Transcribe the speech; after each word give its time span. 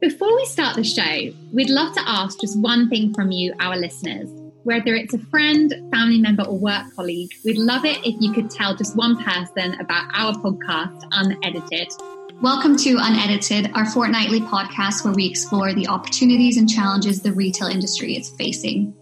Before 0.00 0.34
we 0.34 0.46
start 0.46 0.76
the 0.76 0.82
show, 0.82 1.30
we'd 1.52 1.68
love 1.68 1.94
to 1.94 2.00
ask 2.06 2.40
just 2.40 2.58
one 2.58 2.88
thing 2.88 3.12
from 3.12 3.32
you, 3.32 3.52
our 3.60 3.76
listeners. 3.76 4.30
Whether 4.64 4.94
it's 4.94 5.12
a 5.12 5.18
friend, 5.18 5.74
family 5.90 6.18
member, 6.18 6.42
or 6.44 6.58
work 6.58 6.84
colleague, 6.96 7.28
we'd 7.44 7.58
love 7.58 7.84
it 7.84 7.98
if 7.98 8.14
you 8.18 8.32
could 8.32 8.50
tell 8.50 8.74
just 8.74 8.96
one 8.96 9.22
person 9.22 9.78
about 9.78 10.10
our 10.14 10.32
podcast, 10.32 11.06
Unedited. 11.12 11.92
Welcome 12.40 12.78
to 12.78 12.96
Unedited, 12.98 13.72
our 13.74 13.84
fortnightly 13.84 14.40
podcast 14.40 15.04
where 15.04 15.12
we 15.12 15.26
explore 15.26 15.74
the 15.74 15.88
opportunities 15.88 16.56
and 16.56 16.66
challenges 16.66 17.20
the 17.20 17.34
retail 17.34 17.68
industry 17.68 18.16
is 18.16 18.30
facing. 18.30 18.94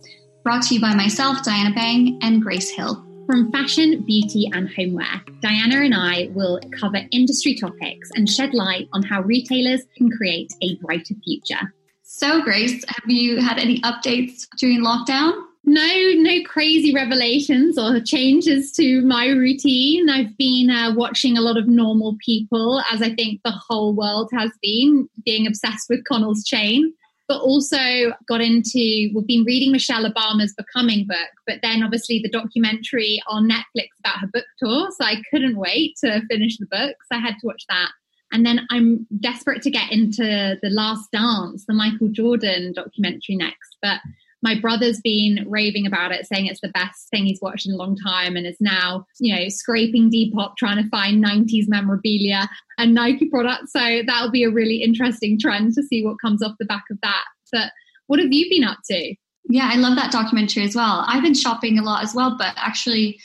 Brought 0.42 0.64
to 0.64 0.74
you 0.74 0.80
by 0.80 0.96
myself, 0.96 1.44
Diana 1.44 1.72
Bang, 1.76 2.18
and 2.22 2.42
Grace 2.42 2.70
Hill. 2.70 3.07
From 3.28 3.52
fashion, 3.52 4.04
beauty, 4.06 4.50
and 4.54 4.70
homeware, 4.70 5.20
Diana 5.42 5.82
and 5.84 5.94
I 5.94 6.30
will 6.32 6.58
cover 6.80 7.02
industry 7.12 7.54
topics 7.54 8.08
and 8.14 8.26
shed 8.26 8.54
light 8.54 8.88
on 8.94 9.02
how 9.02 9.20
retailers 9.20 9.82
can 9.98 10.10
create 10.10 10.50
a 10.62 10.76
brighter 10.76 11.12
future. 11.22 11.74
So, 12.02 12.40
Grace, 12.40 12.82
have 12.88 13.04
you 13.10 13.36
had 13.38 13.58
any 13.58 13.82
updates 13.82 14.46
during 14.58 14.82
lockdown? 14.82 15.42
No, 15.62 16.12
no 16.14 16.42
crazy 16.44 16.94
revelations 16.94 17.76
or 17.78 18.00
changes 18.00 18.72
to 18.72 19.02
my 19.02 19.26
routine. 19.26 20.08
I've 20.08 20.34
been 20.38 20.70
uh, 20.70 20.94
watching 20.96 21.36
a 21.36 21.42
lot 21.42 21.58
of 21.58 21.68
normal 21.68 22.16
people, 22.24 22.82
as 22.90 23.02
I 23.02 23.14
think 23.14 23.42
the 23.44 23.52
whole 23.52 23.92
world 23.92 24.30
has 24.32 24.52
been, 24.62 25.06
being 25.26 25.46
obsessed 25.46 25.90
with 25.90 26.02
Connell's 26.08 26.44
Chain 26.44 26.94
but 27.28 27.40
also 27.40 28.12
got 28.26 28.40
into 28.40 29.10
we've 29.14 29.26
been 29.26 29.44
reading 29.44 29.70
Michelle 29.70 30.10
Obama's 30.10 30.54
Becoming 30.54 31.06
book, 31.06 31.30
but 31.46 31.58
then 31.62 31.82
obviously 31.82 32.20
the 32.20 32.30
documentary 32.30 33.20
on 33.28 33.48
Netflix 33.48 33.88
about 34.00 34.18
her 34.20 34.28
book 34.32 34.46
tour. 34.58 34.88
So 34.98 35.04
I 35.04 35.22
couldn't 35.30 35.56
wait 35.56 35.96
to 36.02 36.22
finish 36.28 36.56
the 36.56 36.66
book. 36.66 36.96
So 37.10 37.18
I 37.18 37.18
had 37.18 37.34
to 37.40 37.46
watch 37.46 37.64
that. 37.68 37.90
And 38.32 38.44
then 38.44 38.66
I'm 38.70 39.06
desperate 39.20 39.62
to 39.62 39.70
get 39.70 39.90
into 39.92 40.58
The 40.62 40.70
Last 40.70 41.10
Dance, 41.12 41.64
the 41.66 41.74
Michael 41.74 42.08
Jordan 42.08 42.72
documentary 42.74 43.36
next. 43.36 43.76
But 43.80 44.00
my 44.42 44.58
brother's 44.58 45.00
been 45.00 45.44
raving 45.48 45.86
about 45.86 46.12
it, 46.12 46.26
saying 46.26 46.46
it's 46.46 46.60
the 46.60 46.68
best 46.68 47.08
thing 47.10 47.26
he's 47.26 47.40
watched 47.40 47.66
in 47.66 47.74
a 47.74 47.76
long 47.76 47.96
time, 47.96 48.36
and 48.36 48.46
is 48.46 48.56
now, 48.60 49.04
you 49.18 49.34
know, 49.34 49.48
scraping 49.48 50.10
Depop 50.10 50.56
trying 50.56 50.82
to 50.82 50.88
find 50.90 51.24
90s 51.24 51.64
memorabilia 51.68 52.48
and 52.78 52.94
Nike 52.94 53.28
products. 53.28 53.72
So 53.72 54.02
that'll 54.06 54.30
be 54.30 54.44
a 54.44 54.50
really 54.50 54.82
interesting 54.82 55.38
trend 55.38 55.74
to 55.74 55.82
see 55.82 56.04
what 56.04 56.20
comes 56.20 56.42
off 56.42 56.56
the 56.58 56.64
back 56.66 56.84
of 56.90 56.98
that. 57.02 57.24
But 57.52 57.72
what 58.06 58.20
have 58.20 58.32
you 58.32 58.48
been 58.48 58.64
up 58.64 58.78
to? 58.90 59.14
Yeah, 59.50 59.70
I 59.72 59.76
love 59.76 59.96
that 59.96 60.12
documentary 60.12 60.64
as 60.64 60.74
well. 60.74 61.04
I've 61.06 61.22
been 61.22 61.34
shopping 61.34 61.78
a 61.78 61.82
lot 61.82 62.02
as 62.02 62.14
well, 62.14 62.36
but 62.38 62.54
actually, 62.56 63.18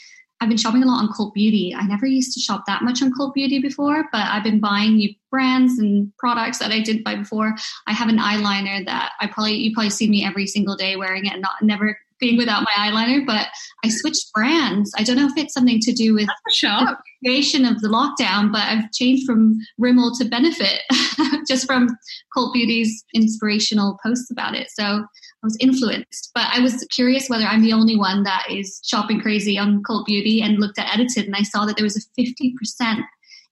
I've 0.44 0.50
been 0.50 0.58
shopping 0.58 0.82
a 0.82 0.86
lot 0.86 0.98
on 0.98 1.10
Cult 1.10 1.32
Beauty. 1.32 1.74
I 1.74 1.86
never 1.86 2.04
used 2.04 2.34
to 2.34 2.40
shop 2.40 2.64
that 2.66 2.82
much 2.82 3.00
on 3.00 3.14
Cult 3.14 3.32
Beauty 3.32 3.60
before, 3.60 4.04
but 4.12 4.26
I've 4.26 4.44
been 4.44 4.60
buying 4.60 4.96
new 4.96 5.08
brands 5.30 5.78
and 5.78 6.12
products 6.18 6.58
that 6.58 6.70
I 6.70 6.80
didn't 6.80 7.02
buy 7.02 7.14
before. 7.16 7.54
I 7.86 7.94
have 7.94 8.10
an 8.10 8.18
eyeliner 8.18 8.84
that 8.84 9.12
I 9.22 9.26
probably 9.28 9.54
you 9.54 9.72
probably 9.72 9.88
see 9.88 10.06
me 10.06 10.22
every 10.22 10.46
single 10.46 10.76
day 10.76 10.96
wearing 10.96 11.24
it, 11.24 11.32
and 11.32 11.40
not 11.40 11.62
never 11.62 11.98
being 12.20 12.36
without 12.36 12.62
my 12.62 12.72
eyeliner. 12.72 13.24
But 13.24 13.46
I 13.86 13.88
switched 13.88 14.34
brands. 14.34 14.92
I 14.98 15.02
don't 15.02 15.16
know 15.16 15.28
if 15.28 15.38
it's 15.38 15.54
something 15.54 15.80
to 15.80 15.92
do 15.92 16.12
with 16.12 16.28
the 16.46 16.96
creation 17.24 17.64
of 17.64 17.80
the 17.80 17.88
lockdown, 17.88 18.52
but 18.52 18.64
I've 18.64 18.92
changed 18.92 19.24
from 19.24 19.58
Rimmel 19.78 20.14
to 20.18 20.26
Benefit 20.26 20.82
just 21.48 21.64
from 21.64 21.88
Cult 22.34 22.52
Beauty's 22.52 23.02
inspirational 23.14 23.98
posts 24.04 24.30
about 24.30 24.54
it. 24.54 24.68
So 24.70 25.06
I 25.44 25.46
was 25.46 25.56
influenced. 25.60 26.30
But 26.34 26.46
I 26.50 26.60
was 26.60 26.86
curious 26.94 27.28
whether 27.28 27.44
I'm 27.44 27.62
the 27.62 27.74
only 27.74 27.96
one 27.96 28.22
that 28.22 28.46
is 28.50 28.80
shopping 28.82 29.20
crazy 29.20 29.58
on 29.58 29.82
Cult 29.82 30.06
Beauty 30.06 30.40
and 30.40 30.58
looked 30.58 30.78
at 30.78 30.92
Edited 30.92 31.26
and 31.26 31.36
I 31.36 31.42
saw 31.42 31.66
that 31.66 31.76
there 31.76 31.84
was 31.84 31.96
a 31.96 32.20
50% 32.20 32.54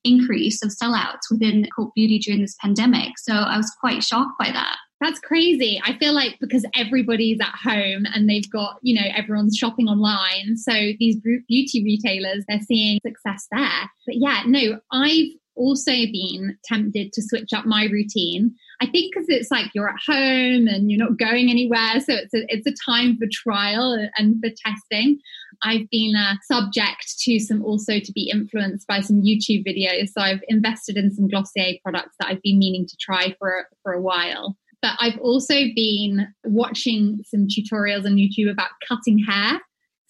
increase 0.05 0.65
of 0.65 0.71
sellouts 0.71 1.31
within 1.31 1.69
Cult 1.77 1.95
Beauty 1.95 2.19
during 2.19 2.41
this 2.41 2.57
pandemic. 2.61 3.19
So 3.19 3.35
I 3.35 3.59
was 3.59 3.71
quite 3.79 4.03
shocked 4.03 4.39
by 4.39 4.51
that. 4.51 4.77
That's 5.03 5.21
crazy. 5.21 5.83
I 5.85 5.99
feel 5.99 6.15
like 6.15 6.39
because 6.41 6.65
everybody's 6.75 7.41
at 7.41 7.55
home 7.55 8.07
and 8.15 8.29
they've 8.29 8.49
got, 8.51 8.77
you 8.83 8.95
know, 8.99 9.07
everyone's 9.15 9.57
shopping 9.57 9.89
online. 9.89 10.57
So 10.57 10.73
these 10.99 11.17
beauty 11.49 11.85
retailers, 11.85 12.45
they're 12.49 12.61
seeing 12.61 13.01
success 13.05 13.49
there. 13.51 13.91
But 14.07 14.17
yeah, 14.17 14.45
no, 14.47 14.81
I've 14.93 15.33
also 15.57 15.91
been 15.91 16.57
tempted 16.65 17.13
to 17.13 17.23
switch 17.23 17.53
up 17.53 17.67
my 17.67 17.85
routine. 17.85 18.55
I 18.83 18.87
think 18.87 19.15
because 19.15 19.29
it's 19.29 19.53
like 19.53 19.67
you're 19.75 19.89
at 19.89 20.01
home 20.05 20.67
and 20.67 20.91
you're 20.91 20.99
not 20.99 21.17
going 21.17 21.51
anywhere, 21.51 22.01
so 22.01 22.15
it's 22.15 22.35
a, 22.35 22.45
it's 22.49 22.67
a 22.67 22.75
time 22.91 23.17
for 23.17 23.29
trial 23.31 24.09
and 24.17 24.43
for 24.43 24.51
testing. 24.67 25.21
I've 25.63 25.89
been 25.91 26.17
a 26.17 26.37
subject 26.43 27.17
to 27.21 27.39
some 27.39 27.65
also 27.65 28.01
to 28.01 28.13
be 28.13 28.29
influenced 28.29 28.89
by 28.89 29.01
some 29.01 29.23
YouTube 29.23 29.65
videos, 29.65 30.09
so 30.09 30.21
I've 30.21 30.43
invested 30.49 30.97
in 30.97 31.15
some 31.15 31.29
Glossier 31.29 31.79
products 31.85 32.17
that 32.19 32.27
I've 32.27 32.43
been 32.43 32.59
meaning 32.59 32.85
to 32.89 32.97
try 33.01 33.37
for 33.39 33.69
for 33.85 33.93
a 33.93 34.03
while. 34.03 34.57
But 34.81 34.97
I've 34.99 35.19
also 35.21 35.55
been 35.55 36.27
watching 36.43 37.21
some 37.25 37.47
tutorials 37.47 38.05
on 38.05 38.17
YouTube 38.17 38.51
about 38.51 38.71
cutting 38.89 39.21
hair. 39.21 39.61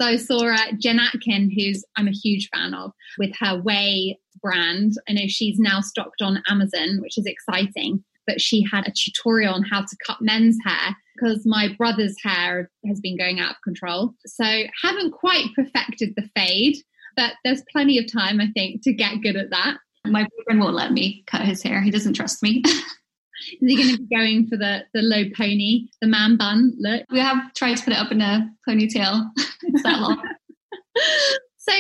So 0.01 0.07
I 0.09 0.17
saw 0.17 0.47
uh, 0.47 0.73
Jen 0.79 0.99
Atkin, 0.99 1.53
who's 1.55 1.85
I'm 1.99 2.09
a 2.09 2.13
huge 2.13 2.49
fan 2.55 2.73
of, 2.73 2.93
with 3.19 3.33
her 3.39 3.61
Ouai 3.61 4.17
brand. 4.41 4.95
I 5.07 5.13
know 5.13 5.27
she's 5.27 5.59
now 5.59 5.83
stocked 5.83 6.23
on 6.23 6.43
Amazon, 6.49 7.03
which 7.03 7.19
is 7.19 7.27
exciting. 7.27 8.03
But 8.27 8.41
she 8.41 8.65
had 8.71 8.87
a 8.87 8.93
tutorial 8.93 9.55
on 9.55 9.63
how 9.63 9.81
to 9.81 9.97
cut 10.07 10.21
men's 10.21 10.57
hair 10.65 10.97
because 11.15 11.45
my 11.45 11.75
brother's 11.77 12.17
hair 12.23 12.71
has 12.87 13.01
been 13.01 13.19
going 13.19 13.41
out 13.41 13.51
of 13.51 13.63
control. 13.63 14.15
So 14.27 14.45
haven't 14.83 15.13
quite 15.13 15.47
perfected 15.55 16.15
the 16.17 16.29
fade, 16.35 16.77
but 17.17 17.35
there's 17.45 17.63
plenty 17.71 17.99
of 17.99 18.11
time, 18.11 18.41
I 18.41 18.49
think, 18.55 18.83
to 18.83 18.93
get 18.93 19.23
good 19.23 19.37
at 19.37 19.51
that. 19.51 19.79
My 20.07 20.27
boyfriend 20.37 20.61
won't 20.61 20.75
let 20.75 20.93
me 20.93 21.23
cut 21.27 21.43
his 21.43 21.63
hair. 21.63 21.81
He 21.81 21.91
doesn't 21.91 22.15
trust 22.15 22.43
me. 22.43 22.63
Is 23.51 23.59
he 23.61 23.77
going 23.77 23.97
to 23.97 24.03
be 24.03 24.17
going 24.17 24.47
for 24.47 24.57
the 24.57 24.85
the 24.95 25.03
low 25.03 25.25
pony, 25.37 25.89
the 26.01 26.07
man 26.07 26.37
bun 26.37 26.75
look? 26.79 27.05
We 27.11 27.19
have 27.19 27.53
tried 27.55 27.77
to 27.77 27.85
put 27.85 27.93
it 27.93 27.99
up 27.99 28.13
in 28.13 28.21
a 28.21 28.49
ponytail. 28.69 29.31
it's 29.63 29.83
that 29.83 30.01
long. 30.01 30.23
so, 31.59 31.73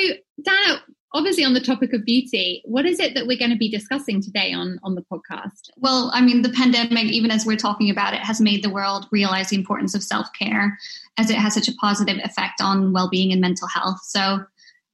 Dana, 0.42 0.82
obviously 1.14 1.44
on 1.44 1.54
the 1.54 1.60
topic 1.60 1.92
of 1.92 2.04
beauty, 2.04 2.62
what 2.64 2.86
is 2.86 2.98
it 3.00 3.14
that 3.14 3.26
we're 3.26 3.38
going 3.38 3.50
to 3.50 3.56
be 3.56 3.70
discussing 3.70 4.20
today 4.20 4.52
on 4.52 4.78
on 4.82 4.94
the 4.94 5.02
podcast? 5.02 5.70
Well, 5.76 6.10
I 6.14 6.20
mean, 6.20 6.42
the 6.42 6.50
pandemic, 6.50 7.04
even 7.04 7.30
as 7.30 7.46
we're 7.46 7.56
talking 7.56 7.90
about 7.90 8.14
it, 8.14 8.20
has 8.20 8.40
made 8.40 8.62
the 8.62 8.70
world 8.70 9.06
realize 9.10 9.48
the 9.48 9.56
importance 9.56 9.94
of 9.94 10.02
self 10.02 10.26
care, 10.38 10.78
as 11.18 11.30
it 11.30 11.36
has 11.36 11.54
such 11.54 11.68
a 11.68 11.74
positive 11.74 12.18
effect 12.24 12.60
on 12.60 12.92
well 12.92 13.08
being 13.10 13.32
and 13.32 13.40
mental 13.40 13.68
health. 13.68 14.00
So 14.02 14.44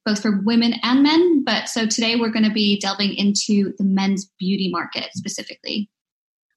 both 0.05 0.21
for 0.21 0.41
women 0.43 0.73
and 0.83 1.03
men. 1.03 1.43
But 1.43 1.69
so 1.69 1.85
today 1.85 2.15
we're 2.15 2.31
going 2.31 2.45
to 2.45 2.51
be 2.51 2.79
delving 2.79 3.13
into 3.13 3.73
the 3.77 3.83
men's 3.83 4.29
beauty 4.39 4.69
market 4.71 5.09
specifically. 5.13 5.89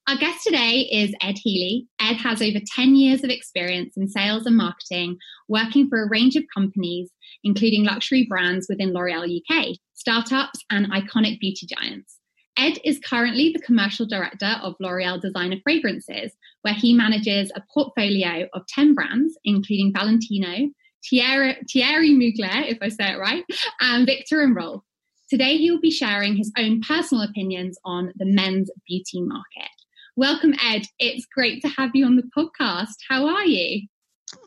Our 0.08 0.16
guest 0.16 0.42
today 0.42 0.88
is 0.90 1.14
Ed 1.22 1.38
Healy. 1.38 1.86
Ed 2.00 2.16
has 2.16 2.42
over 2.42 2.58
10 2.74 2.96
years 2.96 3.22
of 3.22 3.30
experience 3.30 3.96
in 3.96 4.08
sales 4.08 4.46
and 4.46 4.56
marketing, 4.56 5.16
working 5.48 5.88
for 5.88 6.02
a 6.02 6.08
range 6.08 6.34
of 6.34 6.42
companies, 6.52 7.10
including 7.44 7.84
luxury 7.84 8.26
brands 8.28 8.66
within 8.68 8.92
L'Oreal 8.92 9.24
UK, 9.24 9.76
startups, 9.94 10.58
and 10.70 10.90
iconic 10.90 11.38
beauty 11.38 11.68
giants. 11.68 12.18
Ed 12.58 12.78
is 12.84 12.98
currently 12.98 13.52
the 13.52 13.62
commercial 13.62 14.04
director 14.04 14.56
of 14.60 14.74
L'Oreal 14.80 15.20
Designer 15.20 15.58
Fragrances, 15.62 16.32
where 16.62 16.74
he 16.74 16.92
manages 16.92 17.52
a 17.54 17.62
portfolio 17.72 18.48
of 18.54 18.66
10 18.66 18.94
brands, 18.94 19.38
including 19.44 19.92
Valentino, 19.96 20.68
Thierry, 21.08 21.56
Thierry 21.72 22.10
Mugler, 22.10 22.68
if 22.68 22.78
I 22.82 22.88
say 22.88 23.12
it 23.12 23.18
right, 23.18 23.44
and 23.80 24.04
Viktor 24.04 24.42
and 24.42 24.56
Rolf. 24.56 24.82
Today, 25.30 25.58
he 25.58 25.70
will 25.70 25.80
be 25.80 25.92
sharing 25.92 26.36
his 26.36 26.52
own 26.58 26.80
personal 26.80 27.22
opinions 27.22 27.78
on 27.84 28.12
the 28.16 28.26
men's 28.26 28.68
beauty 28.86 29.22
market. 29.22 29.70
Welcome, 30.14 30.54
Ed. 30.62 30.82
It's 30.98 31.24
great 31.24 31.62
to 31.62 31.68
have 31.68 31.92
you 31.94 32.04
on 32.04 32.16
the 32.16 32.30
podcast. 32.36 32.96
How 33.08 33.28
are 33.28 33.46
you? 33.46 33.88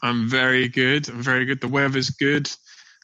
I'm 0.03 0.30
very 0.30 0.68
good. 0.68 1.09
I'm 1.09 1.24
very 1.24 1.46
good. 1.46 1.59
The 1.59 1.68
weather's 1.68 2.12
good, 2.12 2.48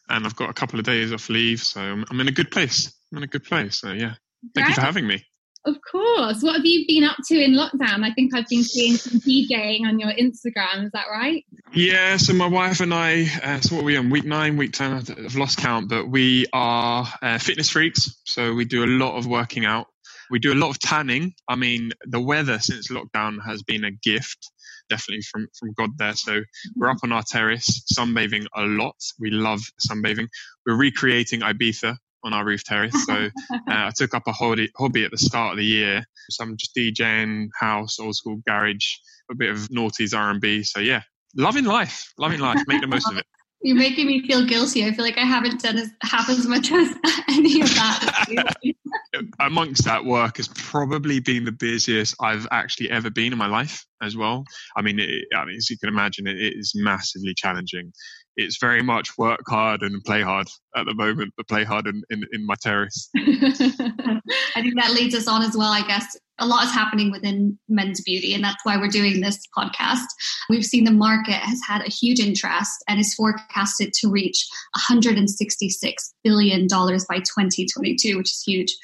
and 0.07 0.27
I've 0.27 0.35
got 0.35 0.51
a 0.51 0.53
couple 0.53 0.77
of 0.77 0.85
days 0.85 1.11
off 1.11 1.27
leave, 1.29 1.59
so 1.59 1.81
I'm, 1.81 2.05
I'm 2.11 2.19
in 2.19 2.27
a 2.27 2.31
good 2.31 2.51
place. 2.51 2.93
I'm 3.11 3.17
in 3.17 3.23
a 3.23 3.27
good 3.27 3.45
place. 3.45 3.79
So 3.79 3.91
yeah, 3.93 4.13
thank 4.53 4.67
you 4.67 4.75
for 4.75 4.81
having 4.81 5.07
me. 5.07 5.25
Of 5.65 5.77
course. 5.91 6.43
What 6.43 6.55
have 6.55 6.65
you 6.65 6.85
been 6.87 7.03
up 7.03 7.17
to 7.29 7.43
in 7.43 7.53
lockdown? 7.53 8.03
I 8.03 8.13
think 8.13 8.35
I've 8.35 8.47
been 8.47 8.63
seeing 8.63 8.95
some 8.95 9.19
DJing 9.19 9.87
on 9.87 9.99
your 9.99 10.11
Instagram. 10.11 10.85
Is 10.85 10.91
that 10.93 11.05
right? 11.11 11.43
Yeah. 11.73 12.17
So 12.17 12.33
my 12.33 12.47
wife 12.47 12.79
and 12.79 12.93
I. 12.93 13.25
Uh, 13.43 13.59
so 13.61 13.75
what 13.75 13.81
are 13.81 13.85
we 13.85 13.97
on? 13.97 14.11
Week 14.11 14.25
nine, 14.25 14.57
week 14.57 14.73
ten. 14.73 14.93
I've 14.93 15.35
lost 15.35 15.57
count, 15.57 15.89
but 15.89 16.07
we 16.07 16.45
are 16.53 17.11
uh, 17.23 17.39
fitness 17.39 17.71
freaks. 17.71 18.21
So 18.25 18.53
we 18.53 18.65
do 18.65 18.83
a 18.83 18.85
lot 18.85 19.17
of 19.17 19.25
working 19.25 19.65
out. 19.65 19.87
We 20.31 20.39
do 20.39 20.53
a 20.53 20.55
lot 20.55 20.69
of 20.69 20.79
tanning. 20.79 21.33
I 21.47 21.55
mean, 21.55 21.91
the 22.05 22.21
weather 22.21 22.57
since 22.59 22.87
lockdown 22.87 23.37
has 23.45 23.61
been 23.63 23.83
a 23.83 23.91
gift, 23.91 24.49
definitely 24.89 25.23
from, 25.23 25.47
from 25.59 25.73
God 25.73 25.89
there. 25.97 26.15
So 26.15 26.41
we're 26.75 26.89
up 26.89 26.99
on 27.03 27.11
our 27.11 27.23
terrace, 27.23 27.83
sunbathing 27.93 28.45
a 28.55 28.61
lot. 28.61 28.95
We 29.19 29.29
love 29.29 29.59
sunbathing. 29.89 30.27
We're 30.65 30.77
recreating 30.77 31.41
Ibiza 31.41 31.97
on 32.23 32.33
our 32.33 32.45
roof 32.45 32.63
terrace. 32.63 33.05
So 33.05 33.13
uh, 33.53 33.57
I 33.67 33.91
took 33.95 34.13
up 34.13 34.23
a 34.27 34.31
hobby, 34.31 34.71
hobby 34.77 35.03
at 35.03 35.11
the 35.11 35.17
start 35.17 35.51
of 35.51 35.57
the 35.57 35.65
year. 35.65 36.03
So 36.29 36.43
I'm 36.43 36.55
just 36.57 36.75
DJing 36.75 37.49
house, 37.59 37.99
old 37.99 38.15
school 38.15 38.41
garage, 38.47 38.87
a 39.29 39.35
bit 39.35 39.49
of 39.49 39.67
noughties 39.69 40.17
R&B. 40.17 40.63
So 40.63 40.79
yeah, 40.79 41.01
loving 41.35 41.65
life, 41.65 42.13
loving 42.17 42.39
life, 42.39 42.61
make 42.67 42.81
the 42.81 42.87
most 42.87 43.09
of 43.11 43.17
it. 43.17 43.25
You're 43.63 43.77
making 43.77 44.07
me 44.07 44.25
feel 44.25 44.45
guilty. 44.45 44.85
I 44.85 44.91
feel 44.91 45.05
like 45.05 45.17
I 45.17 45.25
haven't 45.25 45.61
done 45.61 45.77
as, 45.77 45.91
half 46.01 46.29
as 46.29 46.47
much 46.47 46.71
as 46.71 46.95
any 47.29 47.61
of 47.61 47.69
that. 47.69 48.55
Amongst 49.39 49.85
that 49.85 50.03
work 50.03 50.37
has 50.37 50.47
probably 50.47 51.19
been 51.19 51.45
the 51.45 51.51
busiest 51.51 52.15
I've 52.19 52.47
actually 52.51 52.89
ever 52.89 53.11
been 53.11 53.31
in 53.31 53.37
my 53.37 53.47
life 53.47 53.85
as 54.01 54.17
well. 54.17 54.45
I 54.75 54.81
mean, 54.81 54.99
it, 54.99 55.25
I 55.35 55.45
mean 55.45 55.57
as 55.57 55.69
you 55.69 55.77
can 55.77 55.89
imagine, 55.89 56.27
it, 56.27 56.37
it 56.37 56.53
is 56.57 56.73
massively 56.75 57.33
challenging. 57.35 57.93
It's 58.35 58.57
very 58.59 58.81
much 58.81 59.17
work 59.17 59.41
hard 59.47 59.81
and 59.81 60.03
play 60.03 60.21
hard 60.21 60.47
at 60.75 60.85
the 60.85 60.95
moment, 60.95 61.33
but 61.37 61.47
play 61.47 61.63
hard 61.63 61.85
in, 61.85 62.01
in, 62.09 62.23
in 62.31 62.45
my 62.45 62.55
terrace. 62.61 63.09
I 63.17 64.61
think 64.61 64.75
that 64.79 64.91
leads 64.93 65.13
us 65.13 65.27
on 65.27 65.43
as 65.43 65.55
well, 65.55 65.71
I 65.71 65.85
guess, 65.85 66.17
a 66.41 66.45
lot 66.45 66.65
is 66.65 66.71
happening 66.71 67.11
within 67.11 67.57
men's 67.69 68.01
beauty, 68.01 68.33
and 68.33 68.43
that's 68.43 68.65
why 68.65 68.75
we're 68.75 68.87
doing 68.87 69.21
this 69.21 69.39
podcast. 69.55 70.05
We've 70.49 70.65
seen 70.65 70.83
the 70.83 70.91
market 70.91 71.35
has 71.35 71.61
had 71.65 71.81
a 71.81 71.89
huge 71.89 72.19
interest 72.19 72.83
and 72.89 72.99
is 72.99 73.13
forecasted 73.13 73.93
to 73.93 74.09
reach 74.09 74.45
$166 74.89 75.93
billion 76.23 76.67
by 76.67 77.19
2022, 77.19 78.17
which 78.17 78.31
is 78.31 78.43
huge. 78.45 78.75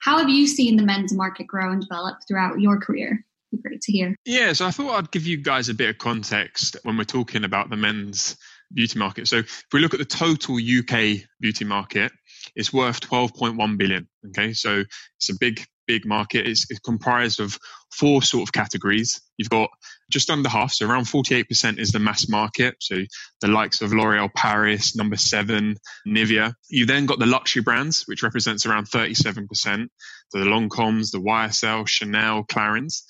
How 0.00 0.18
have 0.18 0.28
you 0.28 0.46
seen 0.46 0.76
the 0.76 0.84
men's 0.84 1.14
market 1.14 1.46
grow 1.46 1.72
and 1.72 1.80
develop 1.80 2.18
throughout 2.28 2.60
your 2.60 2.78
career? 2.78 3.24
Be 3.50 3.58
Great 3.58 3.80
to 3.80 3.92
hear. 3.92 4.14
Yeah, 4.26 4.52
so 4.52 4.66
I 4.66 4.70
thought 4.70 4.98
I'd 4.98 5.10
give 5.10 5.26
you 5.26 5.38
guys 5.38 5.68
a 5.68 5.74
bit 5.74 5.88
of 5.88 5.98
context 5.98 6.76
when 6.82 6.98
we're 6.98 7.04
talking 7.04 7.44
about 7.44 7.70
the 7.70 7.76
men's 7.76 8.36
beauty 8.72 8.98
market. 8.98 9.26
So 9.26 9.38
if 9.38 9.64
we 9.72 9.80
look 9.80 9.94
at 9.94 9.98
the 9.98 10.04
total 10.04 10.56
UK 10.56 11.22
beauty 11.40 11.64
market, 11.64 12.12
it's 12.54 12.72
worth 12.72 13.00
12.1 13.00 13.78
billion. 13.78 14.06
Okay, 14.28 14.52
so 14.52 14.84
it's 15.18 15.30
a 15.30 15.38
big 15.40 15.64
big 15.86 16.06
market. 16.06 16.46
It's, 16.46 16.66
it's, 16.70 16.80
comprised 16.80 17.40
of 17.40 17.58
four 17.90 18.22
sort 18.22 18.48
of 18.48 18.52
categories. 18.52 19.20
You've 19.36 19.50
got 19.50 19.70
just 20.10 20.30
under 20.30 20.48
half, 20.48 20.72
so 20.72 20.86
around 20.86 21.04
48% 21.04 21.78
is 21.78 21.90
the 21.90 21.98
mass 21.98 22.28
market. 22.28 22.76
So 22.80 22.96
the 23.40 23.48
likes 23.48 23.82
of 23.82 23.92
L'Oreal 23.92 24.32
Paris, 24.34 24.96
number 24.96 25.16
seven, 25.16 25.76
Nivea. 26.06 26.54
You 26.68 26.86
then 26.86 27.06
got 27.06 27.18
the 27.18 27.26
luxury 27.26 27.62
brands, 27.62 28.04
which 28.06 28.22
represents 28.22 28.66
around 28.66 28.88
37%. 28.90 29.88
So 30.28 30.38
the 30.38 30.44
Lancomes, 30.44 31.10
the 31.10 31.20
YSL, 31.20 31.88
Chanel, 31.88 32.44
Clarins. 32.44 33.02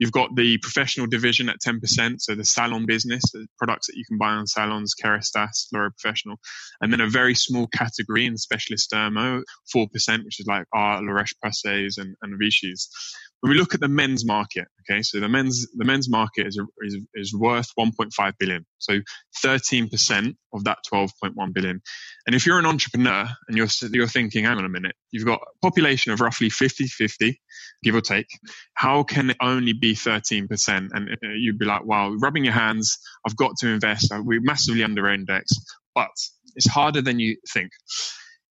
You've 0.00 0.12
got 0.12 0.34
the 0.34 0.56
professional 0.58 1.06
division 1.06 1.50
at 1.50 1.60
10%, 1.60 2.20
so 2.20 2.34
the 2.34 2.44
salon 2.44 2.86
business, 2.86 3.22
the 3.32 3.46
products 3.58 3.86
that 3.86 3.96
you 3.96 4.04
can 4.08 4.16
buy 4.16 4.30
on 4.30 4.46
salons, 4.46 4.94
Kérastase, 5.00 5.66
L'Oréal 5.72 5.90
Professional, 6.00 6.40
and 6.80 6.90
then 6.90 7.02
a 7.02 7.08
very 7.08 7.34
small 7.34 7.66
category 7.68 8.24
in 8.24 8.38
specialist 8.38 8.90
dermo, 8.90 9.42
4%, 9.76 10.24
which 10.24 10.40
is 10.40 10.46
like 10.46 10.64
our 10.72 11.02
La 11.02 11.12
Roche-Posay's 11.12 11.98
and, 11.98 12.16
and 12.22 12.40
Vichy's 12.40 12.88
when 13.40 13.52
we 13.52 13.58
look 13.58 13.74
at 13.74 13.80
the 13.80 13.88
men's 13.88 14.24
market, 14.24 14.66
okay, 14.82 15.02
so 15.02 15.18
the 15.18 15.28
men's 15.28 15.66
the 15.74 15.84
men's 15.84 16.10
market 16.10 16.46
is 16.46 16.60
is, 16.82 16.98
is 17.14 17.34
worth 17.34 17.68
1.5 17.78 18.32
billion, 18.38 18.66
so 18.78 19.00
13 19.42 19.88
percent 19.88 20.36
of 20.52 20.64
that 20.64 20.78
12.1 20.92 21.32
billion. 21.54 21.80
And 22.26 22.36
if 22.36 22.44
you're 22.44 22.58
an 22.58 22.66
entrepreneur 22.66 23.28
and 23.48 23.56
you're 23.56 23.68
you're 23.92 24.06
thinking, 24.06 24.44
hang 24.44 24.58
on 24.58 24.64
a 24.64 24.68
minute, 24.68 24.94
you've 25.10 25.24
got 25.24 25.40
a 25.40 25.66
population 25.66 26.12
of 26.12 26.20
roughly 26.20 26.50
50-50, 26.50 27.36
give 27.82 27.94
or 27.94 28.00
take. 28.00 28.26
How 28.74 29.02
can 29.02 29.30
it 29.30 29.36
only 29.40 29.72
be 29.72 29.94
13 29.94 30.46
percent? 30.46 30.90
And 30.92 31.10
uh, 31.10 31.28
you'd 31.34 31.58
be 31.58 31.66
like, 31.66 31.84
wow, 31.84 32.12
rubbing 32.20 32.44
your 32.44 32.54
hands. 32.54 32.98
I've 33.26 33.36
got 33.36 33.52
to 33.60 33.68
invest. 33.68 34.12
We're 34.12 34.40
massively 34.42 34.84
under 34.84 35.08
index, 35.08 35.52
but 35.94 36.10
it's 36.56 36.68
harder 36.68 37.00
than 37.00 37.18
you 37.18 37.36
think. 37.52 37.70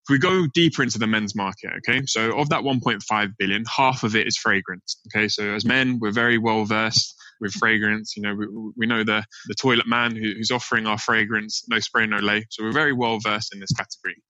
If 0.09 0.13
we 0.13 0.19
go 0.19 0.47
deeper 0.55 0.83
into 0.83 0.99
the 0.99 1.07
men's 1.07 1.35
market, 1.37 1.71
okay, 1.79 2.01
so 2.07 2.39
of 2.39 2.49
that 2.49 2.63
1.5 2.63 3.33
billion, 3.39 3.65
half 3.77 4.05
of 4.05 4.17
it 4.17 4.27
is 4.27 4.39
fragrance. 4.39 4.99
Okay, 5.09 5.29
so 5.29 5.51
as 5.51 5.67
men, 5.67 5.99
we're 6.01 6.13
very 6.13 6.39
well 6.39 6.65
versed 6.65 7.15
with 7.43 7.53
fragrance. 7.53 8.15
You 8.17 8.23
know, 8.23 8.35
we, 8.35 8.47
we 8.75 8.87
know 8.87 9.05
the 9.05 9.23
the 9.49 9.55
toilet 9.55 9.87
man 9.87 10.17
who, 10.17 10.33
who's 10.33 10.51
offering 10.51 10.87
our 10.87 10.97
fragrance, 10.97 11.63
no 11.69 11.79
spray, 11.79 12.07
no 12.07 12.17
lay. 12.19 12.47
So 12.49 12.65
we're 12.65 12.73
very 12.73 12.95
well 12.95 13.19
versed 13.23 13.53
in 13.53 13.61
this 13.61 13.73
category. 13.73 14.23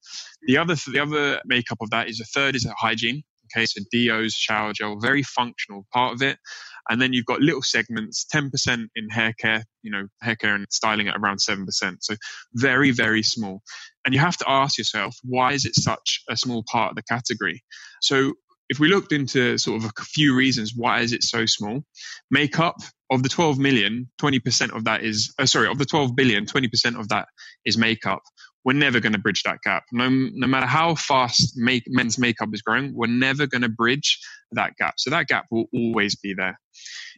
The 0.49 0.57
other 0.57 0.75
the 0.75 0.99
other 0.99 1.41
makeup 1.45 1.79
of 1.81 1.91
that 1.91 2.09
is 2.09 2.21
a 2.21 2.25
third 2.25 2.57
is 2.57 2.67
hygiene. 2.77 3.23
Okay, 3.57 3.65
so 3.67 3.81
deos, 3.93 4.33
shower 4.35 4.73
gel, 4.73 4.99
very 5.01 5.23
functional 5.23 5.87
part 5.93 6.15
of 6.15 6.23
it. 6.23 6.39
And 6.89 7.01
then 7.01 7.13
you've 7.13 7.27
got 7.27 7.41
little 7.41 7.63
segments, 7.63 8.27
10% 8.35 8.87
in 8.97 9.09
hair 9.11 9.35
care, 9.39 9.65
you 9.83 9.91
know, 9.91 10.07
hair 10.23 10.37
care 10.37 10.55
and 10.55 10.67
styling 10.71 11.09
at 11.09 11.17
around 11.17 11.39
7%. 11.39 11.67
So 12.01 12.15
very, 12.55 12.91
very 12.91 13.23
small. 13.23 13.63
And 14.05 14.15
you 14.15 14.21
have 14.21 14.37
to 14.39 14.49
ask 14.49 14.79
yourself, 14.79 15.17
why 15.23 15.53
is 15.53 15.65
it 15.65 15.75
such 15.75 16.23
a 16.31 16.37
small 16.37 16.65
part 16.71 16.91
of 16.91 16.97
the 16.97 17.03
category? 17.03 17.63
So 18.01 18.35
if 18.71 18.79
we 18.79 18.89
looked 18.89 19.13
into 19.13 19.59
sort 19.59 19.83
of 19.83 19.91
a 19.91 20.03
few 20.03 20.35
reasons 20.35 20.75
why 20.77 21.01
is 21.01 21.13
it 21.15 21.23
so 21.23 21.47
small 21.47 21.83
makeup 22.31 22.77
of 23.11 23.23
the 23.23 23.29
12 23.31 23.59
million 23.59 24.11
20% 24.21 24.77
of 24.77 24.85
that 24.85 25.03
is 25.03 25.33
uh, 25.39 25.47
sorry 25.47 25.69
of 25.69 25.79
the 25.79 25.87
12 25.87 26.15
billion 26.15 26.45
20% 26.45 27.01
of 27.01 27.09
that 27.09 27.29
is 27.65 27.79
makeup 27.79 28.21
we're 28.69 28.75
never 28.75 29.01
going 29.01 29.15
to 29.15 29.19
bridge 29.19 29.43
that 29.45 29.63
gap. 29.63 29.85
No, 29.93 30.11
no 30.11 30.47
matter 30.47 30.67
how 30.67 30.95
fast 30.95 31.55
make, 31.57 31.85
men's 31.87 32.19
makeup 32.19 32.51
is 32.53 32.61
growing, 32.61 32.95
we're 32.95 33.07
never 33.07 33.47
going 33.47 33.63
to 33.63 33.69
bridge 33.71 34.21
that 34.53 34.77
gap. 34.77 34.95
So 34.99 35.11
that 35.11 35.29
gap 35.29 35.47
will 35.51 35.67
always 35.75 36.17
be 36.17 36.35
there. 36.35 36.59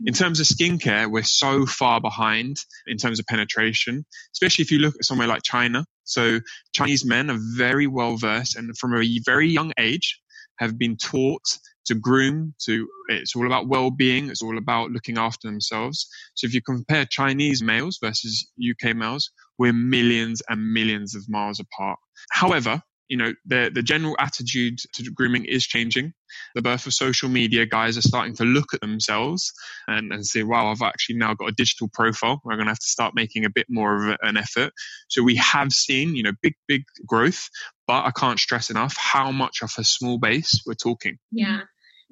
In 0.05 0.15
terms 0.15 0.41
of 0.41 0.47
skincare, 0.47 1.11
we're 1.11 1.23
so 1.23 1.67
far 1.67 2.01
behind 2.01 2.57
in 2.87 2.97
terms 2.97 3.19
of 3.19 3.27
penetration, 3.27 4.05
especially 4.35 4.63
if 4.63 4.71
you 4.71 4.79
look 4.79 4.95
at 4.97 5.05
somewhere 5.05 5.29
like 5.29 5.43
China. 5.43 5.85
So 6.05 6.41
Chinese 6.73 7.05
men 7.05 7.31
are 7.31 7.39
very 7.57 7.87
well 7.87 8.17
versed 8.17 8.57
and 8.57 8.77
from 8.79 8.95
a 8.95 9.21
very 9.25 9.49
young 9.49 9.73
age 9.79 10.21
have 10.59 10.79
been 10.79 10.97
taught 10.97 11.43
to 11.87 11.95
groom 11.95 12.55
to 12.67 12.87
it's 13.09 13.35
all 13.35 13.47
about 13.47 13.67
well-being 13.67 14.29
it's 14.29 14.43
all 14.43 14.59
about 14.59 14.91
looking 14.91 15.17
after 15.17 15.49
themselves 15.49 16.07
so 16.35 16.47
if 16.47 16.53
you 16.53 16.61
compare 16.61 17.07
chinese 17.07 17.63
males 17.63 17.99
versus 18.01 18.47
uk 18.71 18.95
males 18.95 19.31
we're 19.61 19.75
millions 19.75 20.41
and 20.49 20.73
millions 20.73 21.15
of 21.15 21.29
miles 21.29 21.61
apart. 21.61 21.99
However, 22.31 22.81
you 23.11 23.17
know, 23.17 23.35
the, 23.45 23.71
the 23.75 23.83
general 23.83 24.15
attitude 24.21 24.79
to 24.95 25.11
grooming 25.11 25.45
is 25.45 25.67
changing. 25.67 26.13
The 26.55 26.63
birth 26.63 26.87
of 26.87 26.95
social 26.95 27.29
media, 27.29 27.67
guys 27.67 27.99
are 27.99 28.03
starting 28.03 28.37
to 28.37 28.45
look 28.45 28.73
at 28.73 28.81
themselves 28.81 29.53
and, 29.89 30.13
and 30.13 30.25
say, 30.25 30.45
wow, 30.45 30.69
I've 30.71 30.81
actually 30.81 31.17
now 31.17 31.35
got 31.35 31.49
a 31.49 31.53
digital 31.53 31.91
profile. 31.93 32.41
We're 32.45 32.55
going 32.55 32.67
to 32.67 32.71
have 32.71 32.79
to 32.79 32.87
start 32.87 33.17
making 33.17 33.45
a 33.45 33.51
bit 33.51 33.67
more 33.69 33.97
of 33.97 34.17
an 34.23 34.37
effort. 34.37 34.73
So 35.09 35.25
we 35.25 35.35
have 35.37 35.73
seen, 35.73 36.15
you 36.15 36.23
know, 36.23 36.33
big, 36.41 36.55
big 36.69 36.85
growth, 37.05 37.49
but 37.89 38.05
I 38.05 38.13
can't 38.13 38.39
stress 38.39 38.71
enough 38.71 38.97
how 38.97 39.33
much 39.33 39.59
of 39.61 39.73
a 39.77 39.83
small 39.83 40.19
base 40.19 40.63
we're 40.65 40.75
talking. 40.75 41.19
Yeah. 41.33 41.63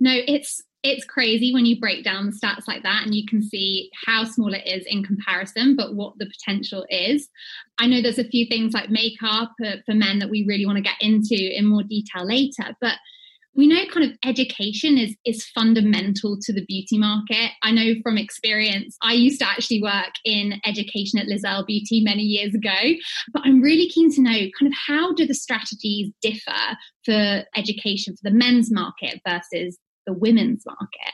No, 0.01 0.13
it's 0.13 0.61
it's 0.83 1.05
crazy 1.05 1.53
when 1.53 1.67
you 1.67 1.81
break 1.81 2.05
down 2.05 2.27
the 2.27 2.33
stats 2.33 2.69
like 2.69 2.83
that 2.85 3.03
and 3.05 3.15
you 3.15 3.27
can 3.27 3.43
see 3.43 3.91
how 4.07 4.25
small 4.25 4.55
it 4.55 4.67
is 4.67 4.85
in 4.87 5.03
comparison, 5.03 5.75
but 5.75 5.95
what 5.95 6.15
the 6.19 6.27
potential 6.27 6.87
is. 6.89 7.29
I 7.79 7.87
know 7.87 8.01
there's 8.01 8.19
a 8.19 8.25
few 8.25 8.47
things 8.47 8.75
like 8.75 8.91
makeup 8.91 9.51
for 9.59 9.95
men 9.95 10.21
that 10.21 10.31
we 10.31 10.45
really 10.47 10.67
want 10.67 10.77
to 10.77 10.83
get 10.83 11.01
into 11.01 11.37
in 11.37 11.67
more 11.67 11.83
detail 11.83 12.25
later, 12.25 12.77
but 12.81 12.95
we 13.55 13.67
know 13.67 13.85
kind 13.93 14.09
of 14.09 14.17
education 14.25 14.97
is 14.97 15.17
is 15.25 15.45
fundamental 15.47 16.39
to 16.41 16.53
the 16.53 16.65
beauty 16.67 16.97
market. 16.97 17.51
I 17.65 17.73
know 17.73 17.95
from 18.05 18.17
experience, 18.17 18.97
I 19.03 19.15
used 19.15 19.41
to 19.41 19.49
actually 19.49 19.83
work 19.83 20.13
in 20.25 20.61
education 20.65 21.19
at 21.19 21.27
Liz 21.27 21.43
Earle 21.45 21.65
Beauty 21.67 22.01
many 22.05 22.23
years 22.23 22.55
ago, 22.55 22.95
but 23.33 23.43
I'm 23.45 23.61
really 23.61 23.89
keen 23.89 24.13
to 24.15 24.23
know 24.23 24.31
kind 24.31 24.67
of 24.67 24.75
how 24.87 25.13
do 25.13 25.27
the 25.27 25.35
strategies 25.35 26.13
differ 26.23 26.77
for 27.05 27.43
education 27.57 28.15
for 28.15 28.31
the 28.31 28.37
men's 28.37 28.71
market 28.71 29.21
versus 29.27 29.77
the 30.09 30.15
women's 30.15 30.65
market? 30.67 31.13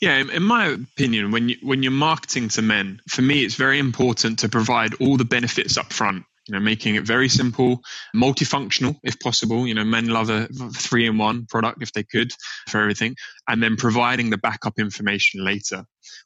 Yeah, 0.00 0.18
in 0.18 0.42
my 0.42 0.66
opinion, 0.66 1.30
when 1.30 1.48
you 1.48 1.56
when 1.62 1.82
you're 1.82 1.92
marketing 1.92 2.48
to 2.50 2.62
men, 2.62 3.00
for 3.08 3.22
me, 3.22 3.44
it's 3.44 3.54
very 3.54 3.78
important 3.78 4.40
to 4.40 4.48
provide 4.48 4.94
all 5.00 5.16
the 5.16 5.24
benefits 5.24 5.78
up 5.78 5.92
front. 5.92 6.24
You 6.48 6.54
know, 6.54 6.60
making 6.60 6.96
it 6.96 7.04
very 7.04 7.28
simple, 7.28 7.82
multifunctional 8.16 8.96
if 9.04 9.20
possible. 9.20 9.64
You 9.64 9.74
know, 9.74 9.84
men 9.84 10.08
love 10.08 10.28
a 10.28 10.48
three 10.74 11.06
in 11.06 11.18
one 11.18 11.46
product 11.46 11.82
if 11.82 11.92
they 11.92 12.02
could 12.02 12.32
for 12.68 12.80
everything, 12.80 13.14
and 13.46 13.62
then 13.62 13.76
providing 13.76 14.30
the 14.30 14.38
backup 14.38 14.80
information 14.80 15.44
later. 15.44 15.84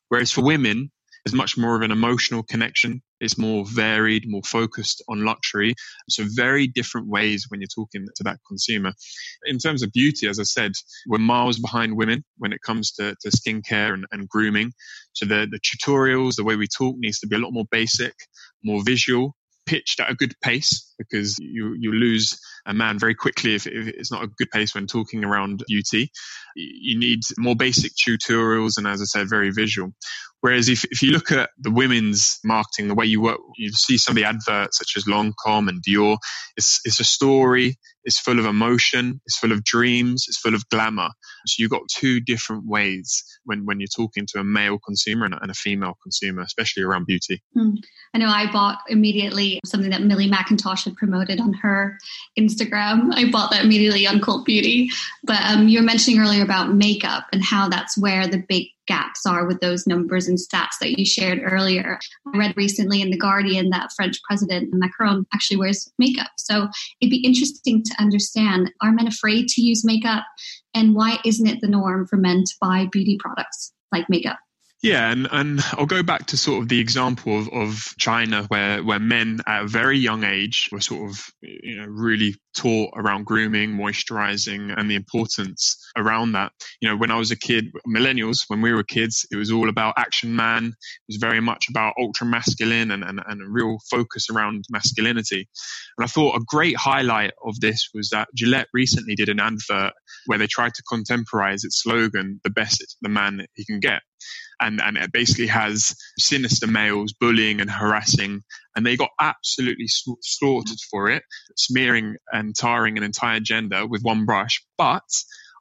Whereas 0.09 0.33
for 0.33 0.43
women, 0.43 0.91
there's 1.25 1.35
much 1.35 1.59
more 1.59 1.77
of 1.77 1.83
an 1.83 1.91
emotional 1.91 2.43
connection. 2.43 3.03
It's 3.21 3.39
more 3.39 3.65
varied, 3.67 4.25
more 4.27 4.43
focused 4.43 5.03
on 5.09 5.25
luxury. 5.25 5.75
So 6.09 6.25
very 6.27 6.67
different 6.67 7.09
ways 7.09 7.47
when 7.49 7.61
you're 7.61 7.69
talking 7.75 8.07
to 8.15 8.25
that 8.25 8.39
consumer. 8.47 8.93
In 9.45 9.59
terms 9.59 9.83
of 9.83 9.93
beauty, 9.93 10.29
as 10.29 10.39
I 10.39 10.45
said, 10.45 10.73
we're 11.07 11.19
miles 11.19 11.59
behind 11.59 11.97
women 11.97 12.25
when 12.39 12.53
it 12.53 12.63
comes 12.63 12.93
to, 12.93 13.15
to 13.21 13.29
skincare 13.31 13.95
and, 13.95 14.05
and 14.13 14.29
grooming. 14.29 14.73
So 15.13 15.27
the, 15.27 15.47
the 15.51 15.61
tutorials, 15.61 16.37
the 16.37 16.45
way 16.45 16.57
we 16.57 16.67
talk 16.67 16.97
needs 16.99 17.21
to 17.21 17.27
be 17.27 17.37
a 17.37 17.39
lot 17.39 17.53
more 17.53 17.67
basic, 17.71 18.15
more 18.63 18.83
visual, 18.85 19.35
pitched 19.67 20.01
at 20.01 20.11
a 20.11 20.15
good 20.15 20.33
pace 20.41 20.95
because 20.97 21.39
you 21.39 21.75
you 21.79 21.93
lose 21.93 22.39
a 22.67 22.73
man 22.73 22.99
very 22.99 23.15
quickly 23.15 23.55
if, 23.55 23.67
if, 23.67 23.89
it's 23.89 24.13
not 24.13 24.25
a 24.25 24.29
good 24.39 24.51
pace 24.51 24.75
when 24.75 24.87
talking 24.87 25.25
around 25.25 25.63
beauty. 25.67 26.11
You 26.55 26.99
need 26.99 27.21
more 27.37 27.57
basic 27.57 27.93
tutorials 27.95 28.79
and, 28.79 28.87
as 28.87 29.03
I 29.03 29.05
said, 29.05 29.29
very 29.29 29.51
visual. 29.51 29.93
Whereas 30.47 30.69
if, 30.69 30.85
if 30.93 31.03
you 31.03 31.11
look 31.11 31.33
at 31.33 31.51
the 31.59 31.73
women's 31.73 32.39
marketing, 32.45 32.87
the 32.87 32.95
way 32.95 33.05
you 33.05 33.21
work, 33.21 33.41
you 33.57 33.71
see 33.73 33.99
some 33.99 34.13
of 34.13 34.17
the 34.17 34.25
adverts 34.25 34.79
such 34.79 34.93
as 34.97 35.03
Lancome 35.03 35.69
and 35.69 35.83
Dior, 35.83 36.19
it's, 36.57 36.79
it's 36.85 37.01
a 37.01 37.05
story, 37.05 37.75
it's 38.05 38.21
full 38.21 38.39
of 38.39 38.47
emotion, 38.47 39.21
it's 39.27 39.37
full 39.37 39.51
of 39.51 39.65
dreams, 39.65 40.27
it's 40.29 40.39
full 40.39 40.55
of 40.55 40.69
glamour. 40.69 41.09
So 41.47 41.57
you've 41.59 41.73
got 41.73 41.81
two 41.93 42.21
different 42.21 42.65
ways 42.65 43.25
when, 43.43 43.67
when 43.67 43.81
you're 43.81 43.89
talking 43.89 44.25
to 44.29 44.39
a 44.39 44.45
male 44.45 44.79
consumer 44.79 45.25
and 45.25 45.35
a, 45.35 45.43
and 45.43 45.51
a 45.51 45.55
female 45.55 45.95
consumer, 46.01 46.43
especially 46.43 46.85
around 46.85 47.07
beauty. 47.07 47.43
Mm. 47.57 47.79
I 48.15 48.19
know 48.19 48.29
I 48.29 48.49
bought 48.53 48.79
immediately 48.89 49.59
something 49.65 49.91
that 49.91 50.03
Millie 50.03 50.31
Mackintosh 50.31 50.85
had 50.85 50.95
promoted 50.95 51.41
on 51.41 51.55
her 51.55 51.99
Instagram. 52.39 53.13
I 53.15 53.29
bought 53.33 53.51
that 53.51 53.65
immediately 53.65 54.07
on 54.07 54.21
Cult 54.21 54.47
Beauty. 54.47 54.91
But 55.25 55.43
um, 55.43 55.67
you 55.67 55.81
were 55.81 55.85
mentioning 55.85 56.21
earlier 56.21 56.45
about 56.45 56.73
makeup 56.73 57.25
and 57.33 57.43
how 57.43 57.69
that's 57.69 57.99
where 57.99 58.29
the 58.29 58.45
big 58.49 58.69
gaps 58.87 59.27
are 59.27 59.47
with 59.47 59.61
those 59.61 59.87
numbers 59.87 60.29
and 60.29 60.39
stats 60.39 60.79
that 60.81 60.99
you 60.99 61.05
shared 61.05 61.41
earlier. 61.43 61.99
I 62.33 62.39
read 62.39 62.57
recently 62.57 63.03
in 63.03 63.11
The 63.11 63.19
Guardian 63.19 63.71
that 63.71 63.91
French 63.97 64.19
President 64.29 64.71
Macron 64.73 65.27
actually 65.35 65.59
wears 65.59 65.91
makeup. 65.99 66.31
So 66.37 66.69
it'd 67.01 67.11
be 67.11 67.25
interesting 67.25 67.83
to 67.83 67.95
understand 67.99 68.71
are 68.83 68.93
men 68.93 69.07
afraid 69.07 69.49
to 69.49 69.63
use 69.63 69.85
makeup? 69.85 70.25
And 70.75 70.95
why 70.95 71.19
isn't 71.25 71.47
it 71.47 71.61
the 71.61 71.69
norm 71.69 72.07
for 72.07 72.17
men 72.17 72.45
to 72.45 72.55
buy 72.61 72.87
beauty 72.91 73.17
products 73.19 73.73
like 73.93 74.09
makeup? 74.09 74.39
Yeah, 74.83 75.11
and, 75.11 75.27
and 75.33 75.61
I'll 75.73 75.87
go 75.87 76.03
back 76.03 76.27
to 76.27 76.37
sort 76.37 76.63
of 76.63 76.69
the 76.69 76.81
example 76.81 77.39
of, 77.39 77.49
of 77.49 77.95
China 77.99 78.45
where, 78.45 78.85
where 78.85 79.01
men 79.01 79.41
at 79.47 79.65
a 79.65 79.67
very 79.67 79.99
young 79.99 80.23
age 80.23 80.69
were 80.71 80.83
sort 80.83 81.11
of 81.11 81.27
you 81.41 81.77
know 81.77 81.87
really 81.87 82.37
taught 82.55 82.93
around 82.95 83.25
grooming, 83.25 83.71
moisturizing, 83.71 84.75
and 84.77 84.91
the 84.91 84.95
importance 84.95 85.77
around 85.97 86.33
that. 86.33 86.53
You 86.81 86.91
know, 86.91 86.97
when 86.97 87.11
I 87.11 87.17
was 87.17 87.31
a 87.31 87.37
kid, 87.37 87.67
millennials, 87.89 88.41
when 88.49 88.61
we 88.61 88.73
were 88.73 88.83
kids, 88.83 89.27
it 89.31 89.37
was 89.37 89.51
all 89.51 89.69
about 89.71 89.95
action 89.97 90.37
man. 90.37 90.67
It 90.67 90.75
was 91.09 91.17
very 91.17 91.41
much 91.41 91.67
about 91.71 91.95
ultra 91.99 92.27
masculine 92.27 92.91
and, 92.91 93.03
and, 93.03 93.21
and 93.27 93.43
a 93.43 93.49
real 93.49 93.79
focus 93.91 94.29
around 94.31 94.65
masculinity. 94.71 95.49
And 95.97 96.05
I 96.05 96.07
thought 96.07 96.37
a 96.37 96.45
great 96.47 96.77
highlight 96.77 97.33
of 97.45 97.59
this 97.61 97.89
was 97.95 98.11
that 98.11 98.29
Gillette 98.35 98.69
recently 98.75 99.15
did 99.15 99.31
an 99.31 99.41
advert 99.41 99.95
where 100.27 100.39
they 100.39 100.47
tried 100.47 100.75
to 100.75 100.83
contemporize 100.91 101.65
its 101.65 101.83
slogan, 101.83 102.41
the 102.45 102.51
best 102.51 102.97
the 103.01 103.09
man 103.09 103.47
he 103.55 103.65
can 103.65 103.81
get 103.81 104.03
and 104.61 104.81
and 104.81 104.97
it 104.97 105.13
basically 105.13 105.47
has 105.47 105.95
sinister 106.19 106.67
males 106.67 107.13
bullying 107.13 107.61
and 107.61 107.71
harassing, 107.71 108.43
and 108.75 108.87
they 108.87 108.97
got 108.97 109.11
absolutely 109.21 109.87
slaughtered 109.89 110.79
for 110.91 111.11
it, 111.11 111.23
smearing 111.57 112.17
and 112.33 112.55
tarring 112.55 112.97
an 112.97 113.05
entire 113.05 113.41
gender 113.41 113.87
with 113.87 114.03
one 114.03 114.25
brush. 114.25 114.65
But 114.79 115.05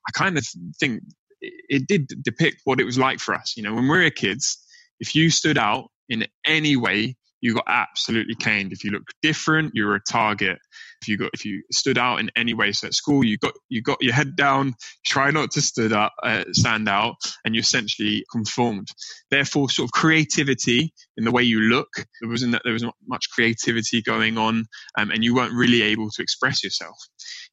I 0.08 0.12
kind 0.14 0.38
of 0.38 0.46
think 0.80 1.02
it 1.42 1.88
did 1.88 2.08
depict 2.24 2.62
what 2.64 2.80
it 2.80 2.86
was 2.86 2.98
like 2.98 3.20
for 3.20 3.36
us. 3.36 3.54
You 3.56 3.64
know, 3.64 3.74
when 3.74 3.88
we 3.88 4.04
were 4.04 4.10
kids, 4.10 4.58
if 5.00 5.16
you 5.16 5.30
stood 5.30 5.58
out 5.58 5.90
in 6.10 6.26
any 6.46 6.76
way, 6.76 7.16
you 7.46 7.54
got 7.54 7.66
absolutely 7.68 8.34
caned. 8.34 8.74
If 8.74 8.84
you 8.84 8.90
looked 8.90 9.14
different, 9.22 9.74
you 9.76 9.86
were 9.86 9.94
a 9.94 10.02
target 10.02 10.58
if 11.00 11.08
you 11.08 11.16
got 11.16 11.30
if 11.36 11.46
you 11.46 11.62
stood 11.72 12.00
out 12.00 12.20
in 12.20 12.32
any 12.36 12.56
way. 12.56 12.72
So 12.72 12.88
at 12.88 12.96
school, 12.96 13.24
you 13.24 13.38
got 13.38 13.54
you 13.70 13.84
got 13.84 14.02
your 14.02 14.16
head 14.16 14.36
down, 14.36 14.74
try 15.06 15.30
not 15.30 15.52
to 15.52 15.62
stood 15.62 15.94
up, 15.94 16.12
uh, 16.24 16.46
stand 16.54 16.90
out, 16.90 17.18
and 17.46 17.54
you 17.54 17.62
essentially 17.62 18.26
conformed. 18.32 18.88
Therefore, 19.30 19.70
sort 19.70 19.88
of 19.88 19.92
creativity 19.92 20.92
in 21.18 21.24
the 21.24 21.30
way 21.32 21.44
you 21.44 21.60
look, 21.60 21.90
there 22.20 22.30
wasn't 22.32 22.58
there 22.64 22.74
was 22.74 22.82
not 22.82 22.96
much 23.08 23.30
creativity 23.30 24.02
going 24.02 24.40
on, 24.40 24.66
um, 24.98 25.12
and 25.12 25.24
you 25.24 25.36
weren't 25.36 25.54
really 25.54 25.84
able 25.84 26.10
to 26.10 26.24
express 26.24 26.64
yourself. 26.64 26.98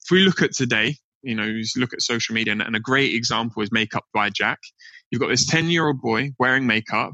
If 0.04 0.10
we 0.10 0.20
look 0.20 0.40
at 0.40 0.54
today, 0.54 0.96
you 1.22 1.34
know, 1.34 1.44
you 1.44 1.64
look 1.76 1.92
at 1.92 2.00
social 2.00 2.34
media, 2.34 2.52
and, 2.52 2.62
and 2.62 2.76
a 2.76 2.80
great 2.80 3.14
example 3.14 3.62
is 3.62 3.70
Makeup 3.70 4.04
by 4.14 4.30
Jack. 4.30 4.60
You've 5.10 5.20
got 5.20 5.28
this 5.28 5.44
10 5.44 5.66
year 5.66 5.86
old 5.86 6.00
boy 6.00 6.30
wearing 6.38 6.66
makeup 6.66 7.12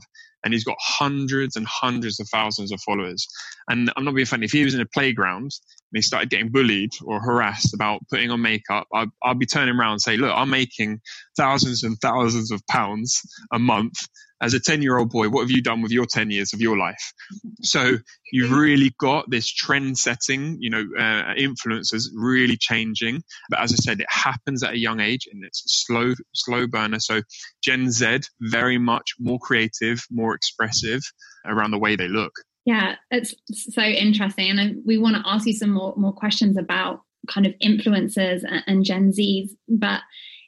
and 0.48 0.54
he's 0.54 0.64
got 0.64 0.78
hundreds 0.80 1.56
and 1.56 1.66
hundreds 1.66 2.18
of 2.20 2.26
thousands 2.30 2.72
of 2.72 2.80
followers. 2.80 3.28
And 3.68 3.92
I'm 3.94 4.04
not 4.06 4.14
being 4.14 4.24
funny. 4.24 4.46
If 4.46 4.52
he 4.52 4.64
was 4.64 4.74
in 4.74 4.80
a 4.80 4.86
playground 4.86 5.42
and 5.42 5.92
he 5.92 6.00
started 6.00 6.30
getting 6.30 6.48
bullied 6.48 6.92
or 7.04 7.20
harassed 7.20 7.74
about 7.74 8.00
putting 8.08 8.30
on 8.30 8.40
makeup, 8.40 8.86
I'd, 8.94 9.10
I'd 9.22 9.38
be 9.38 9.44
turning 9.44 9.78
around 9.78 9.92
and 9.92 10.00
say, 10.00 10.16
look, 10.16 10.32
I'm 10.34 10.48
making 10.48 11.02
thousands 11.36 11.82
and 11.82 11.98
thousands 12.00 12.50
of 12.50 12.62
pounds 12.66 13.20
a 13.52 13.58
month 13.58 13.98
as 14.40 14.54
a 14.54 14.60
10 14.60 14.82
year 14.82 14.98
old 14.98 15.10
boy, 15.10 15.28
what 15.28 15.42
have 15.42 15.50
you 15.50 15.62
done 15.62 15.82
with 15.82 15.92
your 15.92 16.06
10 16.06 16.30
years 16.30 16.52
of 16.52 16.60
your 16.60 16.76
life? 16.76 17.12
So 17.60 17.96
you've 18.32 18.52
really 18.52 18.94
got 19.00 19.28
this 19.30 19.52
trend 19.52 19.98
setting, 19.98 20.58
you 20.60 20.70
know, 20.70 20.84
uh, 20.98 21.34
influences 21.36 22.10
really 22.16 22.56
changing. 22.56 23.22
But 23.50 23.60
as 23.60 23.72
I 23.72 23.76
said, 23.76 24.00
it 24.00 24.06
happens 24.08 24.62
at 24.62 24.74
a 24.74 24.78
young 24.78 25.00
age 25.00 25.28
and 25.30 25.44
it's 25.44 25.60
a 25.60 25.68
slow, 25.68 26.14
slow 26.34 26.68
burner. 26.68 27.00
So 27.00 27.22
Gen 27.62 27.90
Z, 27.90 28.20
very 28.40 28.78
much 28.78 29.14
more 29.18 29.40
creative, 29.40 30.04
more 30.10 30.34
expressive 30.34 31.02
around 31.46 31.72
the 31.72 31.78
way 31.78 31.96
they 31.96 32.08
look. 32.08 32.32
Yeah, 32.64 32.94
it's 33.10 33.34
so 33.52 33.82
interesting. 33.82 34.58
And 34.58 34.82
we 34.86 34.98
want 34.98 35.16
to 35.16 35.22
ask 35.26 35.46
you 35.46 35.54
some 35.54 35.70
more, 35.70 35.94
more 35.96 36.12
questions 36.12 36.56
about 36.56 37.00
kind 37.28 37.46
of 37.46 37.54
influencers 37.62 38.42
and, 38.46 38.62
and 38.66 38.84
Gen 38.84 39.10
Zs. 39.10 39.48
But 39.68 40.02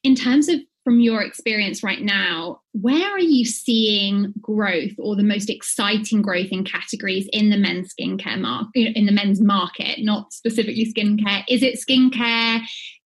in 0.04 0.14
terms 0.14 0.49
of 0.49 0.61
from 0.84 1.00
your 1.00 1.22
experience 1.22 1.82
right 1.82 2.00
now, 2.00 2.60
where 2.72 3.10
are 3.10 3.18
you 3.18 3.44
seeing 3.44 4.32
growth 4.40 4.92
or 4.99 5.14
the 5.14 5.22
most 5.22 5.50
exciting 5.50 6.22
growth 6.22 6.49
in 6.50 6.64
categories 6.64 7.28
in 7.32 7.50
the 7.50 7.56
men's 7.56 7.94
skincare 7.94 8.40
market, 8.40 8.96
in 8.96 9.06
the 9.06 9.12
men's 9.12 9.40
market, 9.40 10.02
not 10.02 10.32
specifically 10.32 10.92
skincare? 10.92 11.44
Is 11.49 11.62
it 11.62 11.78
skincare? 11.78 12.60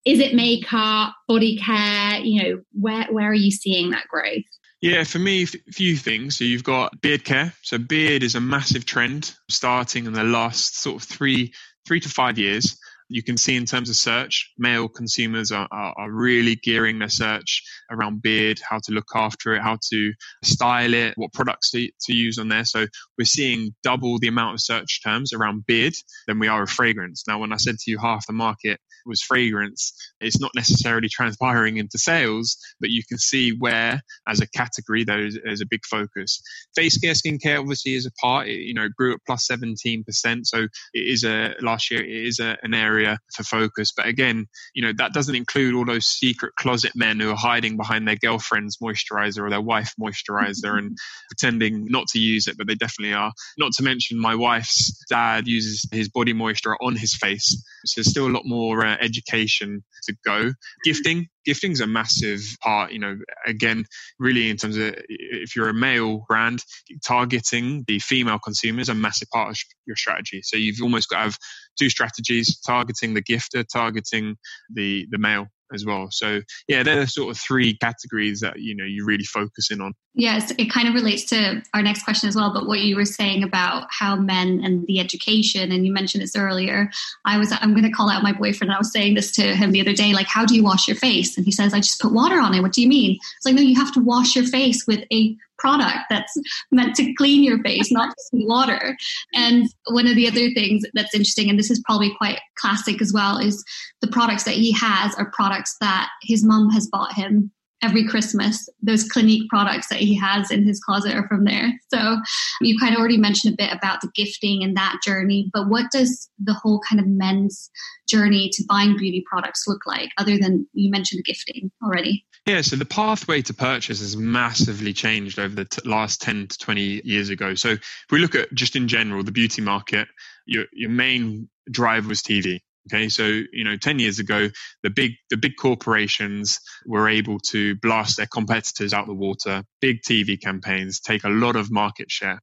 Is 0.05 0.21
it 0.21 0.35
makeup, 0.35 1.15
body 1.27 1.57
care? 1.57 2.21
You 2.21 2.43
know, 2.43 2.63
where, 2.73 3.07
where 3.11 3.31
are 3.31 3.35
you 3.35 3.51
seeing 3.51 3.91
that 3.91 4.07
growth? 4.09 4.45
Yeah, 4.81 5.05
for 5.05 5.19
me, 5.19 5.45
a 5.45 5.73
few 5.73 5.97
things. 5.97 6.37
So 6.37 6.45
you've 6.45 6.63
got 6.63 7.01
beard 7.01 7.25
care. 7.25 7.55
So 7.63 7.79
beard 7.79 8.23
is 8.23 8.35
a 8.35 8.41
massive 8.41 8.85
trend 8.85 9.35
starting 9.49 10.07
in 10.07 10.13
the 10.13 10.25
last 10.25 10.79
sort 10.79 11.03
of 11.03 11.09
three, 11.09 11.55
three 11.87 12.01
to 12.01 12.09
five 12.09 12.39
years 12.39 12.77
you 13.15 13.23
can 13.23 13.37
see 13.37 13.55
in 13.55 13.65
terms 13.65 13.89
of 13.89 13.95
search, 13.95 14.53
male 14.59 14.89
consumers 14.89 15.53
are, 15.53 15.69
are, 15.71 15.95
are, 15.97 16.11
really 16.11 16.57
gearing 16.57 16.99
their 16.99 17.09
search 17.09 17.63
around 17.89 18.21
beard, 18.21 18.59
how 18.69 18.81
to 18.83 18.91
look 18.91 19.07
after 19.15 19.55
it, 19.55 19.63
how 19.63 19.79
to 19.93 20.13
style 20.43 20.93
it, 20.93 21.15
what 21.17 21.33
products 21.33 21.71
to, 21.71 21.89
to 22.01 22.13
use 22.13 22.39
on 22.39 22.49
there. 22.49 22.65
So 22.65 22.87
we're 23.17 23.25
seeing 23.25 23.73
double 23.85 24.19
the 24.19 24.27
amount 24.27 24.55
of 24.55 24.61
search 24.61 25.01
terms 25.05 25.33
around 25.33 25.65
beard 25.65 25.95
than 26.27 26.41
we 26.41 26.49
are 26.49 26.65
of 26.65 26.71
fragrance. 26.71 27.23
Now, 27.29 27.39
when 27.39 27.53
I 27.53 27.57
said 27.57 27.77
to 27.79 27.91
you 27.93 27.99
half 27.99 28.27
the 28.27 28.33
market 28.33 28.81
was 29.07 29.23
fragrance, 29.23 29.93
it's 30.21 30.41
not 30.41 30.51
necessarily 30.57 31.09
transpiring 31.09 31.77
into 31.77 31.99
sales, 31.99 32.57
but 32.81 32.91
you 32.91 33.03
can 33.09 33.19
see 33.19 33.53
where, 33.57 34.03
as 34.27 34.41
a 34.41 34.49
category, 34.49 35.05
there 35.05 35.25
is, 35.25 35.39
is 35.45 35.61
a 35.61 35.67
big 35.71 35.85
focus. 35.89 36.43
Face 36.75 36.99
care, 36.99 37.13
skincare 37.13 37.61
obviously 37.61 37.95
is 37.95 38.07
a 38.07 38.13
part. 38.21 38.49
It, 38.49 38.59
you 38.59 38.75
know, 38.75 38.89
grew 38.89 39.15
at 39.15 39.21
plus 39.25 39.47
17%. 39.47 40.05
So 40.47 40.63
it 40.63 40.69
is 40.95 41.23
a, 41.23 41.55
last 41.61 41.93
year, 41.93 42.03
it 42.03 42.27
is 42.27 42.41
a, 42.41 42.57
an 42.65 42.75
area 42.75 43.04
area 43.05 43.19
for 43.35 43.43
focus. 43.45 43.93
But 43.97 44.07
again, 44.07 44.47
you 44.75 44.83
know, 44.83 44.93
that 44.99 45.13
doesn't 45.13 45.35
include 45.35 45.75
all 45.75 45.85
those 45.85 46.07
secret 46.07 46.55
closet 46.57 46.93
men 46.95 47.21
who 47.21 47.31
are 47.31 47.37
hiding 47.37 47.77
behind 47.77 48.07
their 48.07 48.17
girlfriend's 48.17 48.79
moisturizer 48.79 49.41
or 49.41 49.51
their 49.51 49.61
wife 49.61 49.93
moisturizer 50.01 50.79
and 50.79 50.97
pretending 51.31 51.87
not 51.89 52.07
to 52.09 52.19
use 52.19 52.47
it, 52.47 52.57
but 52.57 52.67
they 52.67 52.75
definitely 52.75 53.15
are. 53.15 53.33
Not 53.59 53.73
to 53.73 53.83
mention 53.83 54.19
my 54.19 54.35
wife's 54.35 55.05
dad 55.09 55.47
uses 55.47 55.87
his 55.93 56.09
body 56.09 56.33
moisturizer 56.33 56.77
on 56.81 56.97
his 56.97 57.15
face. 57.15 57.63
So 57.85 58.01
there's 58.01 58.11
still 58.11 58.27
a 58.27 58.35
lot 58.35 58.45
more 58.45 58.85
uh, 58.85 58.97
education 59.01 59.85
to 60.05 60.15
go. 60.25 60.53
Gifting, 60.85 61.29
gifting's 61.47 61.81
a 61.81 61.87
massive 61.87 62.41
part 62.63 62.93
you 62.93 62.99
know 62.99 63.17
again 63.47 63.85
really 64.19 64.51
in 64.51 64.57
terms 64.57 64.77
of 64.77 64.95
if 65.09 65.55
you're 65.55 65.69
a 65.69 65.75
male 65.75 66.25
brand 66.29 66.65
targeting 67.05 67.85
the 67.87 67.99
female 67.99 68.39
consumers 68.39 68.89
a 68.89 68.95
massive 68.95 69.29
part 69.31 69.51
of 69.51 69.59
your 69.87 69.97
strategy 69.97 70.41
so 70.43 70.57
you've 70.57 70.83
almost 70.83 71.09
got 71.09 71.17
to 71.17 71.23
have 71.25 71.39
two 71.79 71.91
strategies 71.91 72.59
targeting 72.61 73.15
the 73.15 73.23
gifter 73.23 73.65
targeting 73.73 74.37
the 74.73 75.07
the 75.11 75.19
male 75.19 75.47
as 75.73 75.85
well. 75.85 76.09
So 76.11 76.41
yeah, 76.69 76.83
they're 76.83 77.01
the 77.01 77.07
sort 77.07 77.31
of 77.31 77.41
three 77.41 77.77
categories 77.79 78.41
that 78.41 78.61
you 78.61 78.75
know 78.75 78.85
you 78.85 79.05
really 79.05 79.25
focus 79.25 79.71
in 79.71 79.81
on. 79.81 79.93
Yes, 80.15 80.53
it 80.59 80.71
kind 80.71 80.87
of 80.87 80.95
relates 80.95 81.25
to 81.27 81.63
our 81.75 81.83
next 81.83 82.05
question 82.05 82.29
as 82.29 82.37
well. 82.37 82.53
But 82.53 82.67
what 82.67 82.81
you 82.81 82.97
were 82.97 83.05
saying 83.05 83.43
about 83.43 83.89
how 83.91 84.17
men 84.17 84.61
and 84.63 84.87
the 84.87 85.01
education, 85.01 85.73
and 85.73 85.85
you 85.85 85.93
mentioned 85.93 86.23
this 86.23 86.37
earlier. 86.37 86.91
I 87.25 87.39
was 87.39 87.53
I'm 87.53 87.73
going 87.73 87.85
to 87.85 87.91
call 87.91 88.09
out 88.09 88.23
my 88.23 88.33
boyfriend. 88.33 88.73
I 88.73 88.79
was 88.79 88.93
saying 88.93 89.15
this 89.15 89.33
to 89.33 89.55
him 89.55 89.73
the 89.73 89.81
other 89.81 89.95
day, 89.95 90.13
like, 90.13 90.27
how 90.27 90.47
do 90.47 90.55
you 90.55 90.63
wash 90.63 90.87
your 90.87 90.97
face? 90.97 91.37
And 91.37 91.45
he 91.45 91.53
says, 91.53 91.75
I 91.75 91.79
just 91.79 92.01
put 92.01 92.13
water 92.13 92.41
on 92.41 92.55
it. 92.55 92.61
What 92.61 92.73
do 92.73 92.83
you 92.83 92.89
mean? 92.89 93.19
It's 93.37 93.45
like, 93.45 93.55
no, 93.55 93.63
you 93.63 93.75
have 93.77 93.93
to 93.95 94.01
wash 94.01 94.37
your 94.37 94.47
face 94.47 94.87
with 94.87 95.05
a 95.13 95.37
product 95.65 96.05
that's 96.11 96.37
meant 96.71 96.95
to 96.95 97.15
clean 97.15 97.43
your 97.43 97.59
face, 97.63 97.91
not 97.91 98.11
just 98.11 98.29
water. 98.35 98.95
And 99.35 99.67
one 99.91 100.07
of 100.07 100.15
the 100.15 100.29
other 100.29 100.51
things 100.51 100.83
that's 100.93 101.15
interesting, 101.15 101.49
and 101.49 101.59
this 101.59 101.71
is 101.71 101.83
probably 101.87 102.15
quite 102.19 102.39
classic 102.57 103.01
as 103.01 103.15
well, 103.15 103.39
is 103.39 103.65
the 104.03 104.09
products 104.09 104.45
that 104.45 104.55
he 104.55 104.73
has 104.73 105.15
are 105.15 105.31
products 105.31 105.77
that 105.81 106.11
his 106.23 106.45
mom 106.45 106.69
has 106.71 106.87
bought 106.87 107.15
him 107.15 107.51
every 107.83 108.07
Christmas. 108.07 108.69
Those 108.83 109.09
Clinique 109.09 109.49
products 109.51 109.89
that 109.89 109.99
he 109.99 110.15
has 110.19 110.51
in 110.51 110.67
his 110.67 110.81
closet 110.81 111.15
are 111.15 111.29
from 111.29 111.45
there. 111.45 111.73
So 111.93 112.17
you 112.61 112.79
kind 112.79 112.95
of 112.95 112.99
already 112.99 113.19
mentioned 113.19 113.55
a 113.55 113.57
bit 113.57 113.73
about 113.73 114.01
the 114.01 114.11
gifting 114.15 114.63
and 114.63 114.77
that 114.77 114.97
journey, 115.05 115.51
but 115.53 115.69
what 115.69 115.91
does 115.93 116.29
the 116.43 116.55
whole 116.55 116.81
kind 116.89 117.01
of 117.01 117.07
men's 117.07 117.71
journey 118.09 118.49
to 118.53 118.65
buying 118.69 118.97
beauty 118.97 119.25
products 119.29 119.65
look 119.67 119.83
like, 119.87 120.11
other 120.19 120.39
than 120.39 120.67
you 120.73 120.91
mentioned 120.91 121.25
gifting 121.25 121.71
already? 121.83 122.25
Yeah, 122.47 122.61
so 122.61 122.77
the 122.77 122.85
pathway 122.85 123.41
to 123.43 123.55
purchase 123.55 124.01
has 124.01 124.17
massively 124.17 124.93
changed 124.93 125.39
over 125.39 125.55
the 125.55 125.65
t- 125.65 125.89
last 125.89 126.21
10 126.21 126.49
to 126.49 126.59
20 126.59 127.01
years 127.05 127.31
ago. 127.31 127.55
So 127.55 127.71
if 127.71 128.07
we 128.11 128.19
look 128.19 128.35
at 128.35 128.53
just 128.53 128.77
in 128.77 128.87
general, 128.87 129.23
the 129.23 129.33
beauty 129.33 129.63
market, 129.63 130.09
your, 130.45 130.67
your 130.73 130.91
main 130.91 131.49
drive 131.71 132.07
was 132.07 132.23
TV. 132.23 132.61
Okay, 132.87 133.09
so 133.09 133.25
you 133.25 133.65
know, 133.65 133.77
ten 133.77 133.99
years 133.99 134.19
ago, 134.19 134.49
the 134.83 134.91
big 134.91 135.13
the 135.31 135.39
big 135.39 135.53
corporations 135.59 136.61
were 136.87 137.09
able 137.09 137.39
to 137.51 137.77
blast 137.77 138.19
their 138.19 138.27
competitors 138.27 138.93
out 138.93 139.07
the 139.07 139.15
water. 139.15 139.65
Big 139.81 140.03
TV 140.03 140.41
campaigns 140.41 141.01
take 141.01 141.25
a 141.25 141.31
lot 141.31 141.57
of 141.57 141.71
market 141.71 142.11
share. 142.11 142.41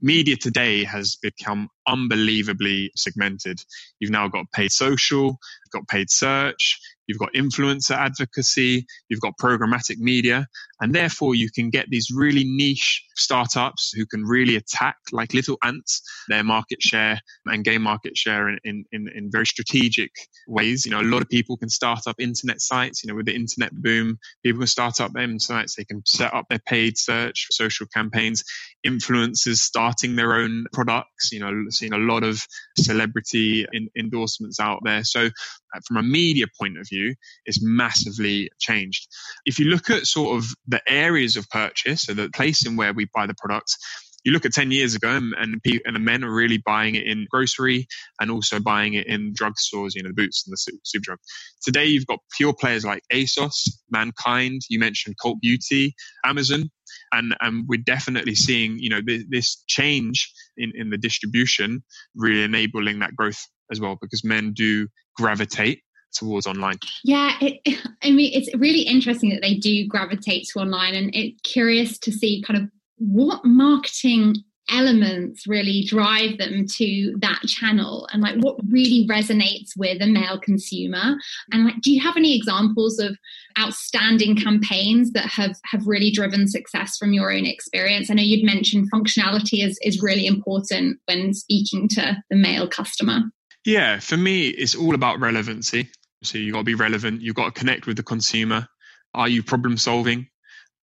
Media 0.00 0.36
today 0.36 0.84
has 0.84 1.16
become 1.22 1.68
unbelievably 1.88 2.92
segmented. 2.96 3.60
You've 3.98 4.10
now 4.10 4.28
got 4.28 4.46
paid 4.52 4.70
social, 4.72 5.26
you've 5.26 5.72
got 5.72 5.88
paid 5.88 6.10
search, 6.10 6.78
you've 7.06 7.18
got 7.18 7.32
influencer 7.34 7.96
advocacy, 7.96 8.86
you've 9.08 9.20
got 9.20 9.34
programmatic 9.40 9.98
media, 9.98 10.46
and 10.84 10.94
therefore 10.94 11.34
you 11.34 11.50
can 11.50 11.70
get 11.70 11.88
these 11.88 12.10
really 12.14 12.44
niche 12.44 13.02
startups 13.16 13.90
who 13.96 14.04
can 14.04 14.22
really 14.22 14.54
attack 14.54 14.96
like 15.12 15.32
little 15.32 15.56
ants 15.64 16.02
their 16.28 16.44
market 16.44 16.82
share 16.82 17.18
and 17.46 17.64
gain 17.64 17.80
market 17.80 18.18
share 18.18 18.50
in, 18.50 18.58
in, 18.64 18.84
in, 18.92 19.08
in 19.14 19.30
very 19.30 19.46
strategic 19.46 20.10
ways. 20.46 20.84
You 20.84 20.90
know, 20.90 21.00
a 21.00 21.02
lot 21.02 21.22
of 21.22 21.30
people 21.30 21.56
can 21.56 21.70
start 21.70 22.00
up 22.06 22.16
internet 22.18 22.60
sites, 22.60 23.02
you 23.02 23.08
know, 23.08 23.16
with 23.16 23.24
the 23.24 23.34
internet 23.34 23.72
boom, 23.72 24.18
people 24.42 24.58
can 24.58 24.66
start 24.66 25.00
up 25.00 25.14
them 25.14 25.38
sites, 25.38 25.74
they 25.74 25.84
can 25.84 26.02
set 26.04 26.34
up 26.34 26.44
their 26.50 26.58
paid 26.58 26.98
search, 26.98 27.46
social 27.50 27.86
campaigns, 27.86 28.44
influencers 28.86 29.56
starting 29.56 30.16
their 30.16 30.34
own 30.34 30.66
products, 30.74 31.32
you 31.32 31.40
know, 31.40 31.64
seeing 31.70 31.94
a 31.94 31.98
lot 31.98 32.24
of 32.24 32.42
celebrity 32.76 33.64
in, 33.72 33.88
endorsements 33.96 34.60
out 34.60 34.80
there. 34.84 35.02
So 35.02 35.30
uh, 35.74 35.80
from 35.86 35.96
a 35.96 36.02
media 36.02 36.44
point 36.60 36.78
of 36.78 36.86
view, 36.88 37.14
it's 37.46 37.62
massively 37.62 38.50
changed. 38.60 39.08
If 39.46 39.58
you 39.58 39.66
look 39.66 39.88
at 39.88 40.06
sort 40.06 40.36
of 40.36 40.44
the 40.74 40.92
areas 40.92 41.36
of 41.36 41.48
purchase, 41.50 42.02
so 42.02 42.14
the 42.14 42.28
place 42.30 42.66
in 42.66 42.76
where 42.76 42.92
we 42.92 43.06
buy 43.14 43.26
the 43.26 43.34
products, 43.34 43.78
you 44.24 44.32
look 44.32 44.44
at 44.44 44.52
10 44.52 44.70
years 44.70 44.94
ago 44.94 45.08
and, 45.08 45.34
and, 45.38 45.60
and 45.84 45.94
the 45.94 46.00
men 46.00 46.24
are 46.24 46.34
really 46.34 46.60
buying 46.64 46.94
it 46.94 47.06
in 47.06 47.26
grocery 47.30 47.86
and 48.20 48.30
also 48.30 48.58
buying 48.58 48.94
it 48.94 49.06
in 49.06 49.34
drugstores, 49.34 49.94
you 49.94 50.02
know, 50.02 50.08
the 50.08 50.14
boots 50.14 50.44
and 50.46 50.52
the 50.52 50.80
Superdrug. 50.82 51.18
Today, 51.62 51.84
you've 51.84 52.06
got 52.06 52.18
pure 52.36 52.54
players 52.54 52.84
like 52.84 53.02
ASOS, 53.12 53.68
Mankind, 53.90 54.62
you 54.68 54.78
mentioned 54.80 55.16
Cult 55.22 55.40
Beauty, 55.40 55.94
Amazon, 56.24 56.70
and, 57.12 57.36
and 57.40 57.64
we're 57.68 57.82
definitely 57.84 58.34
seeing, 58.34 58.78
you 58.78 58.88
know, 58.88 59.00
this, 59.04 59.24
this 59.28 59.62
change 59.68 60.32
in, 60.56 60.72
in 60.74 60.90
the 60.90 60.98
distribution 60.98 61.84
really 62.16 62.42
enabling 62.42 62.98
that 63.00 63.14
growth 63.14 63.46
as 63.70 63.78
well 63.78 63.96
because 64.00 64.24
men 64.24 64.52
do 64.54 64.88
gravitate 65.16 65.82
towards 66.14 66.46
online? 66.46 66.78
Yeah 67.04 67.36
it, 67.40 67.60
i 68.02 68.10
mean 68.10 68.30
it's 68.34 68.54
really 68.56 68.82
interesting 68.82 69.30
that 69.30 69.42
they 69.42 69.54
do 69.54 69.86
gravitate 69.86 70.46
to 70.48 70.60
online 70.60 70.94
and 70.94 71.10
it's 71.14 71.40
curious 71.42 71.98
to 71.98 72.12
see 72.12 72.42
kind 72.46 72.62
of 72.62 72.68
what 72.98 73.44
marketing 73.44 74.36
elements 74.70 75.46
really 75.46 75.84
drive 75.86 76.38
them 76.38 76.66
to 76.66 77.14
that 77.20 77.40
channel 77.42 78.08
and 78.12 78.22
like 78.22 78.36
what 78.36 78.56
really 78.70 79.06
resonates 79.08 79.70
with 79.76 80.00
a 80.00 80.06
male 80.06 80.40
consumer. 80.40 81.16
And 81.52 81.64
like 81.64 81.80
do 81.82 81.92
you 81.92 82.00
have 82.02 82.16
any 82.16 82.34
examples 82.36 82.98
of 82.98 83.16
outstanding 83.58 84.36
campaigns 84.36 85.12
that 85.12 85.26
have 85.26 85.56
have 85.64 85.86
really 85.86 86.10
driven 86.10 86.48
success 86.48 86.96
from 86.96 87.12
your 87.12 87.32
own 87.32 87.44
experience? 87.44 88.10
I 88.10 88.14
know 88.14 88.22
you'd 88.22 88.44
mentioned 88.44 88.90
functionality 88.90 89.64
is 89.64 89.78
is 89.82 90.02
really 90.02 90.26
important 90.26 90.98
when 91.06 91.34
speaking 91.34 91.88
to 91.88 92.22
the 92.30 92.36
male 92.36 92.68
customer. 92.68 93.20
Yeah 93.66 93.98
for 93.98 94.16
me 94.16 94.48
it's 94.48 94.74
all 94.74 94.94
about 94.94 95.20
relevancy 95.20 95.90
so 96.24 96.38
you've 96.38 96.52
got 96.52 96.60
to 96.60 96.64
be 96.64 96.74
relevant 96.74 97.22
you've 97.22 97.36
got 97.36 97.54
to 97.54 97.58
connect 97.58 97.86
with 97.86 97.96
the 97.96 98.02
consumer 98.02 98.66
are 99.14 99.28
you 99.28 99.42
problem 99.42 99.76
solving 99.76 100.26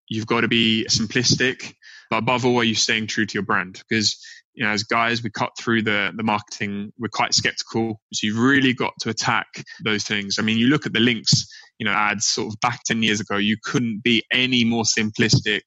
you've 0.07 0.27
got 0.27 0.41
to 0.41 0.47
be 0.47 0.85
simplistic 0.89 1.73
but 2.11 2.17
above 2.17 2.45
all, 2.45 2.57
are 2.57 2.63
you 2.65 2.75
staying 2.75 3.07
true 3.07 3.25
to 3.25 3.33
your 3.33 3.43
brand? 3.43 3.81
Because 3.87 4.21
you 4.53 4.65
know, 4.65 4.71
as 4.71 4.83
guys, 4.83 5.23
we 5.23 5.29
cut 5.29 5.51
through 5.57 5.83
the 5.83 6.11
the 6.13 6.23
marketing. 6.23 6.91
We're 6.99 7.07
quite 7.07 7.33
skeptical, 7.33 8.01
so 8.13 8.27
you've 8.27 8.37
really 8.37 8.73
got 8.73 8.91
to 8.99 9.09
attack 9.09 9.47
those 9.83 10.03
things. 10.03 10.37
I 10.37 10.41
mean, 10.41 10.57
you 10.57 10.67
look 10.67 10.85
at 10.85 10.91
the 10.91 10.99
Lynx, 10.99 11.47
you 11.79 11.85
know, 11.85 11.91
ads 11.91 12.25
sort 12.25 12.53
of 12.53 12.59
back 12.59 12.81
ten 12.85 13.03
years 13.03 13.19
ago. 13.19 13.37
You 13.37 13.57
couldn't 13.63 14.03
be 14.03 14.23
any 14.31 14.63
more 14.63 14.83
simplistic 14.83 15.61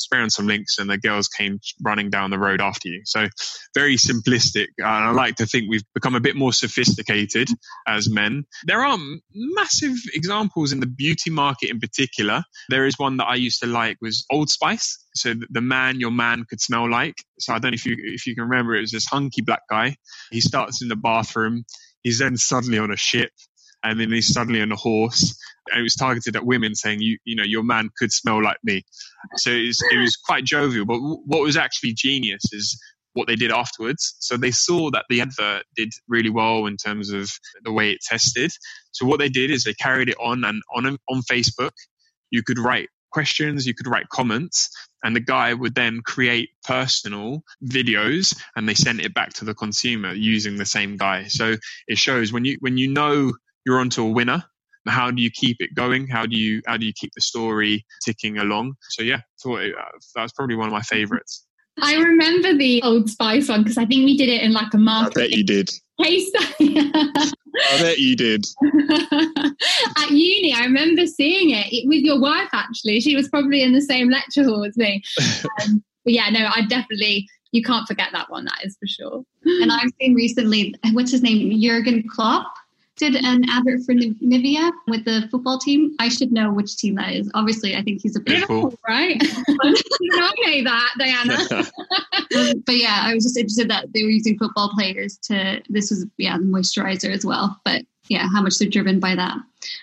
spray 0.00 0.20
on 0.20 0.30
some 0.30 0.46
Lynx 0.46 0.78
and 0.78 0.90
the 0.90 0.98
girls 0.98 1.28
came 1.28 1.60
running 1.82 2.10
down 2.10 2.30
the 2.30 2.38
road 2.38 2.60
after 2.60 2.88
you. 2.88 3.02
So 3.04 3.26
very 3.74 3.96
simplistic. 3.96 4.68
And 4.78 4.86
I 4.86 5.10
like 5.10 5.36
to 5.36 5.46
think 5.46 5.66
we've 5.68 5.84
become 5.94 6.14
a 6.14 6.20
bit 6.20 6.36
more 6.36 6.52
sophisticated 6.52 7.48
as 7.86 8.08
men. 8.08 8.44
There 8.64 8.84
are 8.84 8.98
massive 9.34 9.96
examples 10.14 10.72
in 10.72 10.80
the 10.80 10.86
beauty 10.86 11.30
market 11.30 11.70
in 11.70 11.80
particular. 11.80 12.42
There 12.68 12.86
is 12.86 12.98
one 12.98 13.18
that 13.18 13.26
I 13.26 13.34
used 13.34 13.60
to 13.60 13.66
like 13.66 13.98
was 14.00 14.24
Old 14.30 14.50
Spice. 14.50 14.98
So 15.14 15.34
the 15.50 15.60
man 15.60 16.00
your 16.00 16.12
man 16.12 16.44
could 16.48 16.60
smell 16.60 16.90
like. 16.90 17.16
So 17.38 17.54
I 17.54 17.58
don't 17.58 17.72
know 17.72 17.74
if 17.74 17.86
you 17.86 17.96
if 17.98 18.26
you 18.26 18.34
can 18.34 18.44
remember 18.44 18.74
it 18.74 18.80
was 18.80 18.92
this 18.92 19.06
hunky 19.06 19.42
black 19.42 19.62
guy. 19.68 19.96
He 20.30 20.40
starts 20.40 20.82
in 20.82 20.88
the 20.88 20.96
bathroom. 20.96 21.64
He's 22.02 22.18
then 22.18 22.36
suddenly 22.36 22.78
on 22.78 22.90
a 22.90 22.96
ship 22.96 23.30
and 23.82 23.98
then 23.98 24.12
he's 24.12 24.32
suddenly 24.32 24.60
on 24.60 24.72
a 24.72 24.76
horse 24.76 25.36
and 25.70 25.80
it 25.80 25.82
was 25.82 25.94
targeted 25.94 26.36
at 26.36 26.44
women 26.44 26.74
saying 26.74 27.00
you 27.00 27.18
you 27.24 27.36
know 27.36 27.44
your 27.44 27.62
man 27.62 27.88
could 27.98 28.12
smell 28.12 28.42
like 28.42 28.58
me. 28.62 28.82
So 29.36 29.50
it 29.50 29.66
was, 29.66 29.84
it 29.92 29.98
was 29.98 30.16
quite 30.16 30.44
jovial 30.44 30.86
but 30.86 31.00
what 31.00 31.42
was 31.42 31.56
actually 31.56 31.94
genius 31.94 32.42
is 32.52 32.80
what 33.14 33.26
they 33.26 33.34
did 33.34 33.50
afterwards. 33.50 34.14
So 34.20 34.36
they 34.36 34.52
saw 34.52 34.90
that 34.92 35.04
the 35.08 35.20
advert 35.20 35.64
did 35.74 35.92
really 36.06 36.30
well 36.30 36.66
in 36.66 36.76
terms 36.76 37.10
of 37.10 37.28
the 37.64 37.72
way 37.72 37.90
it 37.90 37.98
tested. 38.02 38.52
So 38.92 39.04
what 39.04 39.18
they 39.18 39.28
did 39.28 39.50
is 39.50 39.64
they 39.64 39.74
carried 39.74 40.08
it 40.08 40.16
on 40.20 40.44
and 40.44 40.62
on 40.74 40.86
on 41.08 41.22
facebook. 41.30 41.72
You 42.30 42.42
could 42.42 42.58
write 42.58 42.88
questions 43.10 43.66
you 43.66 43.74
could 43.74 43.86
write 43.86 44.08
comments 44.08 44.70
and 45.02 45.14
the 45.14 45.20
guy 45.20 45.52
would 45.54 45.74
then 45.74 46.00
create 46.04 46.50
personal 46.64 47.42
videos 47.64 48.38
and 48.56 48.68
they 48.68 48.74
sent 48.74 49.00
it 49.00 49.14
back 49.14 49.32
to 49.32 49.44
the 49.44 49.54
consumer 49.54 50.12
using 50.12 50.56
the 50.56 50.66
same 50.66 50.96
guy. 50.96 51.24
So 51.24 51.56
it 51.88 51.98
shows 51.98 52.32
when 52.32 52.44
you 52.44 52.56
when 52.60 52.76
you 52.76 52.88
know 52.88 53.32
you're 53.64 53.78
onto 53.78 54.02
a 54.02 54.10
winner 54.10 54.42
how 54.88 55.10
do 55.10 55.22
you 55.22 55.30
keep 55.30 55.56
it 55.60 55.74
going 55.74 56.06
how 56.06 56.24
do 56.24 56.36
you 56.36 56.62
how 56.66 56.76
do 56.76 56.86
you 56.86 56.92
keep 56.94 57.12
the 57.14 57.20
story 57.20 57.84
ticking 58.04 58.38
along 58.38 58.74
so 58.90 59.02
yeah 59.02 59.20
so 59.36 59.56
uh, 59.56 59.62
that 60.14 60.22
was 60.22 60.32
probably 60.32 60.56
one 60.56 60.66
of 60.66 60.72
my 60.72 60.82
favorites 60.82 61.46
I 61.82 61.94
remember 61.96 62.54
the 62.56 62.82
Old 62.82 63.08
Spice 63.08 63.48
one 63.48 63.62
because 63.62 63.78
I 63.78 63.86
think 63.86 64.04
we 64.04 64.16
did 64.16 64.28
it 64.28 64.42
in 64.42 64.52
like 64.52 64.74
a 64.74 64.78
market. 64.78 65.12
I 65.16 65.20
bet 65.22 65.30
you 65.30 65.44
did. 65.44 65.70
Case. 66.02 66.30
I 66.60 67.22
bet 67.78 67.98
you 67.98 68.16
did. 68.16 68.44
At 69.96 70.10
uni, 70.10 70.52
I 70.52 70.64
remember 70.64 71.06
seeing 71.06 71.50
it 71.50 71.86
with 71.86 72.02
your 72.02 72.20
wife. 72.20 72.48
Actually, 72.52 73.00
she 73.00 73.16
was 73.16 73.28
probably 73.28 73.62
in 73.62 73.72
the 73.72 73.80
same 73.80 74.10
lecture 74.10 74.44
hall 74.44 74.64
as 74.64 74.76
me. 74.76 75.02
Um, 75.62 75.82
but 76.04 76.14
yeah, 76.14 76.30
no, 76.30 76.48
I 76.54 76.64
definitely 76.66 77.28
you 77.52 77.62
can't 77.62 77.86
forget 77.86 78.08
that 78.12 78.30
one. 78.30 78.44
That 78.44 78.64
is 78.64 78.76
for 78.80 78.86
sure. 78.86 79.22
And 79.44 79.70
I've 79.70 79.90
seen 80.00 80.14
recently, 80.14 80.74
what's 80.92 81.10
his 81.10 81.22
name, 81.22 81.60
Jurgen 81.60 82.04
Klopp 82.08 82.52
did 83.00 83.16
an 83.16 83.44
advert 83.50 83.80
for 83.84 83.94
Nivea 83.94 84.70
with 84.86 85.06
the 85.06 85.26
football 85.30 85.58
team. 85.58 85.96
I 85.98 86.10
should 86.10 86.32
know 86.32 86.52
which 86.52 86.76
team 86.76 86.96
that 86.96 87.12
is. 87.12 87.30
Obviously, 87.34 87.74
I 87.74 87.82
think 87.82 88.02
he's 88.02 88.14
a 88.14 88.20
Liverpool, 88.20 88.78
right? 88.86 89.16
I 89.48 90.32
know 90.38 90.64
that, 90.64 90.94
Diana. 90.98 91.38
but 92.66 92.76
yeah, 92.76 93.02
I 93.04 93.14
was 93.14 93.24
just 93.24 93.38
interested 93.38 93.70
that 93.70 93.92
they 93.94 94.02
were 94.02 94.10
using 94.10 94.38
football 94.38 94.70
players 94.74 95.16
to. 95.24 95.62
This 95.70 95.90
was 95.90 96.06
yeah, 96.18 96.36
the 96.36 96.44
moisturizer 96.44 97.10
as 97.10 97.24
well. 97.24 97.58
But 97.64 97.82
yeah, 98.08 98.28
how 98.32 98.42
much 98.42 98.58
they're 98.58 98.68
driven 98.68 99.00
by 99.00 99.14
that. 99.14 99.38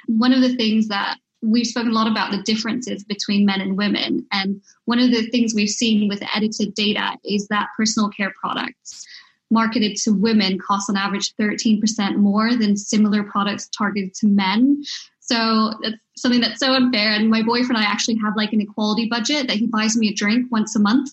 One 0.06 0.32
of 0.32 0.42
the 0.42 0.56
things 0.56 0.88
that 0.90 1.18
we've 1.42 1.68
spoken 1.68 1.92
a 1.92 1.94
lot 1.94 2.10
about 2.10 2.32
the 2.32 2.42
differences 2.44 3.04
between 3.04 3.46
men 3.46 3.62
and 3.62 3.78
women. 3.78 4.26
And 4.32 4.62
one 4.86 5.00
of 5.00 5.12
the 5.12 5.28
things 5.30 5.54
we've 5.54 5.70
seen 5.70 6.08
with 6.08 6.24
edited 6.36 6.74
data 6.74 7.18
is 7.24 7.48
that 7.48 7.70
personal 7.78 8.10
care 8.10 8.34
products 8.42 9.06
marketed 9.50 9.96
to 9.98 10.12
women 10.12 10.60
cost 10.60 10.90
on 10.90 10.98
average 10.98 11.34
13% 11.36 12.18
more 12.18 12.56
than 12.56 12.76
similar 12.76 13.24
products 13.24 13.70
targeted 13.70 14.14
to 14.16 14.28
men. 14.28 14.84
So 15.20 15.74
that's 15.82 15.98
something 16.18 16.42
that's 16.42 16.60
so 16.60 16.74
unfair. 16.74 17.12
And 17.12 17.30
my 17.30 17.44
boyfriend 17.44 17.78
and 17.78 17.86
I 17.86 17.90
actually 17.90 18.18
have 18.24 18.36
like 18.36 18.54
an 18.54 18.62
equality 18.62 19.08
budget 19.10 19.48
that 19.48 19.58
he 19.58 19.68
buys 19.68 19.96
me 19.98 20.10
a 20.10 20.14
drink 20.14 20.52
once 20.52 20.76
a 20.76 20.80
month 20.80 21.12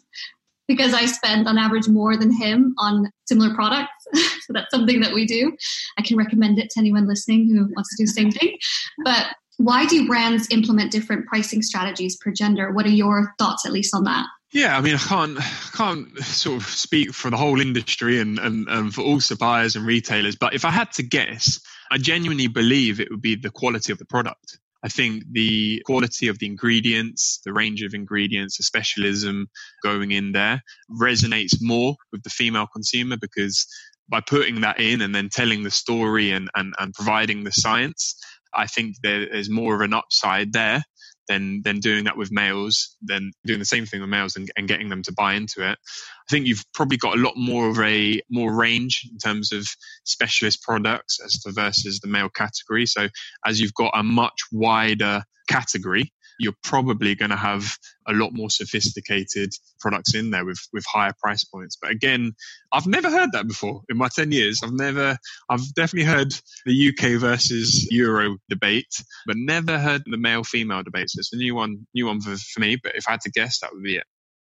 because 0.66 0.94
I 0.94 1.06
spend 1.06 1.46
on 1.46 1.58
average 1.58 1.88
more 1.88 2.16
than 2.16 2.32
him 2.32 2.74
on 2.78 3.10
similar 3.26 3.54
products. 3.54 3.92
so 4.14 4.52
that's 4.52 4.70
something 4.70 5.00
that 5.00 5.12
we 5.12 5.26
do. 5.26 5.56
I 5.98 6.02
can 6.02 6.16
recommend 6.16 6.58
it 6.58 6.70
to 6.70 6.80
anyone 6.80 7.06
listening 7.06 7.48
who 7.48 7.68
wants 7.74 7.90
to 7.90 8.02
do 8.02 8.06
the 8.06 8.12
same 8.12 8.30
thing. 8.30 8.56
But 9.04 9.26
why 9.58 9.86
do 9.86 10.06
brands 10.06 10.48
implement 10.50 10.90
different 10.90 11.26
pricing 11.26 11.62
strategies 11.62 12.16
per 12.16 12.32
gender? 12.32 12.72
What 12.72 12.86
are 12.86 12.90
your 12.90 13.34
thoughts, 13.38 13.64
at 13.66 13.72
least, 13.72 13.94
on 13.94 14.04
that? 14.04 14.26
Yeah, 14.54 14.78
I 14.78 14.82
mean, 14.82 14.94
I 14.94 14.98
can't 14.98 15.38
can't 15.74 16.16
sort 16.18 16.62
of 16.62 16.68
speak 16.68 17.12
for 17.12 17.28
the 17.28 17.36
whole 17.36 17.60
industry 17.60 18.20
and, 18.20 18.38
and, 18.38 18.68
and 18.68 18.94
for 18.94 19.00
all 19.00 19.18
suppliers 19.18 19.74
and 19.74 19.84
retailers, 19.84 20.36
but 20.36 20.54
if 20.54 20.64
I 20.64 20.70
had 20.70 20.92
to 20.92 21.02
guess, 21.02 21.60
I 21.90 21.98
genuinely 21.98 22.46
believe 22.46 23.00
it 23.00 23.10
would 23.10 23.20
be 23.20 23.34
the 23.34 23.50
quality 23.50 23.90
of 23.90 23.98
the 23.98 24.04
product. 24.04 24.60
I 24.84 24.88
think 24.88 25.24
the 25.32 25.82
quality 25.86 26.28
of 26.28 26.38
the 26.38 26.46
ingredients, 26.46 27.40
the 27.44 27.52
range 27.52 27.82
of 27.82 27.94
ingredients, 27.94 28.58
the 28.58 28.62
specialism 28.62 29.48
going 29.82 30.12
in 30.12 30.30
there 30.30 30.62
resonates 30.88 31.56
more 31.60 31.96
with 32.12 32.22
the 32.22 32.30
female 32.30 32.68
consumer 32.72 33.16
because 33.20 33.66
by 34.08 34.20
putting 34.20 34.60
that 34.60 34.78
in 34.78 35.00
and 35.00 35.12
then 35.12 35.30
telling 35.30 35.64
the 35.64 35.70
story 35.72 36.30
and, 36.30 36.48
and, 36.54 36.74
and 36.78 36.94
providing 36.94 37.42
the 37.42 37.50
science, 37.50 38.14
I 38.54 38.68
think 38.68 38.98
there 39.02 39.26
is 39.26 39.50
more 39.50 39.74
of 39.74 39.80
an 39.80 39.94
upside 39.94 40.52
there 40.52 40.84
than 41.28 41.62
than 41.62 41.80
doing 41.80 42.04
that 42.04 42.16
with 42.16 42.30
males, 42.32 42.96
than 43.02 43.32
doing 43.44 43.58
the 43.58 43.64
same 43.64 43.86
thing 43.86 44.00
with 44.00 44.10
males 44.10 44.36
and, 44.36 44.50
and 44.56 44.68
getting 44.68 44.88
them 44.88 45.02
to 45.02 45.12
buy 45.12 45.34
into 45.34 45.68
it. 45.68 45.78
I 45.78 46.30
think 46.30 46.46
you've 46.46 46.64
probably 46.72 46.96
got 46.96 47.18
a 47.18 47.20
lot 47.20 47.34
more 47.36 47.68
of 47.68 47.78
a 47.80 48.20
more 48.30 48.54
range 48.54 49.08
in 49.10 49.18
terms 49.18 49.52
of 49.52 49.66
specialist 50.04 50.62
products 50.62 51.18
as 51.24 51.32
to 51.42 51.52
versus 51.52 52.00
the 52.00 52.08
male 52.08 52.30
category. 52.30 52.86
So 52.86 53.08
as 53.46 53.60
you've 53.60 53.74
got 53.74 53.92
a 53.94 54.02
much 54.02 54.40
wider 54.50 55.22
category, 55.48 56.12
you're 56.38 56.54
probably 56.62 57.14
going 57.14 57.30
to 57.30 57.36
have 57.36 57.76
a 58.06 58.12
lot 58.12 58.32
more 58.32 58.50
sophisticated 58.50 59.52
products 59.80 60.14
in 60.14 60.30
there 60.30 60.44
with, 60.44 60.58
with 60.72 60.84
higher 60.86 61.12
price 61.20 61.44
points. 61.44 61.76
But 61.80 61.90
again, 61.90 62.32
I've 62.72 62.86
never 62.86 63.10
heard 63.10 63.30
that 63.32 63.48
before 63.48 63.82
in 63.88 63.96
my 63.96 64.08
10 64.08 64.32
years. 64.32 64.60
I've 64.62 64.72
never, 64.72 65.16
I've 65.48 65.74
definitely 65.74 66.10
heard 66.10 66.34
the 66.66 66.88
UK 66.88 67.20
versus 67.20 67.90
Euro 67.90 68.36
debate, 68.48 69.02
but 69.26 69.36
never 69.36 69.78
heard 69.78 70.02
the 70.06 70.18
male 70.18 70.44
female 70.44 70.82
debate. 70.82 71.10
So 71.10 71.20
it's 71.20 71.32
a 71.32 71.36
new 71.36 71.54
one, 71.54 71.86
new 71.94 72.06
one 72.06 72.20
for, 72.20 72.36
for 72.36 72.60
me. 72.60 72.76
But 72.76 72.96
if 72.96 73.08
I 73.08 73.12
had 73.12 73.20
to 73.22 73.30
guess, 73.30 73.60
that 73.60 73.72
would 73.72 73.82
be 73.82 73.96
it. 73.96 74.04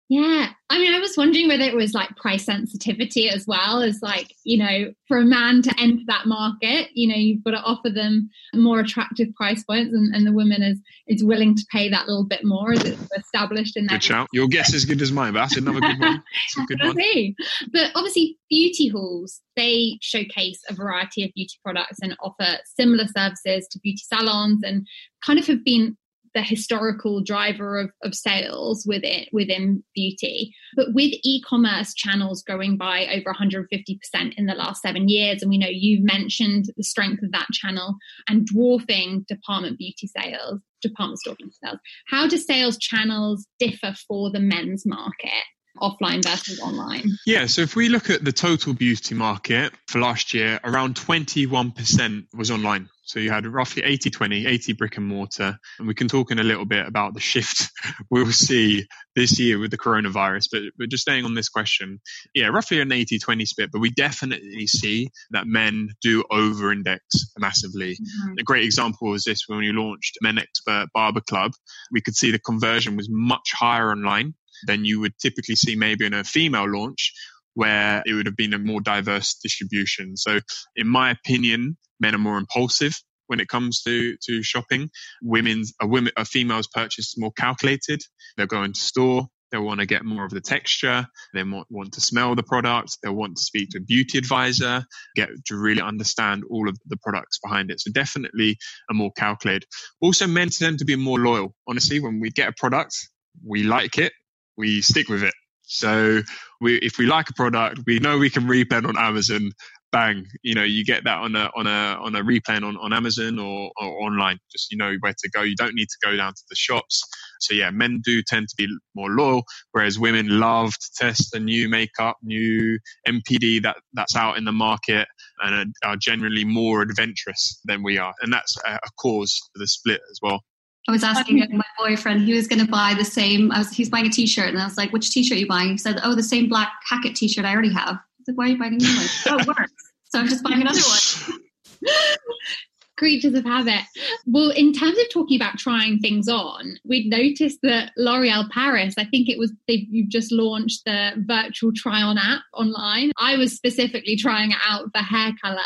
Yeah. 0.09 0.49
I 0.71 0.79
mean, 0.79 0.93
I 0.93 0.99
was 0.99 1.15
wondering 1.15 1.47
whether 1.47 1.63
it 1.63 1.75
was 1.75 1.93
like 1.93 2.15
price 2.15 2.45
sensitivity 2.45 3.29
as 3.29 3.45
well 3.45 3.83
as 3.83 4.01
like, 4.01 4.33
you 4.43 4.57
know, 4.57 4.91
for 5.07 5.19
a 5.19 5.25
man 5.25 5.61
to 5.61 5.73
enter 5.79 6.01
that 6.07 6.25
market, 6.25 6.89
you 6.95 7.07
know, 7.07 7.15
you've 7.15 7.43
got 7.43 7.51
to 7.51 7.61
offer 7.61 7.91
them 7.91 8.27
more 8.55 8.79
attractive 8.79 9.33
price 9.35 9.63
points 9.63 9.93
and, 9.93 10.13
and 10.15 10.25
the 10.25 10.31
woman 10.31 10.63
is 10.63 10.79
is 11.07 11.23
willing 11.23 11.55
to 11.55 11.65
pay 11.71 11.89
that 11.89 12.07
little 12.07 12.25
bit 12.25 12.43
more 12.43 12.73
as 12.73 12.83
it's 12.83 13.07
established 13.17 13.77
in 13.77 13.85
that. 13.85 13.93
Good 13.93 14.03
shout. 14.03 14.27
Your 14.33 14.47
guess 14.47 14.73
is 14.73 14.83
good 14.83 15.01
as 15.01 15.11
mine, 15.11 15.33
but 15.33 15.41
that's 15.41 15.57
another 15.57 15.79
good 15.79 15.99
one. 15.99 16.23
That's 16.57 16.71
a 16.71 16.75
good 16.75 16.95
one. 16.95 17.35
But 17.71 17.91
obviously 17.93 18.37
beauty 18.49 18.87
halls, 18.87 19.41
they 19.55 19.99
showcase 20.01 20.59
a 20.69 20.73
variety 20.73 21.23
of 21.23 21.31
beauty 21.35 21.55
products 21.63 21.99
and 22.01 22.17
offer 22.21 22.57
similar 22.65 23.05
services 23.05 23.67
to 23.69 23.79
beauty 23.79 24.01
salons 24.03 24.61
and 24.63 24.87
kind 25.23 25.37
of 25.37 25.45
have 25.45 25.63
been 25.63 25.97
the 26.33 26.41
historical 26.41 27.21
driver 27.21 27.79
of, 27.79 27.91
of 28.03 28.15
sales 28.15 28.85
within 28.87 29.25
within 29.31 29.83
beauty. 29.93 30.53
But 30.75 30.93
with 30.93 31.13
e-commerce 31.23 31.93
channels 31.93 32.43
growing 32.43 32.77
by 32.77 33.07
over 33.07 33.33
150% 33.33 34.33
in 34.37 34.45
the 34.45 34.53
last 34.53 34.81
seven 34.81 35.09
years, 35.09 35.41
and 35.41 35.49
we 35.49 35.57
know 35.57 35.67
you've 35.69 36.03
mentioned 36.03 36.65
the 36.75 36.83
strength 36.83 37.23
of 37.23 37.31
that 37.31 37.47
channel 37.51 37.95
and 38.27 38.45
dwarfing 38.45 39.25
department 39.27 39.77
beauty 39.77 40.07
sales, 40.07 40.59
department 40.81 41.19
store 41.19 41.35
beauty 41.35 41.55
sales. 41.63 41.79
How 42.07 42.27
do 42.27 42.37
sales 42.37 42.77
channels 42.77 43.47
differ 43.59 43.93
for 44.07 44.31
the 44.31 44.39
men's 44.39 44.85
market? 44.85 45.43
Offline 45.77 46.23
versus 46.23 46.59
online? 46.59 47.11
Yeah, 47.25 47.45
so 47.45 47.61
if 47.61 47.75
we 47.75 47.89
look 47.89 48.09
at 48.09 48.23
the 48.23 48.31
total 48.31 48.73
beauty 48.73 49.15
market 49.15 49.73
for 49.87 49.99
last 49.99 50.33
year, 50.33 50.59
around 50.63 50.95
21% 50.95 52.25
was 52.33 52.51
online. 52.51 52.89
So 53.09 53.19
you 53.19 53.31
had 53.31 53.47
roughly 53.47 53.81
80 53.81 54.11
20, 54.11 54.45
80 54.45 54.73
brick 54.73 54.97
and 54.97 55.07
mortar. 55.07 55.57
And 55.79 55.87
we 55.87 55.95
can 55.95 56.07
talk 56.07 56.29
in 56.29 56.37
a 56.37 56.43
little 56.43 56.65
bit 56.65 56.85
about 56.85 57.15
the 57.15 57.19
shift 57.19 57.71
we'll 58.11 58.31
see 58.31 58.85
this 59.15 59.39
year 59.39 59.57
with 59.57 59.71
the 59.71 59.79
coronavirus. 59.79 60.45
But, 60.51 60.61
but 60.77 60.89
just 60.89 61.01
staying 61.01 61.25
on 61.25 61.33
this 61.33 61.49
question, 61.49 61.99
yeah, 62.35 62.47
roughly 62.47 62.79
an 62.81 62.91
80 62.91 63.17
20 63.17 63.45
split. 63.45 63.71
But 63.71 63.81
we 63.81 63.89
definitely 63.89 64.67
see 64.67 65.09
that 65.31 65.47
men 65.47 65.89
do 66.03 66.23
over 66.29 66.71
index 66.71 67.03
massively. 67.39 67.93
Mm-hmm. 67.93 68.33
A 68.39 68.43
great 68.43 68.63
example 68.63 69.09
was 69.09 69.23
this 69.23 69.47
when 69.47 69.57
we 69.57 69.71
launched 69.71 70.19
Men 70.21 70.37
Expert 70.37 70.87
Barber 70.93 71.21
Club. 71.21 71.53
We 71.91 72.01
could 72.01 72.15
see 72.15 72.29
the 72.29 72.37
conversion 72.37 72.95
was 72.95 73.09
much 73.09 73.53
higher 73.53 73.91
online 73.91 74.35
than 74.65 74.85
you 74.85 74.99
would 74.99 75.17
typically 75.19 75.55
see 75.55 75.75
maybe 75.75 76.05
in 76.05 76.13
a 76.13 76.23
female 76.23 76.69
launch 76.69 77.13
where 77.53 78.03
it 78.05 78.13
would 78.13 78.25
have 78.25 78.37
been 78.37 78.53
a 78.53 78.59
more 78.59 78.81
diverse 78.81 79.35
distribution. 79.41 80.15
So, 80.15 80.39
in 80.75 80.87
my 80.87 81.11
opinion, 81.11 81.77
men 81.99 82.15
are 82.15 82.19
more 82.19 82.37
impulsive 82.37 82.93
when 83.27 83.39
it 83.39 83.47
comes 83.47 83.81
to 83.83 84.15
to 84.27 84.43
shopping. 84.43 84.89
Women's 85.21 85.73
a 85.81 85.87
women 85.87 86.11
a 86.17 86.25
female's 86.25 86.67
purchase 86.67 87.15
more 87.17 87.31
calculated. 87.31 88.01
They'll 88.37 88.47
go 88.47 88.63
into 88.63 88.79
store. 88.79 89.27
They'll 89.51 89.65
want 89.65 89.79
to 89.79 89.85
get 89.85 90.05
more 90.05 90.25
of 90.25 90.31
the 90.31 90.41
texture. 90.41 91.07
They 91.33 91.43
want, 91.43 91.67
want 91.71 91.93
to 91.93 92.01
smell 92.01 92.35
the 92.35 92.43
product. 92.43 92.97
They'll 93.01 93.15
want 93.15 93.37
to 93.37 93.41
speak 93.41 93.69
to 93.71 93.79
a 93.79 93.81
beauty 93.81 94.19
advisor, 94.19 94.85
get 95.15 95.29
to 95.47 95.57
really 95.57 95.81
understand 95.81 96.43
all 96.49 96.69
of 96.69 96.77
the 96.87 96.97
products 96.97 97.39
behind 97.43 97.71
it. 97.71 97.79
So 97.79 97.91
definitely 97.91 98.57
a 98.91 98.93
more 98.93 99.11
calculated. 99.17 99.65
Also, 100.01 100.27
men 100.27 100.49
tend 100.49 100.79
to 100.79 100.85
be 100.85 100.95
more 100.95 101.17
loyal. 101.19 101.55
Honestly, 101.67 101.99
when 101.99 102.19
we 102.19 102.29
get 102.29 102.49
a 102.49 102.53
product, 102.53 102.95
we 103.43 103.63
like 103.63 103.97
it, 103.97 104.13
we 104.59 104.83
stick 104.83 105.09
with 105.09 105.23
it. 105.23 105.35
So 105.63 106.21
we, 106.61 106.77
if 106.77 106.99
we 106.99 107.07
like 107.07 107.31
a 107.31 107.35
product, 107.35 107.81
we 107.87 107.99
know 107.99 108.19
we 108.19 108.31
can 108.31 108.45
replan 108.45 108.87
on 108.87 108.97
Amazon. 108.99 109.53
Bang, 109.93 110.27
you 110.43 110.55
know, 110.55 110.63
you 110.65 110.85
get 110.85 111.05
that 111.05 111.19
on 111.19 111.37
a 111.37 111.51
on 111.57 111.67
a 111.67 111.97
on 112.01 112.15
a 112.15 112.23
replan 112.23 112.63
on, 112.67 112.77
on 112.77 112.93
Amazon 112.93 113.39
or, 113.39 113.71
or 113.77 114.03
online. 114.05 114.39
Just 114.51 114.71
you 114.71 114.77
know 114.79 114.95
where 115.01 115.13
to 115.13 115.31
go. 115.31 115.43
You 115.43 115.55
don't 115.55 115.75
need 115.75 115.89
to 115.89 115.97
go 116.09 116.17
down 116.17 116.33
to 116.33 116.43
the 116.51 116.57
shops. 116.57 117.03
So 117.41 117.55
yeah, 117.55 117.71
men 117.71 118.01
do 118.05 118.23
tend 118.23 118.49
to 118.49 118.55
be 118.57 118.67
more 118.95 119.11
loyal, 119.11 119.43
whereas 119.73 119.99
women 119.99 120.41
love 120.41 120.73
to 120.73 120.91
test 120.97 121.31
the 121.33 121.41
new 121.41 121.69
makeup, 121.69 122.17
new 122.23 122.79
NPD 123.07 123.63
that 123.63 123.77
that's 123.93 124.17
out 124.17 124.37
in 124.37 124.45
the 124.45 124.53
market, 124.53 125.07
and 125.43 125.55
are, 125.55 125.65
generally 125.97 126.45
more 126.45 126.83
adventurous 126.83 127.61
than 127.65 127.83
we 127.83 127.99
are, 127.99 128.13
and 128.21 128.33
that's 128.33 128.57
a 128.65 128.89
cause 129.01 129.39
for 129.53 129.59
the 129.59 129.67
split 129.67 130.01
as 130.11 130.19
well. 130.23 130.41
I 130.89 130.91
was 130.91 131.03
asking 131.03 131.45
my 131.51 131.63
boyfriend, 131.77 132.21
he 132.21 132.33
was 132.33 132.47
going 132.47 132.65
to 132.65 132.69
buy 132.69 132.95
the 132.97 133.05
same, 133.05 133.51
I 133.51 133.59
was, 133.59 133.69
he's 133.69 133.91
buying 133.91 134.07
a 134.07 134.09
t-shirt 134.09 134.49
and 134.49 134.57
I 134.57 134.65
was 134.65 134.75
like, 134.75 134.91
which 134.91 135.11
t-shirt 135.11 135.37
are 135.37 135.39
you 135.39 135.47
buying? 135.47 135.69
He 135.69 135.77
said, 135.77 135.99
oh, 136.03 136.15
the 136.15 136.23
same 136.23 136.49
black 136.49 136.71
Hackett 136.83 137.15
t-shirt 137.15 137.45
I 137.45 137.53
already 137.53 137.71
have. 137.71 137.89
I 137.89 137.99
was 138.17 138.27
like, 138.27 138.37
why 138.39 138.45
are 138.45 138.47
you 138.47 138.57
buying 138.57 138.73
a 138.73 138.77
new 138.77 138.97
one? 138.97 139.05
oh, 139.27 139.37
it 139.37 139.47
works. 139.47 139.71
So 140.05 140.19
I'm 140.19 140.27
just 140.27 140.43
buying 140.43 140.61
another 140.61 140.79
one. 140.79 141.39
creatures 142.99 143.33
of 143.33 143.45
habit. 143.45 143.81
Well, 144.27 144.51
in 144.51 144.73
terms 144.73 144.97
of 144.97 145.09
talking 145.09 145.37
about 145.39 145.57
trying 145.57 145.99
things 145.99 146.27
on, 146.27 146.77
we'd 146.83 147.09
noticed 147.09 147.59
that 147.63 147.93
L'Oreal 147.97 148.49
Paris, 148.51 148.95
I 148.97 149.05
think 149.05 149.29
it 149.29 149.39
was 149.39 149.51
they 149.67 149.87
you've 149.89 150.09
just 150.09 150.31
launched 150.31 150.83
the 150.85 151.13
virtual 151.17 151.71
try 151.75 152.01
on 152.01 152.17
app 152.17 152.41
online. 152.53 153.11
I 153.17 153.37
was 153.37 153.53
specifically 153.53 154.17
trying 154.17 154.51
it 154.51 154.57
out 154.67 154.89
for 154.93 155.01
hair 155.01 155.31
color. 155.41 155.57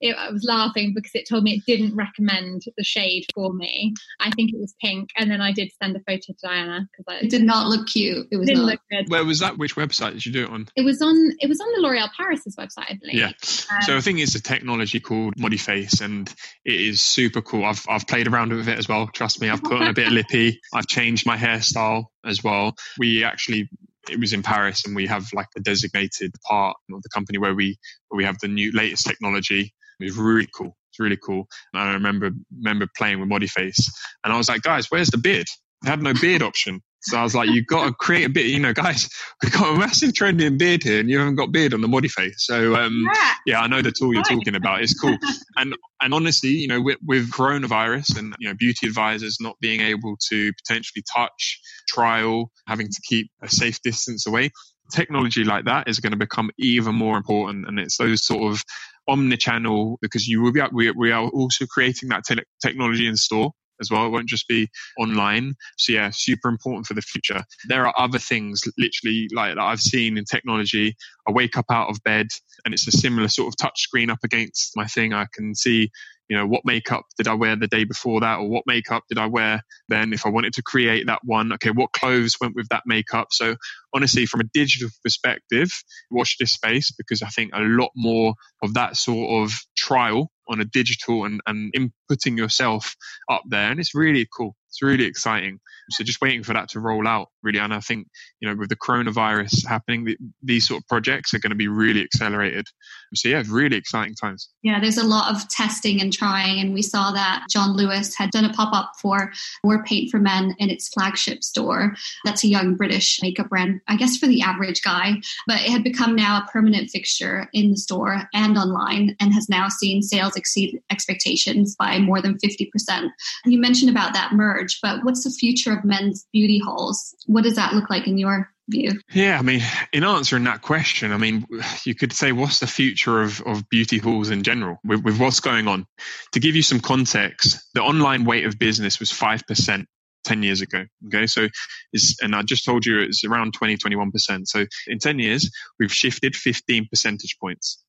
It, 0.00 0.16
I 0.16 0.30
was 0.30 0.44
laughing 0.44 0.92
because 0.94 1.12
it 1.14 1.28
told 1.28 1.44
me 1.44 1.54
it 1.54 1.66
didn't 1.66 1.94
recommend 1.94 2.62
the 2.76 2.84
shade 2.84 3.26
for 3.34 3.52
me. 3.52 3.94
I 4.18 4.30
think 4.30 4.52
it 4.52 4.58
was 4.58 4.74
pink, 4.82 5.10
and 5.16 5.30
then 5.30 5.40
I 5.40 5.52
did 5.52 5.70
send 5.80 5.94
a 5.94 6.00
photo 6.00 6.18
to 6.18 6.34
Diana 6.42 6.88
because 6.96 7.22
it 7.22 7.30
did 7.30 7.42
not 7.42 7.68
look 7.68 7.86
cute. 7.86 8.26
It 8.30 8.38
was 8.38 8.46
didn't 8.46 8.62
not. 8.62 8.72
look 8.72 8.80
good. 8.90 9.10
Where 9.10 9.24
was 9.24 9.40
that? 9.40 9.58
Which 9.58 9.76
website 9.76 10.12
did 10.12 10.24
you 10.26 10.32
do 10.32 10.44
it 10.44 10.50
on? 10.50 10.68
It 10.74 10.82
was 10.82 11.02
on 11.02 11.16
it 11.38 11.48
was 11.48 11.60
on 11.60 11.68
the 11.74 11.86
L'Oreal 11.86 12.08
Paris's 12.16 12.56
website, 12.56 12.90
I 12.90 12.98
believe. 13.00 13.16
Yeah. 13.16 13.26
Um, 13.28 13.82
so 13.82 13.96
I 13.96 14.00
think 14.00 14.20
it's 14.20 14.34
a 14.34 14.42
technology 14.42 15.00
called 15.00 15.36
Modiface, 15.36 16.00
and 16.00 16.32
it 16.64 16.77
is 16.78 17.00
super 17.00 17.40
cool. 17.42 17.64
I've 17.64 17.84
I've 17.88 18.06
played 18.06 18.28
around 18.28 18.52
with 18.52 18.68
it 18.68 18.78
as 18.78 18.88
well. 18.88 19.06
Trust 19.08 19.40
me, 19.40 19.48
I've 19.48 19.62
put 19.62 19.80
on 19.80 19.88
a 19.88 19.92
bit 19.92 20.08
of 20.08 20.12
lippy. 20.14 20.60
I've 20.72 20.86
changed 20.86 21.26
my 21.26 21.36
hairstyle 21.36 22.06
as 22.24 22.42
well. 22.42 22.74
We 22.98 23.24
actually 23.24 23.68
it 24.10 24.18
was 24.18 24.32
in 24.32 24.42
Paris, 24.42 24.84
and 24.86 24.96
we 24.96 25.06
have 25.06 25.26
like 25.32 25.48
a 25.56 25.60
designated 25.60 26.32
part 26.46 26.76
of 26.92 27.02
the 27.02 27.08
company 27.10 27.38
where 27.38 27.54
we 27.54 27.78
where 28.08 28.16
we 28.16 28.24
have 28.24 28.38
the 28.40 28.48
new 28.48 28.72
latest 28.72 29.06
technology. 29.06 29.72
It 30.00 30.04
was 30.04 30.16
really 30.16 30.48
cool. 30.54 30.76
It's 30.90 31.00
really 31.00 31.18
cool. 31.22 31.46
And 31.72 31.82
I 31.82 31.92
remember 31.94 32.30
remember 32.56 32.86
playing 32.96 33.20
with 33.20 33.28
Modiface, 33.28 33.80
and 34.24 34.32
I 34.32 34.36
was 34.36 34.48
like, 34.48 34.62
guys, 34.62 34.86
where's 34.90 35.10
the 35.10 35.18
beard? 35.18 35.46
They 35.82 35.90
had 35.90 36.02
no 36.02 36.14
beard 36.14 36.42
option. 36.42 36.80
So 37.00 37.16
I 37.16 37.22
was 37.22 37.34
like, 37.34 37.50
you've 37.50 37.66
got 37.66 37.86
to 37.86 37.92
create 37.92 38.26
a 38.26 38.28
bit, 38.28 38.46
you 38.46 38.58
know, 38.58 38.72
guys, 38.72 39.08
we've 39.42 39.52
got 39.52 39.74
a 39.74 39.78
massive 39.78 40.14
trend 40.14 40.40
in 40.40 40.58
beard 40.58 40.82
here 40.82 41.00
and 41.00 41.08
you 41.08 41.18
haven't 41.18 41.36
got 41.36 41.52
beard 41.52 41.74
on 41.74 41.80
the 41.80 41.88
Modiface. 41.88 42.38
So, 42.38 42.74
um, 42.74 43.08
yeah, 43.46 43.60
I 43.60 43.68
know 43.68 43.82
the 43.82 43.92
tool 43.92 44.12
you're 44.12 44.24
talking 44.24 44.54
about. 44.54 44.82
It's 44.82 44.98
cool. 44.98 45.16
And, 45.56 45.74
and 46.00 46.14
honestly, 46.14 46.50
you 46.50 46.68
know, 46.68 46.80
with, 46.80 46.98
with 47.04 47.32
coronavirus 47.32 48.16
and, 48.16 48.32
you 48.38 48.48
know, 48.48 48.54
beauty 48.54 48.86
advisors 48.86 49.38
not 49.40 49.56
being 49.60 49.80
able 49.80 50.16
to 50.28 50.52
potentially 50.52 51.02
touch, 51.12 51.60
trial, 51.88 52.52
having 52.68 52.86
to 52.86 53.00
keep 53.08 53.28
a 53.42 53.48
safe 53.48 53.82
distance 53.82 54.24
away, 54.24 54.52
technology 54.92 55.42
like 55.42 55.64
that 55.64 55.88
is 55.88 55.98
going 55.98 56.12
to 56.12 56.16
become 56.16 56.50
even 56.58 56.94
more 56.94 57.16
important. 57.16 57.66
And 57.66 57.80
it's 57.80 57.96
those 57.96 58.24
sort 58.24 58.52
of 58.52 58.62
omni-channel 59.08 59.98
because 60.00 60.28
you 60.28 60.42
will 60.42 60.52
be, 60.52 60.62
we, 60.72 60.92
we 60.92 61.10
are 61.10 61.28
also 61.28 61.66
creating 61.66 62.10
that 62.10 62.22
te- 62.24 62.44
technology 62.62 63.08
in 63.08 63.16
store 63.16 63.50
as 63.80 63.90
well. 63.90 64.06
It 64.06 64.10
won't 64.10 64.28
just 64.28 64.48
be 64.48 64.68
online. 64.98 65.54
So 65.76 65.92
yeah, 65.92 66.10
super 66.12 66.48
important 66.48 66.86
for 66.86 66.94
the 66.94 67.02
future. 67.02 67.42
There 67.68 67.86
are 67.86 67.94
other 67.98 68.18
things 68.18 68.62
literally 68.78 69.28
like 69.32 69.54
that 69.54 69.62
I've 69.62 69.80
seen 69.80 70.18
in 70.18 70.24
technology. 70.24 70.96
I 71.28 71.32
wake 71.32 71.56
up 71.56 71.66
out 71.70 71.88
of 71.88 72.02
bed 72.04 72.28
and 72.64 72.74
it's 72.74 72.88
a 72.88 72.92
similar 72.92 73.28
sort 73.28 73.48
of 73.48 73.56
touch 73.56 73.80
screen 73.80 74.10
up 74.10 74.20
against 74.24 74.72
my 74.76 74.86
thing. 74.86 75.12
I 75.12 75.26
can 75.32 75.54
see 75.54 75.90
you 76.28 76.36
know, 76.36 76.46
what 76.46 76.64
makeup 76.64 77.04
did 77.16 77.26
I 77.26 77.34
wear 77.34 77.56
the 77.56 77.66
day 77.66 77.84
before 77.84 78.20
that, 78.20 78.38
or 78.38 78.48
what 78.48 78.64
makeup 78.66 79.04
did 79.08 79.18
I 79.18 79.26
wear 79.26 79.62
then? 79.88 80.12
If 80.12 80.26
I 80.26 80.28
wanted 80.28 80.52
to 80.54 80.62
create 80.62 81.06
that 81.06 81.20
one, 81.24 81.52
okay, 81.54 81.70
what 81.70 81.92
clothes 81.92 82.36
went 82.40 82.54
with 82.54 82.68
that 82.68 82.82
makeup? 82.86 83.28
So, 83.30 83.56
honestly, 83.94 84.26
from 84.26 84.40
a 84.40 84.50
digital 84.52 84.90
perspective, 85.02 85.70
watch 86.10 86.36
this 86.38 86.52
space 86.52 86.92
because 86.92 87.22
I 87.22 87.28
think 87.28 87.52
a 87.54 87.60
lot 87.60 87.92
more 87.96 88.34
of 88.62 88.74
that 88.74 88.96
sort 88.96 89.42
of 89.42 89.52
trial 89.88 90.30
on 90.48 90.60
a 90.60 90.64
digital 90.64 91.24
and, 91.24 91.40
and 91.46 91.72
inputting 91.74 92.36
yourself 92.36 92.94
up 93.30 93.42
there. 93.48 93.70
And 93.70 93.80
it's 93.80 93.94
really 93.94 94.26
cool. 94.36 94.54
It's 94.68 94.82
really 94.82 95.04
exciting. 95.04 95.60
So 95.90 96.04
just 96.04 96.20
waiting 96.20 96.42
for 96.42 96.52
that 96.52 96.68
to 96.70 96.80
roll 96.80 97.08
out, 97.08 97.28
really. 97.42 97.58
And 97.58 97.72
I 97.72 97.80
think, 97.80 98.08
you 98.40 98.48
know, 98.48 98.54
with 98.54 98.68
the 98.68 98.76
coronavirus 98.76 99.66
happening, 99.66 100.04
the, 100.04 100.18
these 100.42 100.68
sort 100.68 100.82
of 100.82 100.88
projects 100.88 101.32
are 101.32 101.38
going 101.38 101.50
to 101.50 101.56
be 101.56 101.68
really 101.68 102.02
accelerated. 102.02 102.66
So 103.14 103.28
yeah, 103.28 103.42
really 103.48 103.76
exciting 103.76 104.14
times. 104.14 104.50
Yeah, 104.62 104.80
there's 104.80 104.98
a 104.98 105.06
lot 105.06 105.34
of 105.34 105.48
testing 105.48 106.02
and 106.02 106.12
trying. 106.12 106.60
And 106.60 106.74
we 106.74 106.82
saw 106.82 107.10
that 107.12 107.46
John 107.50 107.74
Lewis 107.74 108.14
had 108.14 108.30
done 108.30 108.44
a 108.44 108.52
pop 108.52 108.74
up 108.74 108.92
for 109.00 109.32
War 109.64 109.82
Paint 109.84 110.10
for 110.10 110.18
Men 110.18 110.54
in 110.58 110.68
its 110.68 110.88
flagship 110.88 111.42
store. 111.42 111.94
That's 112.24 112.44
a 112.44 112.48
young 112.48 112.74
British 112.74 113.18
makeup 113.22 113.48
brand, 113.48 113.80
I 113.88 113.96
guess 113.96 114.18
for 114.18 114.26
the 114.26 114.42
average 114.42 114.82
guy, 114.82 115.14
but 115.46 115.60
it 115.60 115.70
had 115.70 115.84
become 115.84 116.14
now 116.14 116.38
a 116.38 116.50
permanent 116.50 116.90
fixture 116.90 117.48
in 117.54 117.70
the 117.70 117.76
store 117.76 118.28
and 118.34 118.58
online 118.58 119.16
and 119.20 119.32
has 119.32 119.48
now 119.48 119.68
seen 119.68 120.02
sales 120.02 120.36
exceed 120.36 120.80
expectations 120.90 121.74
by 121.76 121.98
more 121.98 122.20
than 122.20 122.36
50%. 122.38 122.68
And 122.98 123.12
you 123.46 123.58
mentioned 123.58 123.90
about 123.90 124.12
that 124.12 124.32
merge, 124.32 124.57
but 124.82 125.04
what's 125.04 125.24
the 125.24 125.30
future 125.30 125.72
of 125.72 125.84
men's 125.84 126.26
beauty 126.32 126.58
halls? 126.58 127.14
What 127.26 127.44
does 127.44 127.56
that 127.56 127.74
look 127.74 127.90
like 127.90 128.06
in 128.06 128.18
your 128.18 128.50
view? 128.68 129.00
Yeah, 129.12 129.38
I 129.38 129.42
mean, 129.42 129.60
in 129.92 130.04
answering 130.04 130.44
that 130.44 130.62
question, 130.62 131.12
I 131.12 131.16
mean, 131.16 131.46
you 131.84 131.94
could 131.94 132.12
say, 132.12 132.32
what's 132.32 132.60
the 132.60 132.66
future 132.66 133.22
of, 133.22 133.40
of 133.42 133.68
beauty 133.68 133.98
halls 133.98 134.30
in 134.30 134.42
general 134.42 134.78
with, 134.84 135.02
with 135.04 135.18
what's 135.18 135.40
going 135.40 135.68
on? 135.68 135.86
To 136.32 136.40
give 136.40 136.56
you 136.56 136.62
some 136.62 136.80
context, 136.80 137.58
the 137.74 137.82
online 137.82 138.24
weight 138.24 138.44
of 138.44 138.58
business 138.58 139.00
was 139.00 139.10
5% 139.10 139.84
10 140.24 140.42
years 140.42 140.60
ago. 140.60 140.84
Okay. 141.06 141.26
So 141.26 141.48
is, 141.92 142.18
and 142.20 142.34
I 142.34 142.42
just 142.42 142.64
told 142.64 142.84
you 142.84 143.00
it's 143.00 143.24
around 143.24 143.54
20, 143.54 143.76
21%. 143.76 144.46
So 144.46 144.66
in 144.86 144.98
10 144.98 145.18
years, 145.18 145.50
we've 145.78 145.92
shifted 145.92 146.36
15 146.36 146.88
percentage 146.90 147.36
points. 147.40 147.82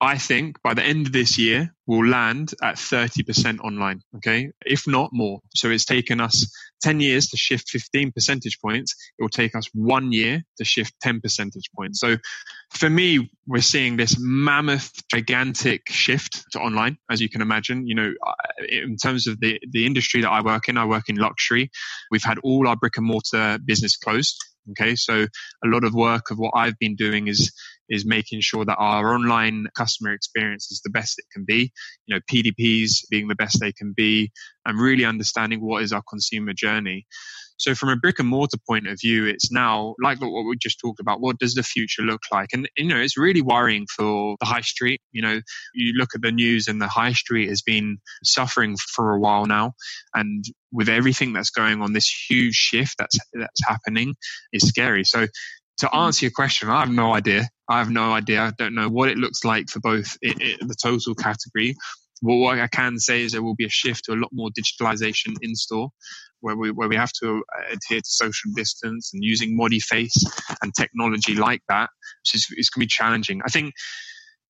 I 0.00 0.18
think 0.18 0.60
by 0.62 0.74
the 0.74 0.82
end 0.82 1.06
of 1.06 1.12
this 1.12 1.38
year, 1.38 1.72
we'll 1.86 2.06
land 2.06 2.52
at 2.62 2.76
30% 2.76 3.60
online. 3.60 4.02
Okay. 4.16 4.50
If 4.64 4.86
not 4.86 5.10
more. 5.12 5.40
So 5.54 5.70
it's 5.70 5.84
taken 5.84 6.20
us 6.20 6.50
10 6.82 7.00
years 7.00 7.28
to 7.28 7.36
shift 7.36 7.70
15 7.70 8.12
percentage 8.12 8.58
points. 8.60 8.94
It 9.18 9.22
will 9.22 9.28
take 9.28 9.54
us 9.54 9.68
one 9.72 10.12
year 10.12 10.42
to 10.58 10.64
shift 10.64 10.94
10 11.02 11.20
percentage 11.20 11.70
points. 11.76 12.00
So 12.00 12.16
for 12.70 12.88
me, 12.88 13.30
we're 13.46 13.62
seeing 13.62 13.96
this 13.96 14.16
mammoth, 14.18 14.90
gigantic 15.10 15.82
shift 15.88 16.44
to 16.52 16.60
online, 16.60 16.98
as 17.10 17.20
you 17.20 17.28
can 17.28 17.42
imagine. 17.42 17.86
You 17.86 17.94
know, 17.94 18.12
in 18.68 18.96
terms 18.96 19.26
of 19.26 19.40
the, 19.40 19.58
the 19.70 19.86
industry 19.86 20.22
that 20.22 20.30
I 20.30 20.42
work 20.42 20.68
in, 20.68 20.78
I 20.78 20.84
work 20.84 21.08
in 21.08 21.16
luxury. 21.16 21.70
We've 22.10 22.24
had 22.24 22.38
all 22.42 22.68
our 22.68 22.76
brick 22.76 22.96
and 22.96 23.06
mortar 23.06 23.58
business 23.64 23.96
closed. 23.96 24.36
Okay. 24.70 24.94
So 24.94 25.22
a 25.22 25.68
lot 25.68 25.84
of 25.84 25.92
work 25.92 26.30
of 26.30 26.38
what 26.38 26.52
I've 26.54 26.78
been 26.78 26.94
doing 26.94 27.26
is 27.26 27.52
is 27.88 28.06
making 28.06 28.40
sure 28.40 28.64
that 28.64 28.76
our 28.76 29.14
online 29.14 29.66
customer 29.76 30.12
experience 30.12 30.70
is 30.70 30.80
the 30.82 30.90
best 30.90 31.18
it 31.18 31.26
can 31.32 31.44
be. 31.44 31.71
You 32.06 32.14
know, 32.14 32.20
PDPs 32.30 33.08
being 33.10 33.28
the 33.28 33.34
best 33.34 33.58
they 33.60 33.72
can 33.72 33.92
be, 33.96 34.30
and 34.64 34.80
really 34.80 35.04
understanding 35.04 35.60
what 35.60 35.82
is 35.82 35.92
our 35.92 36.02
consumer 36.08 36.52
journey. 36.52 37.06
So 37.58 37.76
from 37.76 37.90
a 37.90 37.96
brick 37.96 38.18
and 38.18 38.28
mortar 38.28 38.56
point 38.68 38.88
of 38.88 38.98
view, 39.00 39.26
it's 39.26 39.52
now 39.52 39.94
like 40.02 40.20
what 40.20 40.30
we 40.30 40.56
just 40.56 40.80
talked 40.80 40.98
about. 40.98 41.20
What 41.20 41.38
does 41.38 41.54
the 41.54 41.62
future 41.62 42.02
look 42.02 42.22
like? 42.32 42.48
And, 42.52 42.68
you 42.76 42.88
know, 42.88 42.98
it's 42.98 43.16
really 43.16 43.40
worrying 43.40 43.86
for 43.94 44.36
the 44.40 44.46
high 44.46 44.62
street. 44.62 45.00
You 45.12 45.22
know, 45.22 45.40
you 45.72 45.92
look 45.96 46.08
at 46.12 46.22
the 46.22 46.32
news 46.32 46.66
and 46.66 46.82
the 46.82 46.88
high 46.88 47.12
street 47.12 47.48
has 47.50 47.62
been 47.62 47.98
suffering 48.24 48.76
for 48.76 49.12
a 49.12 49.20
while 49.20 49.46
now. 49.46 49.74
And 50.12 50.44
with 50.72 50.88
everything 50.88 51.32
that's 51.34 51.50
going 51.50 51.82
on, 51.82 51.92
this 51.92 52.12
huge 52.28 52.54
shift 52.54 52.96
that's, 52.98 53.16
that's 53.32 53.64
happening 53.64 54.16
is 54.52 54.66
scary. 54.66 55.04
So 55.04 55.28
to 55.82 55.88
mm. 55.88 55.98
answer 56.06 56.26
your 56.26 56.32
question, 56.32 56.70
I 56.70 56.80
have 56.80 56.90
no 56.90 57.12
idea. 57.12 57.48
I 57.68 57.78
have 57.78 57.90
no 57.90 58.12
idea. 58.12 58.40
I 58.42 58.52
don't 58.56 58.74
know 58.74 58.88
what 58.88 59.08
it 59.08 59.18
looks 59.18 59.44
like 59.44 59.68
for 59.68 59.80
both 59.80 60.16
it, 60.22 60.40
it, 60.40 60.60
the 60.60 60.76
total 60.80 61.14
category. 61.14 61.74
But 62.22 62.36
what 62.36 62.60
I 62.60 62.68
can 62.68 62.98
say 63.00 63.22
is 63.22 63.32
there 63.32 63.42
will 63.42 63.56
be 63.56 63.66
a 63.66 63.70
shift 63.70 64.04
to 64.04 64.12
a 64.12 64.14
lot 64.14 64.30
more 64.32 64.50
digitalization 64.50 65.34
in 65.42 65.56
store, 65.56 65.90
where 66.40 66.56
we 66.56 66.70
where 66.70 66.88
we 66.88 66.94
have 66.94 67.10
to 67.20 67.42
uh, 67.58 67.72
adhere 67.72 67.98
to 67.98 68.08
social 68.08 68.52
distance 68.54 69.10
and 69.12 69.24
using 69.24 69.58
ModiFace 69.58 70.16
and 70.62 70.72
technology 70.72 71.34
like 71.34 71.62
that, 71.68 71.90
which 72.22 72.34
is, 72.36 72.46
is 72.56 72.70
going 72.70 72.82
to 72.82 72.86
be 72.86 72.86
challenging. 72.86 73.40
I 73.44 73.48
think 73.48 73.74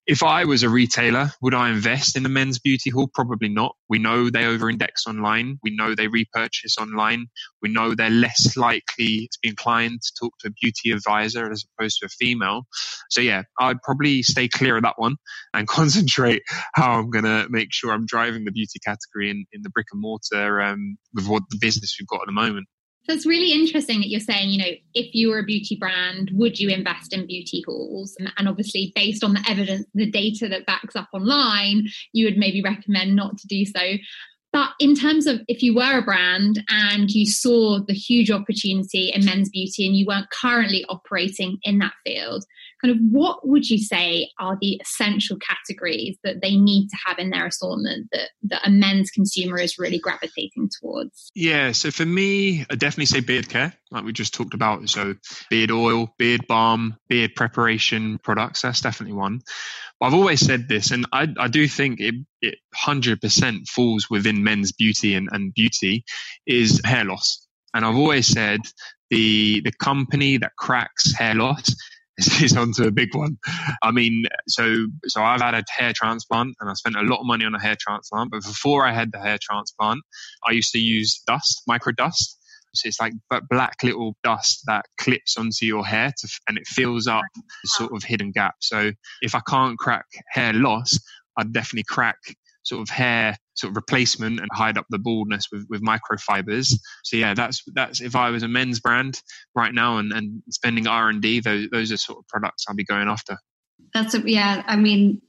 if 0.05 0.21
I 0.21 0.43
was 0.43 0.63
a 0.63 0.69
retailer, 0.69 1.31
would 1.41 1.53
I 1.53 1.69
invest 1.69 2.17
in 2.17 2.25
a 2.25 2.29
men's 2.29 2.59
beauty 2.59 2.89
hall? 2.89 3.09
Probably 3.13 3.47
not. 3.47 3.75
We 3.87 3.99
know 3.99 4.29
they 4.29 4.45
over 4.45 4.69
index 4.69 5.07
online. 5.07 5.59
We 5.63 5.73
know 5.75 5.95
they 5.95 6.07
repurchase 6.07 6.77
online. 6.77 7.27
We 7.61 7.69
know 7.69 7.95
they're 7.95 8.09
less 8.09 8.57
likely 8.57 9.29
to 9.31 9.39
be 9.41 9.49
inclined 9.49 10.01
to 10.01 10.11
talk 10.19 10.33
to 10.39 10.49
a 10.49 10.51
beauty 10.61 10.91
advisor 10.91 11.49
as 11.49 11.63
opposed 11.79 11.99
to 11.99 12.07
a 12.07 12.09
female. 12.09 12.63
So 13.09 13.21
yeah, 13.21 13.43
I'd 13.59 13.81
probably 13.81 14.23
stay 14.23 14.49
clear 14.49 14.75
of 14.75 14.83
that 14.83 14.95
one 14.97 15.15
and 15.53 15.67
concentrate 15.69 16.43
how 16.73 16.99
I'm 16.99 17.09
going 17.09 17.25
to 17.25 17.47
make 17.49 17.69
sure 17.71 17.93
I'm 17.93 18.05
driving 18.05 18.43
the 18.43 18.51
beauty 18.51 18.79
category 18.85 19.29
in, 19.29 19.45
in 19.53 19.61
the 19.61 19.69
brick 19.69 19.87
and 19.93 20.01
mortar 20.01 20.61
um, 20.61 20.97
with 21.13 21.27
what 21.27 21.43
the 21.49 21.57
business 21.61 21.95
we've 21.99 22.07
got 22.07 22.21
at 22.21 22.27
the 22.27 22.33
moment. 22.33 22.67
So 23.05 23.11
it's 23.11 23.25
really 23.25 23.51
interesting 23.51 23.99
that 23.99 24.07
you're 24.07 24.21
saying, 24.21 24.49
you 24.49 24.59
know, 24.59 24.71
if 24.93 25.13
you 25.13 25.29
were 25.29 25.39
a 25.39 25.43
beauty 25.43 25.75
brand, 25.75 26.31
would 26.33 26.57
you 26.57 26.69
invest 26.69 27.11
in 27.11 27.27
beauty 27.27 27.61
halls? 27.67 28.15
And, 28.17 28.31
and, 28.37 28.47
obviously, 28.47 28.93
based 28.95 29.25
on 29.25 29.33
the 29.33 29.43
evidence, 29.47 29.85
the 29.93 30.09
data 30.09 30.47
that 30.47 30.65
backs 30.65 30.95
up 30.95 31.09
online, 31.13 31.87
you 32.13 32.25
would 32.25 32.37
maybe 32.37 32.61
recommend 32.61 33.15
not 33.15 33.37
to 33.39 33.47
do 33.47 33.65
so. 33.65 33.97
But 34.53 34.69
in 34.79 34.95
terms 34.95 35.25
of 35.25 35.41
if 35.47 35.63
you 35.63 35.75
were 35.75 35.97
a 35.97 36.03
brand 36.03 36.63
and 36.69 37.09
you 37.09 37.25
saw 37.25 37.79
the 37.85 37.93
huge 37.93 38.31
opportunity 38.31 39.09
in 39.09 39.25
men's 39.25 39.49
beauty 39.49 39.85
and 39.85 39.97
you 39.97 40.05
weren't 40.05 40.29
currently 40.29 40.85
operating 40.87 41.57
in 41.63 41.79
that 41.79 41.93
field, 42.05 42.45
kind 42.83 42.95
of 42.95 43.01
what 43.11 43.47
would 43.47 43.69
you 43.69 43.77
say 43.77 44.29
are 44.39 44.57
the 44.59 44.79
essential 44.81 45.37
categories 45.37 46.17
that 46.23 46.41
they 46.41 46.55
need 46.55 46.89
to 46.89 46.97
have 47.05 47.17
in 47.17 47.29
their 47.29 47.45
assortment 47.47 48.09
that, 48.11 48.29
that 48.43 48.67
a 48.67 48.69
men's 48.69 49.09
consumer 49.09 49.57
is 49.57 49.79
really 49.79 49.99
gravitating 49.99 50.69
towards? 50.81 51.31
Yeah, 51.33 51.71
so 51.71 51.91
for 51.91 52.05
me, 52.05 52.65
I 52.69 52.75
definitely 52.75 53.05
say 53.05 53.21
beard 53.21 53.47
care, 53.47 53.73
like 53.91 54.03
we 54.03 54.11
just 54.11 54.33
talked 54.33 54.53
about. 54.53 54.87
So 54.89 55.15
beard 55.49 55.71
oil, 55.71 56.13
beard 56.17 56.45
balm, 56.47 56.97
beard 57.07 57.35
preparation 57.35 58.19
products, 58.21 58.63
that's 58.63 58.81
definitely 58.81 59.15
one. 59.15 59.41
But 59.99 60.07
I've 60.07 60.13
always 60.15 60.45
said 60.45 60.67
this, 60.67 60.91
and 60.91 61.05
I, 61.13 61.27
I 61.37 61.47
do 61.47 61.67
think 61.67 62.01
it, 62.01 62.15
it 62.41 62.55
100% 62.85 63.67
falls 63.69 64.09
within 64.09 64.43
men's 64.43 64.73
beauty 64.73 65.15
and, 65.15 65.29
and 65.31 65.53
beauty 65.53 66.03
is 66.45 66.81
hair 66.83 67.05
loss. 67.05 67.47
And 67.73 67.85
I've 67.85 67.95
always 67.95 68.27
said 68.27 68.59
the 69.09 69.61
the 69.61 69.71
company 69.71 70.37
that 70.37 70.51
cracks 70.57 71.13
hair 71.13 71.33
loss 71.33 71.75
is 72.41 72.55
onto 72.55 72.83
a 72.83 72.91
big 72.91 73.15
one. 73.15 73.37
I 73.81 73.91
mean, 73.91 74.25
so 74.47 74.85
so 75.05 75.23
I've 75.23 75.41
had 75.41 75.55
a 75.55 75.63
hair 75.69 75.93
transplant 75.93 76.55
and 76.59 76.69
I 76.69 76.73
spent 76.73 76.95
a 76.95 77.01
lot 77.01 77.19
of 77.19 77.25
money 77.25 77.45
on 77.45 77.55
a 77.55 77.61
hair 77.61 77.75
transplant. 77.79 78.31
But 78.31 78.43
before 78.43 78.85
I 78.85 78.93
had 78.93 79.11
the 79.11 79.19
hair 79.19 79.37
transplant, 79.41 80.01
I 80.47 80.51
used 80.51 80.71
to 80.73 80.79
use 80.79 81.21
dust, 81.25 81.63
micro 81.67 81.91
dust. 81.91 82.39
So 82.75 82.87
it's 82.87 82.99
like 82.99 83.13
black 83.49 83.83
little 83.83 84.15
dust 84.23 84.63
that 84.65 84.85
clips 84.97 85.37
onto 85.37 85.65
your 85.65 85.85
hair 85.85 86.11
to, 86.17 86.39
and 86.47 86.57
it 86.57 86.65
fills 86.65 87.05
up 87.05 87.23
the 87.35 87.67
sort 87.67 87.89
uh-huh. 87.89 87.97
of 87.97 88.03
hidden 88.03 88.31
gap. 88.31 88.55
So 88.61 88.91
if 89.21 89.35
I 89.35 89.41
can't 89.47 89.77
crack 89.77 90.05
hair 90.29 90.53
loss, 90.53 90.97
I'd 91.37 91.53
definitely 91.53 91.85
crack 91.87 92.17
sort 92.63 92.81
of 92.81 92.89
hair 92.89 93.37
sort 93.55 93.71
of 93.71 93.75
replacement 93.75 94.39
and 94.39 94.49
hide 94.51 94.77
up 94.77 94.85
the 94.89 94.97
baldness 94.97 95.45
with, 95.51 95.65
with 95.69 95.81
microfibers. 95.83 96.73
So 97.03 97.17
yeah, 97.17 97.33
that's 97.33 97.63
that's 97.73 98.01
if 98.01 98.15
I 98.15 98.29
was 98.29 98.43
a 98.43 98.47
men's 98.47 98.79
brand 98.79 99.21
right 99.55 99.73
now 99.73 99.97
and, 99.97 100.11
and 100.11 100.41
spending 100.49 100.87
R 100.87 101.09
and 101.09 101.21
D, 101.21 101.39
those 101.39 101.69
those 101.71 101.91
are 101.91 101.97
sort 101.97 102.19
of 102.19 102.27
products 102.27 102.65
I'll 102.67 102.75
be 102.75 102.83
going 102.83 103.07
after. 103.07 103.37
That's 103.93 104.15
a, 104.15 104.21
yeah. 104.25 104.63
I 104.65 104.75
mean, 104.75 105.21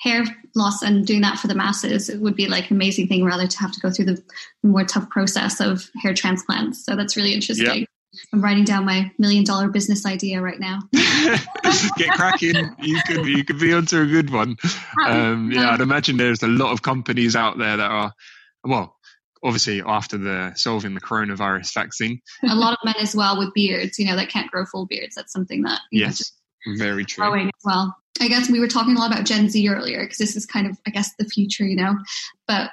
hair 0.00 0.24
loss 0.56 0.82
and 0.82 1.06
doing 1.06 1.20
that 1.20 1.38
for 1.38 1.46
the 1.46 1.54
masses 1.54 2.08
it 2.08 2.20
would 2.20 2.34
be 2.34 2.48
like 2.48 2.70
an 2.70 2.76
amazing 2.76 3.06
thing 3.06 3.24
rather 3.24 3.46
to 3.46 3.58
have 3.58 3.72
to 3.72 3.80
go 3.80 3.90
through 3.90 4.06
the 4.06 4.22
more 4.62 4.84
tough 4.84 5.08
process 5.10 5.60
of 5.60 5.88
hair 6.02 6.12
transplants. 6.12 6.84
So 6.84 6.96
that's 6.96 7.16
really 7.16 7.32
interesting. 7.32 7.80
Yeah. 7.80 7.84
I'm 8.32 8.42
writing 8.42 8.64
down 8.64 8.84
my 8.84 9.10
million 9.18 9.44
dollar 9.44 9.68
business 9.68 10.04
idea 10.04 10.40
right 10.40 10.60
now. 10.60 10.80
Get 11.96 12.10
cracking. 12.10 12.74
You 12.78 13.00
could 13.06 13.26
you 13.26 13.44
could 13.44 13.58
be 13.58 13.72
onto 13.72 14.00
a 14.00 14.06
good 14.06 14.30
one. 14.30 14.56
Um, 15.06 15.50
yeah, 15.50 15.70
I'd 15.70 15.80
imagine 15.80 16.16
there's 16.16 16.42
a 16.42 16.48
lot 16.48 16.72
of 16.72 16.82
companies 16.82 17.34
out 17.36 17.58
there 17.58 17.76
that 17.76 17.90
are 17.90 18.12
well, 18.64 18.96
obviously 19.42 19.82
after 19.82 20.18
the 20.18 20.52
solving 20.54 20.94
the 20.94 21.00
coronavirus 21.00 21.72
vaccine. 21.74 22.20
a 22.48 22.54
lot 22.54 22.72
of 22.74 22.78
men 22.84 22.94
as 23.00 23.14
well 23.14 23.38
with 23.38 23.52
beards, 23.54 23.98
you 23.98 24.06
know, 24.06 24.16
that 24.16 24.28
can't 24.28 24.50
grow 24.50 24.64
full 24.64 24.86
beards. 24.86 25.14
That's 25.14 25.32
something 25.32 25.62
that 25.62 25.80
yes, 25.90 26.32
know, 26.66 26.74
very 26.76 27.04
true. 27.04 27.24
Growing 27.24 27.46
as 27.46 27.62
well. 27.64 27.96
I 28.20 28.28
guess 28.28 28.50
we 28.50 28.60
were 28.60 28.68
talking 28.68 28.94
a 28.94 28.98
lot 28.98 29.10
about 29.10 29.24
Gen 29.24 29.48
Z 29.48 29.68
earlier 29.68 30.02
because 30.02 30.18
this 30.18 30.36
is 30.36 30.46
kind 30.46 30.66
of, 30.66 30.78
I 30.86 30.90
guess, 30.90 31.10
the 31.18 31.24
future, 31.24 31.64
you 31.64 31.76
know. 31.76 31.96
But 32.46 32.70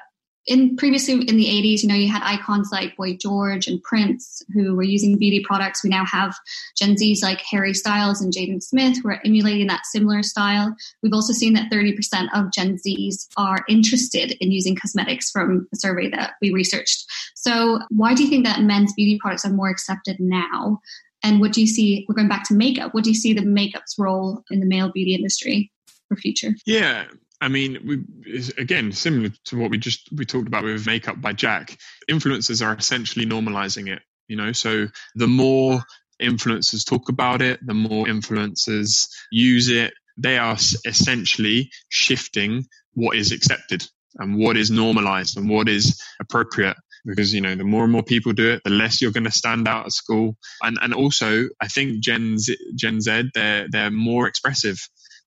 in 0.49 0.75
previously 0.75 1.13
in 1.13 1.37
the 1.37 1.45
80s, 1.45 1.83
you 1.83 1.87
know, 1.87 1.95
you 1.95 2.11
had 2.11 2.23
icons 2.23 2.69
like 2.71 2.97
Boy 2.97 3.15
George 3.15 3.67
and 3.67 3.81
Prince 3.83 4.41
who 4.51 4.75
were 4.75 4.83
using 4.83 5.17
beauty 5.17 5.45
products. 5.45 5.83
We 5.83 5.91
now 5.91 6.03
have 6.05 6.35
Gen 6.75 6.95
Zs 6.95 7.21
like 7.21 7.39
Harry 7.51 7.75
Styles 7.75 8.19
and 8.19 8.33
Jaden 8.33 8.61
Smith 8.61 8.97
who 9.01 9.09
are 9.09 9.21
emulating 9.23 9.67
that 9.67 9.85
similar 9.85 10.23
style. 10.23 10.75
We've 11.03 11.13
also 11.13 11.33
seen 11.33 11.53
that 11.53 11.71
30% 11.71 12.29
of 12.33 12.51
Gen 12.51 12.77
Zs 12.77 13.27
are 13.37 13.63
interested 13.69 14.35
in 14.43 14.51
using 14.51 14.75
cosmetics 14.75 15.29
from 15.29 15.67
a 15.71 15.77
survey 15.77 16.09
that 16.09 16.31
we 16.41 16.51
researched. 16.51 17.05
So, 17.35 17.79
why 17.89 18.15
do 18.15 18.23
you 18.23 18.29
think 18.29 18.45
that 18.45 18.61
men's 18.61 18.93
beauty 18.93 19.19
products 19.21 19.45
are 19.45 19.53
more 19.53 19.69
accepted 19.69 20.19
now? 20.19 20.81
And 21.21 21.41
what 21.41 21.53
do 21.53 21.61
you 21.61 21.67
see? 21.67 22.05
We're 22.09 22.15
going 22.15 22.27
back 22.27 22.47
to 22.47 22.55
makeup. 22.55 22.95
What 22.95 23.03
do 23.03 23.11
you 23.11 23.15
see 23.15 23.33
the 23.33 23.45
makeup's 23.45 23.99
role 23.99 24.43
in 24.49 24.61
the 24.61 24.65
male 24.65 24.91
beauty 24.91 25.13
industry 25.13 25.71
for 26.07 26.15
future? 26.15 26.55
Yeah, 26.65 27.05
I 27.41 27.47
mean, 27.47 27.77
we, 27.85 28.43
again, 28.57 28.91
similar 28.91 29.29
to 29.45 29.57
what 29.57 29.71
we 29.71 29.77
just 29.77 30.09
we 30.15 30.25
talked 30.25 30.47
about 30.47 30.63
with 30.63 30.85
makeup 30.85 31.21
by 31.21 31.33
Jack. 31.33 31.77
Influencers 32.09 32.65
are 32.65 32.75
essentially 32.75 33.25
normalizing 33.25 33.89
it. 33.89 34.01
You 34.27 34.35
know, 34.35 34.51
so 34.51 34.87
the 35.15 35.27
more 35.27 35.81
influencers 36.21 36.85
talk 36.85 37.09
about 37.09 37.41
it, 37.41 37.59
the 37.65 37.73
more 37.73 38.05
influencers 38.05 39.07
use 39.31 39.69
it. 39.69 39.93
They 40.17 40.37
are 40.37 40.57
essentially 40.85 41.71
shifting 41.87 42.65
what 42.93 43.15
is 43.15 43.31
accepted 43.31 43.87
and 44.17 44.37
what 44.37 44.57
is 44.57 44.69
normalized 44.69 45.37
and 45.37 45.49
what 45.49 45.69
is 45.69 46.01
appropriate 46.19 46.75
because 47.05 47.33
you 47.33 47.39
know 47.39 47.55
the 47.55 47.63
more 47.63 47.83
and 47.83 47.91
more 47.93 48.03
people 48.03 48.33
do 48.33 48.51
it 48.51 48.61
the 48.65 48.69
less 48.69 49.01
you're 49.01 49.11
going 49.11 49.23
to 49.23 49.31
stand 49.31 49.67
out 49.67 49.85
at 49.85 49.91
school 49.93 50.35
and 50.61 50.77
and 50.81 50.93
also 50.93 51.47
i 51.61 51.67
think 51.67 52.01
gen 52.01 52.37
z, 52.37 52.57
gen 52.75 52.99
z 52.99 53.23
they're 53.33 53.67
they're 53.69 53.91
more 53.91 54.27
expressive 54.27 54.77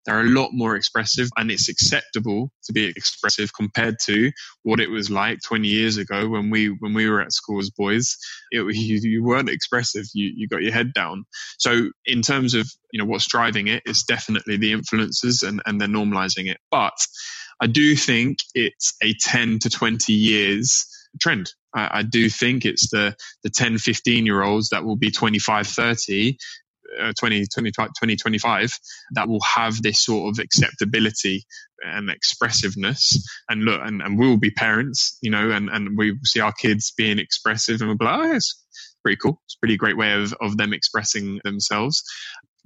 they're 0.04 0.20
a 0.20 0.24
lot 0.24 0.50
more 0.52 0.76
expressive 0.76 1.28
and 1.36 1.50
it's 1.50 1.68
acceptable 1.68 2.50
to 2.64 2.72
be 2.72 2.86
expressive 2.86 3.52
compared 3.54 3.96
to 4.04 4.32
what 4.62 4.80
it 4.80 4.90
was 4.90 5.10
like 5.10 5.38
20 5.46 5.68
years 5.68 5.96
ago 5.96 6.28
when 6.28 6.50
we 6.50 6.66
when 6.66 6.94
we 6.94 7.08
were 7.08 7.20
at 7.20 7.32
school 7.32 7.58
as 7.60 7.70
boys. 7.70 8.16
It, 8.50 8.62
you, 8.74 8.98
you 9.02 9.24
weren't 9.24 9.50
expressive. 9.50 10.04
You, 10.14 10.32
you 10.34 10.48
got 10.48 10.62
your 10.62 10.72
head 10.72 10.92
down. 10.92 11.24
So 11.58 11.90
in 12.04 12.22
terms 12.22 12.54
of 12.54 12.68
you 12.92 12.98
know 12.98 13.06
what's 13.06 13.28
driving 13.28 13.68
it 13.68 13.82
it's 13.86 14.04
definitely 14.04 14.56
the 14.56 14.72
influences 14.72 15.42
and, 15.42 15.62
and 15.66 15.80
they're 15.80 15.88
normalizing 15.88 16.50
it. 16.50 16.58
But 16.70 16.94
i 17.60 17.66
do 17.66 17.94
think 17.94 18.38
it's 18.54 18.94
a 19.02 19.14
10 19.20 19.60
to 19.60 19.70
20 19.70 20.12
years 20.12 20.86
trend. 21.20 21.52
I, 21.74 21.98
I 21.98 22.02
do 22.02 22.28
think 22.28 22.64
it's 22.64 22.90
the 22.90 23.14
the 23.42 23.50
10 23.50 23.78
15 23.78 24.26
year 24.26 24.42
olds 24.42 24.70
that 24.70 24.84
will 24.84 24.96
be 24.96 25.10
25 25.10 25.66
30 25.66 26.38
uh, 27.00 27.12
20, 27.18 27.46
20, 27.52 27.70
2025 27.70 28.70
that 29.14 29.28
will 29.28 29.40
have 29.40 29.82
this 29.82 30.04
sort 30.04 30.30
of 30.30 30.42
acceptability 30.42 31.44
and 31.84 32.10
expressiveness 32.10 33.22
and 33.48 33.64
look 33.64 33.80
and, 33.82 34.02
and 34.02 34.18
we'll 34.18 34.36
be 34.36 34.50
parents 34.50 35.18
you 35.20 35.30
know 35.30 35.50
and, 35.50 35.68
and 35.70 35.96
we 35.96 36.16
see 36.24 36.40
our 36.40 36.52
kids 36.52 36.92
being 36.96 37.18
expressive 37.18 37.80
and 37.80 37.88
we'll 37.88 37.98
be 37.98 38.04
like 38.04 38.20
oh 38.20 38.34
it's 38.34 38.64
pretty 39.02 39.16
cool 39.16 39.40
it's 39.46 39.56
a 39.56 39.58
pretty 39.60 39.76
great 39.76 39.96
way 39.96 40.12
of, 40.12 40.32
of 40.40 40.56
them 40.56 40.72
expressing 40.72 41.40
themselves 41.44 42.02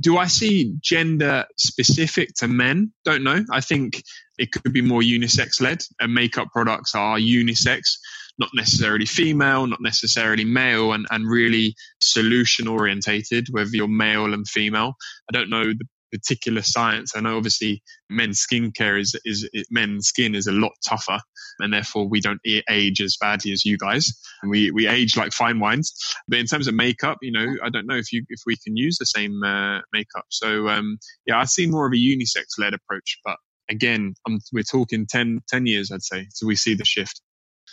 do 0.01 0.19
I 0.19 0.27
see 0.27 0.75
gender 0.81 1.47
specific 1.57 2.35
to 2.37 2.49
men? 2.49 2.93
Don't 3.05 3.25
know. 3.25 3.45
I 3.51 3.61
think 3.61 4.03
it 4.39 4.53
could 4.53 4.73
be 4.73 4.83
more 4.83 5.01
unisex 5.01 5.61
led, 5.61 5.83
and 6.01 6.13
makeup 6.13 6.49
products 6.53 6.95
are 6.95 7.19
unisex 7.19 7.97
not 8.39 8.51
necessarily 8.55 9.07
female, 9.07 9.67
not 9.67 9.81
necessarily 9.81 10.45
male, 10.45 10.93
and, 10.93 11.07
and 11.11 11.29
really 11.29 11.75
solution 12.01 12.69
orientated, 12.69 13.49
whether 13.51 13.71
you're 13.71 13.89
male 13.89 14.35
and 14.35 14.47
female. 14.49 14.95
I 15.31 15.33
don't 15.33 15.51
know 15.51 15.65
the 15.65 15.87
particular 16.13 16.63
science. 16.63 17.13
I 17.17 17.21
know 17.21 17.37
obviously 17.37 17.83
men's 18.09 18.45
skincare 18.45 18.99
is, 19.01 19.19
is, 19.25 19.49
men's 19.71 20.09
skin 20.09 20.35
is 20.35 20.47
a 20.47 20.53
lot 20.53 20.73
tougher 20.87 21.19
and 21.59 21.73
therefore 21.73 22.09
we 22.09 22.21
don't 22.21 22.41
age 22.69 23.01
as 23.01 23.17
badly 23.21 23.53
as 23.53 23.65
you 23.65 23.77
guys. 23.79 24.13
We, 24.47 24.71
we 24.71 24.87
age 24.87 25.17
like 25.17 25.33
fine 25.33 25.59
wines. 25.59 25.93
But 26.29 26.39
in 26.39 26.47
terms 26.47 26.69
of 26.69 26.75
makeup, 26.75 27.19
you 27.23 27.33
know, 27.33 27.57
I 27.63 27.71
don't 27.71 27.87
know 27.87 27.97
if 27.97 28.13
you, 28.13 28.25
if 28.29 28.41
we 28.47 28.57
can 28.57 28.77
use 28.77 28.99
the 28.99 29.07
same 29.07 29.43
uh, 29.43 29.81
makeup. 29.93 30.27
So, 30.31 30.69
um, 30.69 30.99
yeah, 31.27 31.39
I 31.39 31.45
see 31.45 31.67
more 31.67 31.87
of 31.87 31.93
a 31.93 31.97
unisex 31.97 32.59
led 32.59 32.75
approach, 32.75 33.19
but 33.25 33.37
again, 33.71 34.15
I'm, 34.27 34.41
we're 34.53 34.63
talking 34.63 35.07
10, 35.07 35.43
10 35.49 35.67
years, 35.67 35.91
I'd 35.91 36.03
say. 36.03 36.27
So 36.31 36.47
we 36.47 36.57
see 36.57 36.75
the 36.75 36.85
shift. 36.85 37.21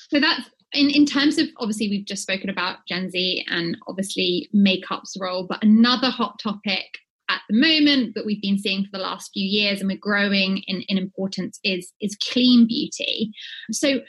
So 0.09 0.19
that's 0.19 0.49
in, 0.73 0.89
in 0.89 1.05
terms 1.05 1.37
of 1.37 1.47
obviously 1.57 1.89
we've 1.89 2.05
just 2.05 2.23
spoken 2.23 2.49
about 2.49 2.79
Gen 2.87 3.09
Z 3.09 3.45
and 3.49 3.77
obviously 3.87 4.49
makeup's 4.53 5.15
role, 5.19 5.45
but 5.47 5.63
another 5.63 6.09
hot 6.09 6.39
topic 6.41 6.85
at 7.29 7.41
the 7.49 7.57
moment 7.57 8.15
that 8.15 8.25
we've 8.25 8.41
been 8.41 8.57
seeing 8.57 8.83
for 8.83 8.89
the 8.91 9.03
last 9.03 9.31
few 9.33 9.45
years 9.45 9.79
and 9.79 9.89
we're 9.89 9.97
growing 9.97 10.57
in, 10.67 10.81
in 10.87 10.97
importance 10.97 11.59
is 11.63 11.93
is 12.01 12.17
clean 12.31 12.67
beauty. 12.67 13.31
So 13.71 14.01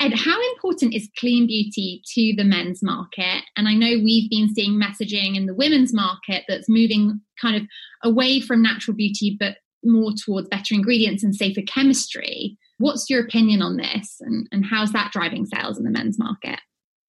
Ed, 0.00 0.14
how 0.14 0.36
important 0.54 0.94
is 0.94 1.08
clean 1.16 1.46
beauty 1.46 2.02
to 2.14 2.34
the 2.36 2.44
men's 2.44 2.82
market? 2.82 3.44
And 3.56 3.68
I 3.68 3.74
know 3.74 4.00
we've 4.02 4.30
been 4.30 4.52
seeing 4.52 4.80
messaging 4.80 5.36
in 5.36 5.46
the 5.46 5.54
women's 5.54 5.92
market 5.92 6.44
that's 6.48 6.68
moving 6.68 7.20
kind 7.40 7.56
of 7.56 7.62
away 8.02 8.40
from 8.40 8.62
natural 8.62 8.96
beauty, 8.96 9.36
but 9.38 9.58
more 9.84 10.12
towards 10.12 10.48
better 10.48 10.74
ingredients 10.74 11.22
and 11.22 11.34
safer 11.34 11.62
chemistry. 11.62 12.56
What's 12.82 13.08
your 13.08 13.20
opinion 13.20 13.62
on 13.62 13.76
this 13.76 14.16
and, 14.20 14.48
and 14.50 14.64
how's 14.64 14.90
that 14.90 15.12
driving 15.12 15.46
sales 15.46 15.78
in 15.78 15.84
the 15.84 15.90
men's 15.90 16.18
market? 16.18 16.58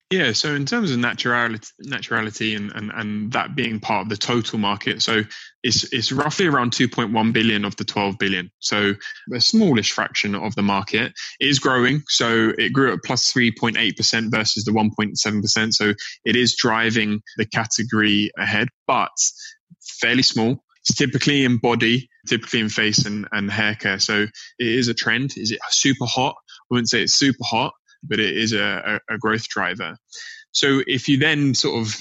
Yeah, 0.08 0.30
so 0.30 0.54
in 0.54 0.66
terms 0.66 0.92
of 0.92 0.98
naturality, 0.98 1.68
naturality 1.84 2.56
and, 2.56 2.70
and, 2.76 2.92
and 2.94 3.32
that 3.32 3.56
being 3.56 3.80
part 3.80 4.02
of 4.02 4.08
the 4.08 4.16
total 4.16 4.60
market, 4.60 5.02
so 5.02 5.22
it's, 5.64 5.92
it's 5.92 6.12
roughly 6.12 6.46
around 6.46 6.70
2.1 6.70 7.32
billion 7.32 7.64
of 7.64 7.74
the 7.74 7.84
12 7.84 8.16
billion. 8.20 8.52
So 8.60 8.94
a 9.34 9.40
smallish 9.40 9.90
fraction 9.90 10.36
of 10.36 10.54
the 10.54 10.62
market 10.62 11.12
is 11.40 11.58
growing. 11.58 12.04
So 12.06 12.52
it 12.56 12.72
grew 12.72 12.92
at 12.92 13.02
plus 13.04 13.32
3.8% 13.32 14.30
versus 14.30 14.64
the 14.64 14.70
1.7%. 14.70 15.72
So 15.72 15.94
it 16.24 16.36
is 16.36 16.54
driving 16.54 17.20
the 17.36 17.46
category 17.46 18.30
ahead, 18.38 18.68
but 18.86 19.10
fairly 20.00 20.22
small. 20.22 20.62
It's 20.86 20.96
typically 20.96 21.44
in 21.44 21.58
body, 21.58 22.08
typically 22.26 22.60
in 22.60 22.68
face 22.68 23.06
and, 23.06 23.26
and 23.32 23.50
hair 23.50 23.74
care. 23.74 23.98
So 23.98 24.22
it 24.22 24.32
is 24.58 24.88
a 24.88 24.94
trend. 24.94 25.32
Is 25.36 25.50
it 25.50 25.60
super 25.70 26.04
hot? 26.04 26.34
I 26.36 26.64
wouldn't 26.70 26.90
say 26.90 27.02
it's 27.02 27.14
super 27.14 27.44
hot, 27.44 27.72
but 28.02 28.20
it 28.20 28.36
is 28.36 28.52
a, 28.52 29.00
a, 29.08 29.14
a 29.14 29.18
growth 29.18 29.48
driver. 29.48 29.96
So 30.52 30.82
if 30.86 31.08
you 31.08 31.18
then 31.18 31.54
sort 31.54 31.80
of 31.80 31.94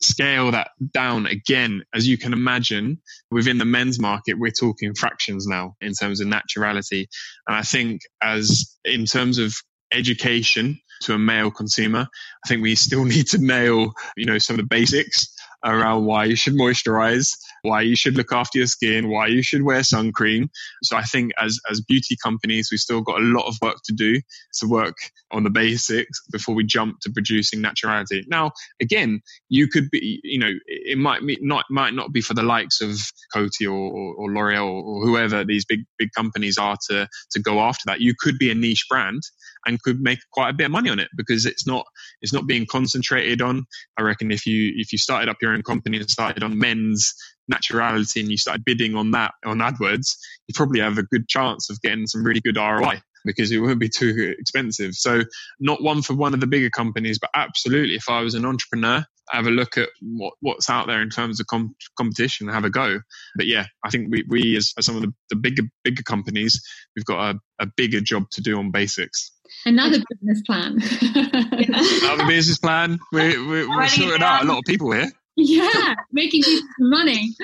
scale 0.00 0.50
that 0.50 0.68
down 0.92 1.26
again, 1.26 1.82
as 1.94 2.06
you 2.06 2.18
can 2.18 2.32
imagine, 2.32 3.00
within 3.30 3.58
the 3.58 3.64
men's 3.64 3.98
market, 3.98 4.38
we're 4.38 4.50
talking 4.50 4.94
fractions 4.94 5.46
now 5.46 5.74
in 5.80 5.92
terms 5.92 6.20
of 6.20 6.28
naturality. 6.28 7.06
And 7.46 7.56
I 7.56 7.62
think 7.62 8.02
as 8.22 8.76
in 8.84 9.06
terms 9.06 9.38
of 9.38 9.54
education 9.92 10.78
to 11.02 11.14
a 11.14 11.18
male 11.18 11.50
consumer, 11.50 12.06
I 12.44 12.48
think 12.48 12.62
we 12.62 12.74
still 12.74 13.04
need 13.06 13.26
to 13.28 13.38
nail, 13.38 13.92
you 14.16 14.26
know, 14.26 14.38
some 14.38 14.54
of 14.54 14.58
the 14.58 14.68
basics 14.68 15.34
around 15.64 16.04
why 16.04 16.24
you 16.24 16.36
should 16.36 16.54
moisturize, 16.54 17.30
why 17.66 17.82
you 17.82 17.96
should 17.96 18.16
look 18.16 18.32
after 18.32 18.58
your 18.58 18.66
skin, 18.66 19.08
why 19.08 19.26
you 19.26 19.42
should 19.42 19.62
wear 19.62 19.82
sun 19.82 20.12
cream. 20.12 20.48
So 20.82 20.96
I 20.96 21.02
think 21.02 21.32
as, 21.38 21.58
as 21.70 21.80
beauty 21.80 22.16
companies, 22.22 22.68
we've 22.70 22.80
still 22.80 23.02
got 23.02 23.20
a 23.20 23.24
lot 23.24 23.46
of 23.46 23.56
work 23.60 23.76
to 23.86 23.92
do 23.92 24.20
to 24.60 24.68
work 24.68 24.96
on 25.32 25.42
the 25.44 25.50
basics 25.50 26.20
before 26.30 26.54
we 26.54 26.64
jump 26.64 27.00
to 27.00 27.10
producing 27.10 27.60
naturality. 27.62 28.22
Now, 28.28 28.52
again, 28.80 29.20
you 29.48 29.68
could 29.68 29.90
be, 29.90 30.20
you 30.22 30.38
know, 30.38 30.52
it 30.66 30.98
might 30.98 31.20
not, 31.40 31.64
might 31.70 31.94
not 31.94 32.12
be 32.12 32.20
for 32.20 32.34
the 32.34 32.42
likes 32.42 32.80
of 32.80 32.90
Coty 33.34 33.66
or, 33.66 33.72
or, 33.72 34.14
or 34.14 34.32
L'Oreal 34.32 34.82
or 34.84 35.04
whoever 35.04 35.44
these 35.44 35.64
big, 35.64 35.80
big 35.98 36.10
companies 36.16 36.58
are 36.58 36.76
to, 36.88 37.08
to 37.32 37.40
go 37.40 37.60
after 37.60 37.82
that. 37.86 38.00
You 38.00 38.14
could 38.18 38.38
be 38.38 38.50
a 38.50 38.54
niche 38.54 38.86
brand 38.88 39.22
and 39.66 39.82
could 39.82 40.00
make 40.00 40.18
quite 40.32 40.50
a 40.50 40.54
bit 40.54 40.66
of 40.66 40.70
money 40.70 40.90
on 40.90 40.98
it 40.98 41.08
because 41.16 41.46
it's 41.46 41.66
not 41.66 41.84
it's 42.22 42.32
not 42.32 42.46
being 42.46 42.66
concentrated 42.66 43.42
on. 43.42 43.64
I 43.98 44.02
reckon 44.02 44.30
if 44.30 44.46
you 44.46 44.72
if 44.76 44.92
you 44.92 44.98
started 44.98 45.28
up 45.28 45.36
your 45.42 45.52
own 45.52 45.62
company 45.62 45.98
and 45.98 46.10
started 46.10 46.42
on 46.42 46.58
men's 46.58 47.14
naturality 47.52 48.20
and 48.20 48.30
you 48.30 48.36
started 48.36 48.64
bidding 48.64 48.94
on 48.96 49.12
that 49.12 49.32
on 49.44 49.58
AdWords, 49.58 50.16
you 50.48 50.54
probably 50.54 50.80
have 50.80 50.98
a 50.98 51.02
good 51.04 51.28
chance 51.28 51.70
of 51.70 51.80
getting 51.82 52.06
some 52.06 52.24
really 52.24 52.40
good 52.40 52.56
ROI 52.56 53.00
because 53.24 53.50
it 53.50 53.58
won't 53.58 53.80
be 53.80 53.88
too 53.88 54.34
expensive. 54.38 54.94
So 54.94 55.22
not 55.60 55.82
one 55.82 56.00
for 56.00 56.14
one 56.14 56.32
of 56.32 56.40
the 56.40 56.46
bigger 56.46 56.70
companies, 56.70 57.18
but 57.18 57.30
absolutely 57.34 57.96
if 57.96 58.08
I 58.08 58.20
was 58.20 58.34
an 58.34 58.44
entrepreneur, 58.44 59.04
have 59.30 59.46
a 59.46 59.50
look 59.50 59.76
at 59.76 59.88
what, 60.00 60.34
what's 60.40 60.70
out 60.70 60.86
there 60.86 61.02
in 61.02 61.10
terms 61.10 61.40
of 61.40 61.46
com- 61.46 61.74
competition, 61.98 62.46
and 62.46 62.54
have 62.54 62.64
a 62.64 62.70
go. 62.70 63.00
But 63.36 63.46
yeah, 63.46 63.66
I 63.84 63.90
think 63.90 64.08
we, 64.10 64.24
we 64.28 64.56
as, 64.56 64.72
as 64.78 64.86
some 64.86 64.96
of 64.96 65.02
the, 65.02 65.12
the 65.30 65.36
bigger 65.36 65.64
bigger 65.82 66.02
companies, 66.02 66.62
we've 66.94 67.04
got 67.04 67.34
a, 67.34 67.38
a 67.60 67.66
bigger 67.76 68.00
job 68.00 68.30
to 68.32 68.40
do 68.40 68.58
on 68.58 68.70
basics. 68.70 69.32
Another 69.64 69.98
business 70.10 70.42
plan. 70.42 70.80
Another 71.02 72.26
business 72.28 72.58
plan. 72.58 72.98
We, 73.12 73.38
we, 73.38 73.66
we're 73.66 73.88
sorting 73.88 74.22
out 74.22 74.44
a 74.44 74.46
lot 74.46 74.58
of 74.58 74.64
people 74.64 74.92
here. 74.92 75.10
Yeah, 75.38 75.94
making 76.12 76.42
money. 76.78 77.34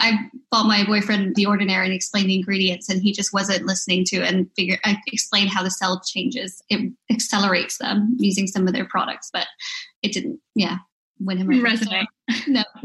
I 0.00 0.30
bought 0.52 0.66
my 0.66 0.84
boyfriend 0.86 1.34
The 1.34 1.46
Ordinary 1.46 1.86
and 1.86 1.94
explained 1.94 2.30
the 2.30 2.36
ingredients, 2.36 2.88
and 2.88 3.02
he 3.02 3.12
just 3.12 3.32
wasn't 3.32 3.66
listening 3.66 4.04
to 4.06 4.16
it 4.18 4.32
and 4.32 4.48
figure. 4.54 4.78
I 4.84 4.98
explained 5.08 5.50
how 5.50 5.64
the 5.64 5.70
cell 5.70 6.00
changes; 6.06 6.62
it 6.68 6.92
accelerates 7.10 7.78
them 7.78 8.16
using 8.20 8.46
some 8.46 8.68
of 8.68 8.72
their 8.72 8.84
products, 8.84 9.30
but 9.32 9.48
it 10.00 10.12
didn't. 10.12 10.38
Yeah, 10.54 10.76
win 11.18 11.38
him 11.38 11.48
resonate. 11.48 12.06
no, 12.46 12.62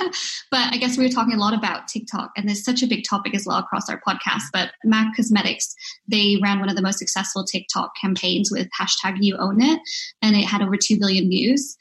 but 0.50 0.72
I 0.72 0.76
guess 0.78 0.96
we 0.96 1.04
were 1.04 1.12
talking 1.12 1.34
a 1.34 1.40
lot 1.40 1.54
about 1.54 1.88
TikTok, 1.88 2.30
and 2.36 2.48
there's 2.48 2.64
such 2.64 2.82
a 2.82 2.86
big 2.86 3.04
topic 3.08 3.34
as 3.34 3.44
well 3.46 3.58
across 3.58 3.88
our 3.88 4.00
podcast. 4.06 4.44
But 4.52 4.72
MAC 4.84 5.16
Cosmetics, 5.16 5.74
they 6.08 6.38
ran 6.42 6.60
one 6.60 6.68
of 6.68 6.76
the 6.76 6.82
most 6.82 6.98
successful 6.98 7.44
TikTok 7.44 7.92
campaigns 8.00 8.50
with 8.50 8.68
hashtag 8.80 9.18
You 9.20 9.36
Own 9.38 9.62
It, 9.62 9.80
and 10.22 10.36
it 10.36 10.44
had 10.44 10.62
over 10.62 10.76
two 10.76 10.98
billion 10.98 11.28
views. 11.28 11.76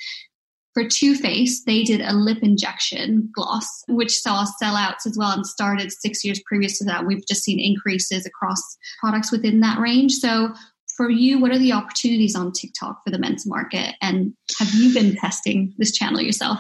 For 0.74 0.88
Too 0.88 1.16
Faced, 1.16 1.66
they 1.66 1.84
did 1.84 2.02
a 2.02 2.14
lip 2.14 2.40
injection 2.42 3.30
gloss, 3.34 3.68
which 3.88 4.18
saw 4.18 4.46
sellouts 4.62 5.06
as 5.08 5.18
well 5.18 5.32
and 5.32 5.46
started 5.46 5.92
six 5.92 6.24
years 6.24 6.42
previous 6.46 6.78
to 6.78 6.86
that. 6.86 7.06
We've 7.06 7.26
just 7.28 7.44
seen 7.44 7.60
increases 7.60 8.26
across 8.26 8.62
products 9.00 9.32
within 9.32 9.62
that 9.62 9.80
range. 9.80 10.14
So, 10.14 10.54
for 10.96 11.10
you, 11.10 11.40
what 11.40 11.52
are 11.52 11.58
the 11.58 11.72
opportunities 11.72 12.36
on 12.36 12.52
TikTok 12.52 13.04
for 13.04 13.10
the 13.10 13.18
men's 13.18 13.48
market? 13.48 13.96
And 14.02 14.34
have 14.60 14.74
you 14.74 14.94
been 14.94 15.16
testing 15.16 15.74
this 15.78 15.92
channel 15.92 16.22
yourself? 16.22 16.60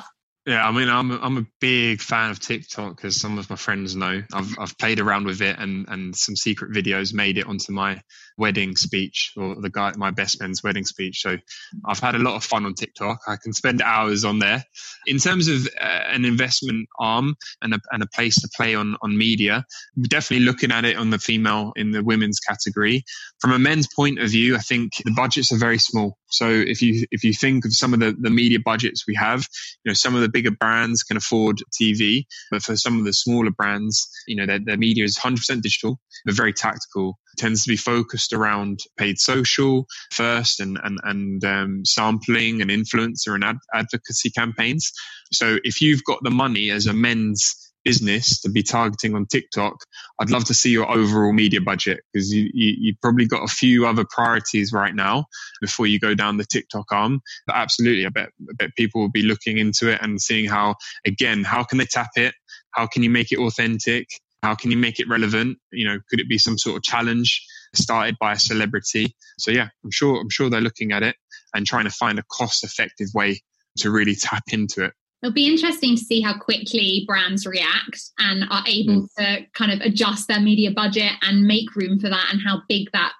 Yeah, 0.49 0.67
I 0.67 0.71
mean, 0.71 0.89
I'm 0.89 1.11
I'm 1.11 1.37
a 1.37 1.45
big 1.61 2.01
fan 2.01 2.31
of 2.31 2.39
TikTok, 2.39 3.05
as 3.05 3.21
some 3.21 3.37
of 3.37 3.51
my 3.51 3.55
friends 3.55 3.95
know. 3.95 4.23
I've 4.33 4.57
I've 4.57 4.75
played 4.79 4.99
around 4.99 5.27
with 5.27 5.43
it, 5.43 5.59
and 5.59 5.85
and 5.87 6.15
some 6.15 6.35
secret 6.35 6.71
videos 6.71 7.13
made 7.13 7.37
it 7.37 7.45
onto 7.45 7.71
my 7.71 8.01
wedding 8.35 8.75
speech 8.75 9.33
or 9.37 9.61
the 9.61 9.69
guy 9.69 9.93
my 9.95 10.09
best 10.09 10.41
man's 10.41 10.63
wedding 10.63 10.85
speech. 10.85 11.21
So 11.21 11.37
I've 11.85 11.99
had 11.99 12.15
a 12.15 12.17
lot 12.17 12.33
of 12.33 12.43
fun 12.43 12.65
on 12.65 12.73
TikTok. 12.73 13.19
I 13.27 13.35
can 13.35 13.53
spend 13.53 13.83
hours 13.83 14.25
on 14.25 14.39
there. 14.39 14.63
In 15.05 15.19
terms 15.19 15.49
of 15.49 15.67
uh, 15.79 15.85
an 15.85 16.25
investment 16.25 16.89
arm 16.99 17.35
and 17.61 17.75
a 17.75 17.79
and 17.91 18.01
a 18.01 18.07
place 18.07 18.41
to 18.41 18.49
play 18.57 18.73
on 18.73 18.95
on 19.03 19.15
media, 19.15 19.63
definitely 20.01 20.47
looking 20.47 20.71
at 20.71 20.83
it 20.83 20.97
on 20.97 21.11
the 21.11 21.19
female 21.19 21.73
in 21.75 21.91
the 21.91 22.03
women's 22.03 22.39
category. 22.39 23.03
From 23.39 23.51
a 23.51 23.59
men's 23.59 23.87
point 23.95 24.17
of 24.17 24.31
view, 24.31 24.55
I 24.55 24.61
think 24.61 24.93
the 25.05 25.13
budgets 25.15 25.51
are 25.51 25.59
very 25.59 25.77
small. 25.77 26.17
So 26.29 26.49
if 26.49 26.81
you 26.81 27.05
if 27.11 27.23
you 27.23 27.33
think 27.33 27.65
of 27.65 27.73
some 27.73 27.93
of 27.93 27.99
the 27.99 28.15
the 28.19 28.29
media 28.29 28.59
budgets 28.63 29.05
we 29.07 29.15
have, 29.15 29.47
you 29.83 29.89
know, 29.89 29.93
some 29.93 30.15
of 30.15 30.21
the 30.21 30.29
bigger 30.29 30.51
brands 30.51 31.03
can 31.03 31.17
afford 31.17 31.57
TV, 31.79 32.25
but 32.51 32.61
for 32.61 32.75
some 32.75 32.99
of 32.99 33.05
the 33.05 33.13
smaller 33.13 33.51
brands, 33.51 34.09
you 34.27 34.35
know, 34.35 34.45
their, 34.45 34.59
their 34.59 34.77
media 34.77 35.03
is 35.03 35.17
100% 35.17 35.61
digital, 35.61 35.99
but 36.25 36.35
very 36.35 36.53
tactical. 36.53 37.19
It 37.33 37.41
tends 37.41 37.63
to 37.63 37.69
be 37.69 37.77
focused 37.77 38.33
around 38.33 38.79
paid 38.97 39.19
social 39.19 39.85
first 40.11 40.59
and, 40.59 40.79
and, 40.83 40.99
and 41.03 41.45
um, 41.45 41.85
sampling 41.85 42.61
and 42.61 42.69
influencer 42.69 43.35
and 43.35 43.43
ad- 43.43 43.57
advocacy 43.73 44.31
campaigns. 44.31 44.91
So 45.31 45.57
if 45.63 45.81
you've 45.81 46.03
got 46.03 46.19
the 46.23 46.31
money 46.31 46.69
as 46.71 46.85
a 46.87 46.93
men's 46.93 47.68
business 47.83 48.41
to 48.41 48.49
be 48.49 48.63
targeting 48.63 49.15
on 49.15 49.25
TikTok, 49.25 49.75
I'd 50.19 50.29
love 50.29 50.45
to 50.45 50.53
see 50.53 50.71
your 50.71 50.89
overall 50.89 51.33
media 51.33 51.61
budget 51.61 52.01
because 52.11 52.33
you, 52.33 52.49
you, 52.53 52.75
you've 52.79 53.01
probably 53.01 53.25
got 53.25 53.43
a 53.43 53.47
few 53.47 53.87
other 53.87 54.05
priorities 54.09 54.73
right 54.73 54.93
now 54.93 55.25
before 55.61 55.87
you 55.87 55.99
go 55.99 56.13
down 56.13 56.37
the 56.37 56.45
TikTok 56.45 56.91
arm. 56.91 57.21
But 57.47 57.55
absolutely, 57.55 58.05
I 58.05 58.09
bet, 58.09 58.29
I 58.41 58.53
bet 58.57 58.75
people 58.75 59.01
will 59.01 59.11
be 59.11 59.23
looking 59.23 59.57
into 59.57 59.89
it 59.89 59.99
and 60.01 60.21
seeing 60.21 60.49
how, 60.49 60.75
again, 61.05 61.43
how 61.43 61.63
can 61.63 61.77
they 61.77 61.85
tap 61.85 62.11
it? 62.15 62.33
How 62.71 62.87
can 62.87 63.03
you 63.03 63.09
make 63.09 63.31
it 63.31 63.39
authentic? 63.39 64.07
How 64.43 64.55
can 64.55 64.71
you 64.71 64.77
make 64.77 64.99
it 64.99 65.09
relevant? 65.09 65.57
You 65.71 65.87
know, 65.87 65.99
could 66.09 66.19
it 66.19 66.29
be 66.29 66.37
some 66.37 66.57
sort 66.57 66.77
of 66.77 66.83
challenge 66.83 67.45
started 67.75 68.15
by 68.19 68.33
a 68.33 68.39
celebrity? 68.39 69.15
So 69.37 69.51
yeah, 69.51 69.69
I'm 69.83 69.91
sure, 69.91 70.19
I'm 70.19 70.29
sure 70.29 70.49
they're 70.49 70.61
looking 70.61 70.91
at 70.91 71.03
it 71.03 71.15
and 71.53 71.65
trying 71.65 71.85
to 71.85 71.91
find 71.91 72.19
a 72.19 72.23
cost 72.31 72.63
effective 72.63 73.07
way 73.13 73.41
to 73.79 73.91
really 73.91 74.15
tap 74.15 74.43
into 74.51 74.85
it. 74.85 74.93
It'll 75.21 75.33
be 75.33 75.47
interesting 75.47 75.95
to 75.95 76.03
see 76.03 76.21
how 76.21 76.37
quickly 76.37 77.03
brands 77.05 77.45
react 77.45 78.01
and 78.19 78.45
are 78.49 78.63
able 78.65 79.01
mm. 79.01 79.07
to 79.17 79.45
kind 79.53 79.71
of 79.71 79.81
adjust 79.81 80.27
their 80.27 80.39
media 80.39 80.71
budget 80.71 81.11
and 81.21 81.45
make 81.45 81.75
room 81.75 81.99
for 81.99 82.09
that 82.09 82.27
and 82.31 82.41
how 82.45 82.61
big 82.69 82.89
that 82.93 83.11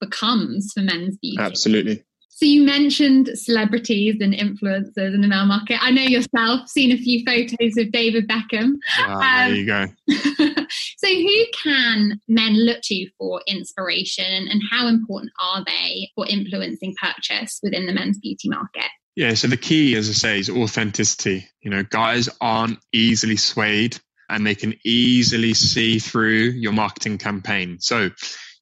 becomes 0.00 0.72
for 0.72 0.80
men's 0.80 1.16
beauty. 1.18 1.36
Absolutely. 1.38 2.04
So 2.36 2.46
you 2.46 2.64
mentioned 2.64 3.30
celebrities 3.34 4.16
and 4.20 4.34
influencers 4.34 5.14
in 5.14 5.20
the 5.20 5.28
male 5.28 5.46
market. 5.46 5.78
I 5.80 5.92
know 5.92 6.02
yourself 6.02 6.68
seen 6.68 6.90
a 6.90 6.96
few 6.96 7.24
photos 7.24 7.76
of 7.76 7.92
David 7.92 8.28
Beckham. 8.28 8.72
um, 9.06 9.20
there 9.20 9.54
you 9.54 9.64
go. 9.64 9.86
so 10.98 11.06
who 11.06 11.44
can 11.62 12.20
men 12.26 12.54
look 12.66 12.80
to 12.82 13.08
for 13.18 13.40
inspiration 13.46 14.48
and 14.48 14.60
how 14.68 14.88
important 14.88 15.30
are 15.40 15.64
they 15.64 16.10
for 16.16 16.26
influencing 16.26 16.96
purchase 17.00 17.60
within 17.62 17.86
the 17.86 17.92
men's 17.92 18.18
beauty 18.18 18.48
market? 18.48 18.90
Yeah, 19.16 19.34
so 19.34 19.46
the 19.46 19.56
key, 19.56 19.94
as 19.96 20.08
I 20.10 20.12
say, 20.12 20.38
is 20.40 20.50
authenticity. 20.50 21.46
You 21.60 21.70
know, 21.70 21.84
guys 21.84 22.28
aren't 22.40 22.78
easily 22.92 23.36
swayed 23.36 23.96
and 24.28 24.46
they 24.46 24.56
can 24.56 24.74
easily 24.84 25.54
see 25.54 25.98
through 25.98 26.32
your 26.32 26.72
marketing 26.72 27.18
campaign. 27.18 27.78
So 27.78 28.10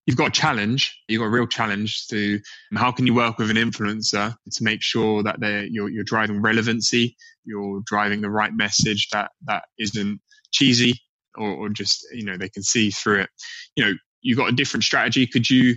you've 0.04 0.16
got 0.16 0.28
a 0.28 0.32
challenge, 0.32 0.94
you've 1.08 1.20
got 1.20 1.26
a 1.26 1.30
real 1.30 1.46
challenge 1.46 2.06
to 2.08 2.34
um, 2.72 2.76
how 2.76 2.92
can 2.92 3.06
you 3.06 3.14
work 3.14 3.38
with 3.38 3.50
an 3.50 3.56
influencer 3.56 4.34
to 4.52 4.64
make 4.64 4.82
sure 4.82 5.22
that 5.22 5.40
they're, 5.40 5.64
you're, 5.64 5.88
you're 5.88 6.04
driving 6.04 6.42
relevancy, 6.42 7.16
you're 7.44 7.80
driving 7.86 8.20
the 8.20 8.30
right 8.30 8.52
message 8.52 9.08
that, 9.12 9.30
that 9.46 9.64
isn't 9.78 10.20
cheesy 10.50 11.00
or, 11.34 11.48
or 11.48 11.68
just, 11.70 12.06
you 12.12 12.24
know, 12.24 12.36
they 12.36 12.50
can 12.50 12.62
see 12.62 12.90
through 12.90 13.22
it. 13.22 13.30
You 13.76 13.84
know, 13.84 13.92
you've 14.20 14.38
got 14.38 14.50
a 14.50 14.56
different 14.56 14.84
strategy. 14.84 15.26
Could 15.26 15.48
you, 15.48 15.76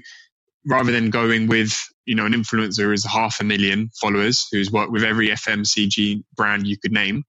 rather 0.65 0.91
than 0.91 1.09
going 1.09 1.47
with 1.47 1.77
you 2.05 2.15
know 2.15 2.25
an 2.25 2.33
influencer 2.33 2.93
is 2.93 3.05
half 3.05 3.39
a 3.39 3.43
million 3.43 3.89
followers 3.99 4.47
who's 4.51 4.71
worked 4.71 4.91
with 4.91 5.03
every 5.03 5.29
FMCG 5.29 6.23
brand 6.35 6.67
you 6.67 6.77
could 6.77 6.91
name, 6.91 7.23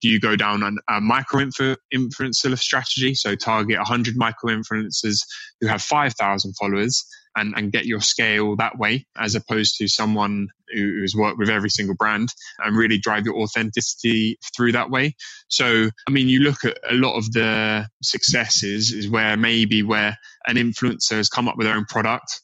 do 0.00 0.08
you 0.08 0.20
go 0.20 0.36
down 0.36 0.62
on 0.62 0.78
a 0.88 1.00
micro 1.00 1.40
influencer 1.40 2.58
strategy? 2.58 3.14
So 3.14 3.34
target 3.34 3.78
100 3.78 4.16
micro 4.16 4.50
influencers 4.50 5.18
who 5.60 5.66
have 5.66 5.82
5,000 5.82 6.54
followers 6.54 7.04
and, 7.36 7.54
and 7.56 7.72
get 7.72 7.86
your 7.86 8.00
scale 8.00 8.56
that 8.56 8.78
way, 8.78 9.06
as 9.16 9.34
opposed 9.34 9.76
to 9.78 9.88
someone 9.88 10.48
who, 10.72 10.82
who's 10.82 11.14
worked 11.16 11.38
with 11.38 11.50
every 11.50 11.70
single 11.70 11.96
brand 11.96 12.32
and 12.64 12.76
really 12.76 12.98
drive 12.98 13.24
your 13.24 13.36
authenticity 13.36 14.38
through 14.56 14.72
that 14.72 14.90
way. 14.90 15.14
So, 15.48 15.90
I 16.06 16.10
mean, 16.10 16.28
you 16.28 16.40
look 16.40 16.64
at 16.64 16.78
a 16.88 16.94
lot 16.94 17.16
of 17.16 17.32
the 17.32 17.86
successes 18.02 18.92
is 18.92 19.08
where 19.08 19.36
maybe 19.36 19.82
where 19.82 20.16
an 20.46 20.56
influencer 20.56 21.16
has 21.16 21.28
come 21.28 21.48
up 21.48 21.56
with 21.56 21.66
their 21.66 21.76
own 21.76 21.86
product 21.86 22.40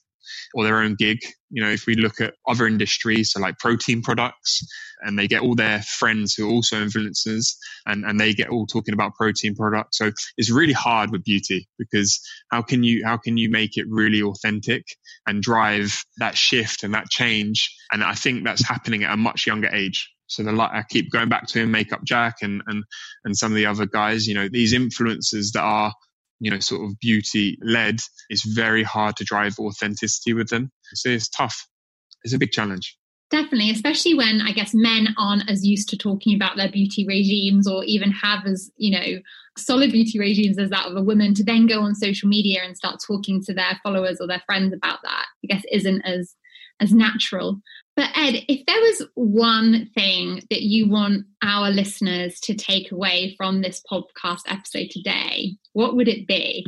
or 0.55 0.65
their 0.65 0.79
own 0.79 0.95
gig. 0.95 1.19
You 1.51 1.63
know, 1.63 1.71
if 1.71 1.87
we 1.87 1.97
look 1.97 2.21
at 2.21 2.35
other 2.49 2.67
industries, 2.67 3.33
so 3.33 3.41
like 3.41 3.59
protein 3.59 4.03
products, 4.03 4.65
and 5.03 5.19
they 5.19 5.29
get 5.29 5.43
all 5.43 5.55
their 5.55 5.83
friends 5.83 6.35
who 6.35 6.49
are 6.49 6.53
also 6.53 6.77
influencers 6.77 7.55
and, 7.87 8.05
and 8.05 8.19
they 8.19 8.33
get 8.33 8.49
all 8.49 8.67
talking 8.67 8.95
about 8.95 9.15
protein 9.15 9.55
products. 9.55 9.99
So 9.99 10.13
it's 10.37 10.51
really 10.51 10.73
hard 10.73 11.11
with 11.11 11.25
beauty 11.25 11.69
because 11.79 12.21
how 12.51 12.63
can 12.63 12.83
you 12.83 13.03
how 13.05 13.19
can 13.19 13.37
you 13.37 13.51
make 13.51 13.77
it 13.77 13.85
really 13.89 14.23
authentic 14.23 14.87
and 15.27 15.43
drive 15.43 16.03
that 16.19 16.37
shift 16.37 16.85
and 16.85 16.95
that 16.95 17.11
change? 17.11 17.75
And 17.93 18.03
I 18.03 18.15
think 18.15 18.45
that's 18.45 18.67
happening 18.67 19.05
at 19.05 19.13
a 19.13 19.17
much 19.17 19.47
younger 19.47 19.69
age. 19.69 20.11
So 20.27 20.43
the 20.43 20.53
I 20.53 20.83
keep 20.89 21.11
going 21.11 21.29
back 21.29 21.47
to 21.49 21.61
him, 21.61 21.71
Makeup 21.71 22.03
Jack, 22.05 22.37
and 22.41 22.63
and 22.67 22.85
and 23.25 23.37
some 23.37 23.53
of 23.53 23.57
the 23.57 23.67
other 23.67 23.87
guys. 23.87 24.27
You 24.27 24.35
know, 24.35 24.49
these 24.49 24.73
influencers 24.73 25.53
that 25.53 25.63
are 25.63 25.93
you 26.45 26.51
know, 26.51 26.59
sort 26.59 26.83
of 26.85 26.99
beauty 27.01 27.59
led, 27.63 28.01
it's 28.29 28.45
very 28.45 28.83
hard 28.83 29.17
to 29.17 29.25
drive 29.25 29.59
authenticity 29.59 30.35
with 30.35 30.49
them. 30.49 30.71
So 30.93 31.09
it's 31.09 31.29
tough. 31.29 31.67
It's 32.23 32.35
a 32.35 32.39
big 32.39 32.51
challenge. 32.51 32.97
Definitely, 33.31 33.71
especially 33.71 34.15
when 34.15 34.43
I 34.43 34.53
guess 34.53 34.75
men 34.75 35.09
aren't 35.19 35.51
as 35.51 35.67
used 35.67 35.89
to 35.89 35.97
talking 35.97 36.37
about 36.37 36.57
their 36.57 36.71
beauty 36.71 37.07
regimes 37.07 37.67
or 37.67 37.83
even 37.85 38.13
have 38.13 38.45
as, 38.47 38.71
you 38.77 38.93
know, 38.93 39.21
solid 39.57 39.91
beauty 39.91 40.19
regimes 40.19 40.59
as 40.59 40.69
that 40.69 40.87
of 40.87 40.97
a 40.97 41.03
woman 41.03 41.33
to 41.35 41.45
then 41.45 41.67
go 41.67 41.81
on 41.81 41.95
social 41.95 42.29
media 42.29 42.61
and 42.63 42.77
start 42.77 43.01
talking 43.05 43.43
to 43.45 43.55
their 43.55 43.81
followers 43.83 44.19
or 44.21 44.27
their 44.27 44.43
friends 44.45 44.75
about 44.75 44.99
that, 45.03 45.27
I 45.43 45.47
guess 45.47 45.63
isn't 45.73 46.03
as 46.03 46.35
as 46.81 46.93
natural. 46.93 47.61
But 47.97 48.11
Ed, 48.17 48.45
if 48.49 48.67
there 48.67 48.81
was 48.81 49.07
one 49.15 49.91
thing 49.95 50.43
that 50.51 50.63
you 50.63 50.89
want 50.89 51.27
our 51.43 51.71
listeners 51.71 52.41
to 52.41 52.55
take 52.55 52.91
away 52.91 53.35
from 53.37 53.63
this 53.63 53.81
podcast 53.89 54.43
episode 54.49 54.91
today, 54.91 55.57
what 55.73 55.95
would 55.95 56.09
it 56.09 56.27
be? 56.27 56.67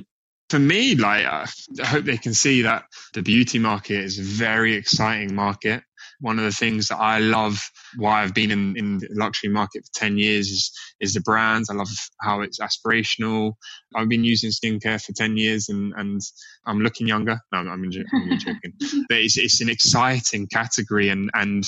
For 0.51 0.61
me, 0.61 0.95
like 0.95 1.27
I 1.27 1.47
hope 1.85 2.05
they 2.05 2.17
can 2.17 2.33
see 2.33 2.63
that 2.63 2.85
the 3.15 3.23
beauty 3.23 3.59
market 3.59 4.05
is 4.05 4.21
a 4.21 4.23
very 4.23 4.75
exciting 4.75 5.35
market 5.35 5.83
one 6.21 6.39
of 6.39 6.45
the 6.45 6.53
things 6.53 6.89
that 6.89 6.99
I 6.99 7.19
love 7.19 7.59
why 7.97 8.23
I've 8.23 8.35
been 8.35 8.51
in, 8.51 8.77
in 8.77 8.99
the 8.99 9.09
luxury 9.13 9.51
market 9.51 9.85
for 9.85 10.01
10 10.01 10.19
years 10.19 10.49
is, 10.49 10.73
is 11.01 11.15
the 11.15 11.21
brands. 11.21 11.71
I 11.71 11.75
love 11.75 11.89
how 12.23 12.41
it's 12.41 12.59
aspirational. 12.61 13.53
I've 13.95 14.09
been 14.09 14.25
using 14.25 14.51
skincare 14.51 15.03
for 15.05 15.13
10 15.13 15.37
years 15.37 15.69
and, 15.69 15.93
and 15.97 16.21
I'm 16.67 16.81
looking 16.81 17.07
younger. 17.07 17.39
No, 17.53 17.59
I'm, 17.59 17.69
I'm 17.69 17.91
joking. 18.39 18.73
but 19.09 19.19
it's, 19.19 19.37
it's 19.39 19.61
an 19.61 19.69
exciting 19.69 20.47
category 20.49 21.09
and, 21.09 21.31
and 21.35 21.65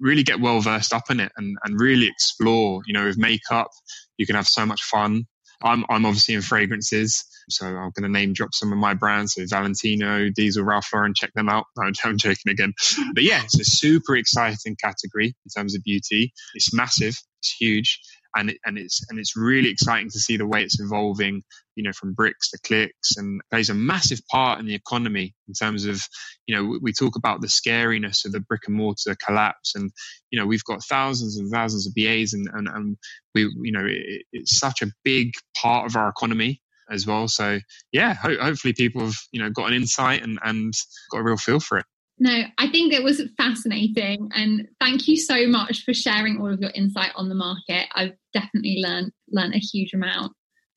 really 0.00 0.22
get 0.22 0.40
well 0.40 0.60
versed 0.60 0.92
up 0.92 1.10
in 1.10 1.20
it 1.20 1.30
and, 1.36 1.56
and 1.64 1.80
really 1.80 2.06
explore, 2.06 2.80
you 2.86 2.94
know, 2.94 3.04
with 3.04 3.18
makeup, 3.18 3.68
you 4.16 4.26
can 4.26 4.34
have 4.34 4.48
so 4.48 4.64
much 4.66 4.82
fun. 4.82 5.26
I'm, 5.62 5.84
I'm 5.88 6.06
obviously 6.06 6.34
in 6.34 6.42
fragrances. 6.42 7.24
So 7.48 7.66
I'm 7.66 7.90
going 7.90 8.02
to 8.02 8.08
name 8.08 8.32
drop 8.32 8.54
some 8.54 8.72
of 8.72 8.78
my 8.78 8.94
brands. 8.94 9.34
So 9.34 9.44
Valentino, 9.46 10.28
Diesel, 10.30 10.64
Ralph 10.64 10.88
Lauren, 10.92 11.14
check 11.14 11.32
them 11.34 11.48
out. 11.48 11.66
No, 11.76 11.90
I'm 12.04 12.18
joking 12.18 12.50
again. 12.50 12.72
But 13.14 13.24
yeah, 13.24 13.42
it's 13.44 13.60
a 13.60 13.64
super 13.64 14.16
exciting 14.16 14.76
category 14.76 15.26
in 15.26 15.50
terms 15.56 15.74
of 15.74 15.82
beauty. 15.82 16.32
It's 16.54 16.72
massive. 16.72 17.16
It's 17.42 17.54
huge. 17.58 18.00
And, 18.36 18.50
it, 18.50 18.58
and 18.64 18.78
it's 18.78 19.00
and 19.08 19.18
it's 19.18 19.36
really 19.36 19.70
exciting 19.70 20.08
to 20.10 20.18
see 20.20 20.36
the 20.36 20.46
way 20.46 20.62
it's 20.62 20.80
evolving, 20.80 21.42
you 21.74 21.82
know, 21.82 21.92
from 21.92 22.14
bricks 22.14 22.50
to 22.50 22.58
clicks, 22.64 23.16
and 23.16 23.40
plays 23.50 23.70
a 23.70 23.74
massive 23.74 24.20
part 24.30 24.60
in 24.60 24.66
the 24.66 24.74
economy 24.74 25.34
in 25.48 25.54
terms 25.54 25.84
of, 25.84 26.00
you 26.46 26.54
know, 26.54 26.78
we 26.80 26.92
talk 26.92 27.16
about 27.16 27.40
the 27.40 27.48
scariness 27.48 28.24
of 28.24 28.32
the 28.32 28.40
brick 28.40 28.62
and 28.66 28.76
mortar 28.76 29.16
collapse, 29.26 29.74
and 29.74 29.90
you 30.30 30.38
know, 30.38 30.46
we've 30.46 30.64
got 30.64 30.84
thousands 30.84 31.38
and 31.38 31.50
thousands 31.50 31.86
of 31.86 31.94
BAs, 31.94 32.32
and 32.32 32.48
and, 32.52 32.68
and 32.68 32.96
we, 33.34 33.42
you 33.62 33.72
know, 33.72 33.84
it, 33.84 34.22
it's 34.32 34.58
such 34.58 34.82
a 34.82 34.92
big 35.04 35.32
part 35.60 35.86
of 35.86 35.96
our 35.96 36.08
economy, 36.08 36.60
as 36.90 37.06
well. 37.06 37.28
So 37.28 37.60
yeah, 37.92 38.14
ho- 38.14 38.40
hopefully 38.40 38.74
people 38.74 39.02
have 39.02 39.14
you 39.32 39.42
know 39.42 39.50
got 39.50 39.68
an 39.68 39.74
insight 39.74 40.22
and 40.22 40.38
and 40.42 40.72
got 41.10 41.18
a 41.18 41.22
real 41.22 41.36
feel 41.36 41.60
for 41.60 41.78
it. 41.78 41.86
No, 42.22 42.42
I 42.58 42.68
think 42.68 42.92
it 42.92 43.02
was 43.02 43.22
fascinating, 43.38 44.28
and 44.34 44.68
thank 44.78 45.08
you 45.08 45.16
so 45.16 45.46
much 45.46 45.84
for 45.86 45.94
sharing 45.94 46.38
all 46.38 46.52
of 46.52 46.60
your 46.60 46.70
insight 46.74 47.12
on 47.16 47.30
the 47.30 47.34
market. 47.34 47.86
I've 47.94 48.12
definitely 48.34 48.82
learned 48.84 49.12
learned 49.30 49.54
a 49.54 49.58
huge 49.58 49.94
amount. 49.94 50.32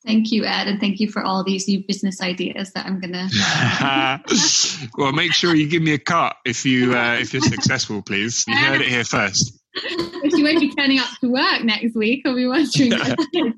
Thank 0.06 0.32
you, 0.32 0.46
Ed, 0.46 0.68
and 0.68 0.80
thank 0.80 1.02
you 1.02 1.10
for 1.10 1.22
all 1.22 1.44
these 1.44 1.68
new 1.68 1.84
business 1.86 2.22
ideas 2.22 2.72
that 2.74 2.86
I'm 2.86 3.02
gonna. 3.02 3.28
well, 4.98 5.12
make 5.12 5.34
sure 5.34 5.54
you 5.54 5.68
give 5.68 5.82
me 5.82 5.94
a 5.94 6.00
cut 6.00 6.38
if 6.46 6.66
you 6.66 6.96
uh, 6.96 7.18
if 7.20 7.34
you're 7.34 7.42
successful, 7.42 8.02
please. 8.02 8.46
You 8.48 8.56
heard 8.56 8.80
it 8.80 8.88
here 8.88 9.04
first. 9.04 9.60
if 9.76 10.34
you 10.34 10.46
won't 10.46 10.62
be 10.62 10.74
turning 10.76 11.00
up 11.00 11.10
to 11.20 11.30
work 11.30 11.64
next 11.66 11.94
week. 11.94 12.22
I'll 12.26 12.36
be 12.36 12.48
wondering. 12.48 12.94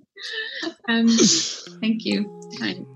um, 0.90 1.08
thank 1.82 2.04
you. 2.04 2.50
Thanks. 2.60 2.95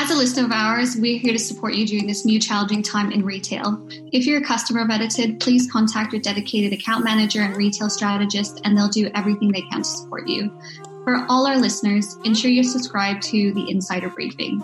As 0.00 0.12
a 0.12 0.14
listener 0.14 0.44
of 0.44 0.52
ours, 0.52 0.94
we're 0.96 1.18
here 1.18 1.32
to 1.32 1.40
support 1.40 1.74
you 1.74 1.84
during 1.84 2.06
this 2.06 2.24
new 2.24 2.38
challenging 2.38 2.84
time 2.84 3.10
in 3.10 3.24
retail. 3.24 3.84
If 4.12 4.26
you're 4.26 4.38
a 4.38 4.44
customer 4.44 4.82
of 4.82 4.90
Edited, 4.90 5.40
please 5.40 5.68
contact 5.68 6.12
your 6.12 6.22
dedicated 6.22 6.72
account 6.72 7.02
manager 7.02 7.42
and 7.42 7.56
retail 7.56 7.90
strategist, 7.90 8.60
and 8.62 8.78
they'll 8.78 8.88
do 8.88 9.10
everything 9.16 9.50
they 9.50 9.62
can 9.62 9.78
to 9.78 9.84
support 9.84 10.28
you. 10.28 10.56
For 11.02 11.26
all 11.28 11.48
our 11.48 11.58
listeners, 11.58 12.16
ensure 12.24 12.48
you're 12.48 12.62
subscribed 12.62 13.24
to 13.24 13.52
the 13.54 13.68
Insider 13.68 14.08
Briefing. 14.08 14.62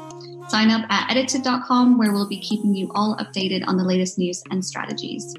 Sign 0.50 0.70
up 0.70 0.88
at 0.88 1.10
edited.com, 1.10 1.98
where 1.98 2.12
we'll 2.12 2.28
be 2.28 2.38
keeping 2.38 2.72
you 2.72 2.92
all 2.94 3.16
updated 3.16 3.64
on 3.66 3.76
the 3.76 3.84
latest 3.84 4.18
news 4.18 4.40
and 4.52 4.64
strategies. 4.64 5.34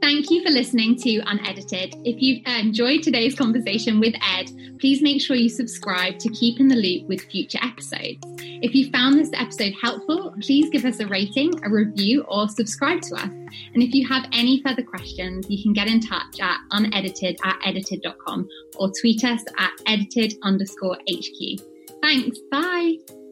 Thank 0.00 0.30
you 0.30 0.42
for 0.44 0.50
listening 0.50 0.96
to 0.96 1.20
Unedited. 1.26 1.96
If 2.04 2.20
you've 2.20 2.46
enjoyed 2.46 3.02
today's 3.02 3.34
conversation 3.34 3.98
with 3.98 4.14
Ed, 4.22 4.50
please 4.78 5.02
make 5.02 5.20
sure 5.20 5.36
you 5.36 5.48
subscribe 5.48 6.18
to 6.18 6.28
keep 6.30 6.60
in 6.60 6.68
the 6.68 6.76
loop 6.76 7.08
with 7.08 7.22
future 7.22 7.58
episodes. 7.62 8.18
If 8.38 8.74
you 8.74 8.90
found 8.90 9.18
this 9.18 9.30
episode 9.34 9.74
helpful, 9.80 10.34
please 10.40 10.70
give 10.70 10.84
us 10.84 11.00
a 11.00 11.06
rating, 11.06 11.52
a 11.64 11.70
review, 11.70 12.24
or 12.28 12.48
subscribe 12.48 13.00
to 13.02 13.16
us. 13.16 13.28
And 13.74 13.82
if 13.82 13.94
you 13.94 14.06
have 14.06 14.28
any 14.32 14.62
further 14.62 14.82
questions, 14.82 15.46
you 15.48 15.62
can 15.62 15.72
get 15.72 15.88
in 15.88 16.00
touch 16.00 16.40
at 16.40 16.58
unedited 16.72 17.38
at 17.44 17.56
edited.com 17.64 18.48
or 18.76 18.90
tweet 19.00 19.24
us 19.24 19.42
at 19.58 19.72
edited 19.86 20.34
underscore 20.42 20.98
HQ. 21.08 21.60
Thanks. 22.02 22.38
Bye. 22.50 23.25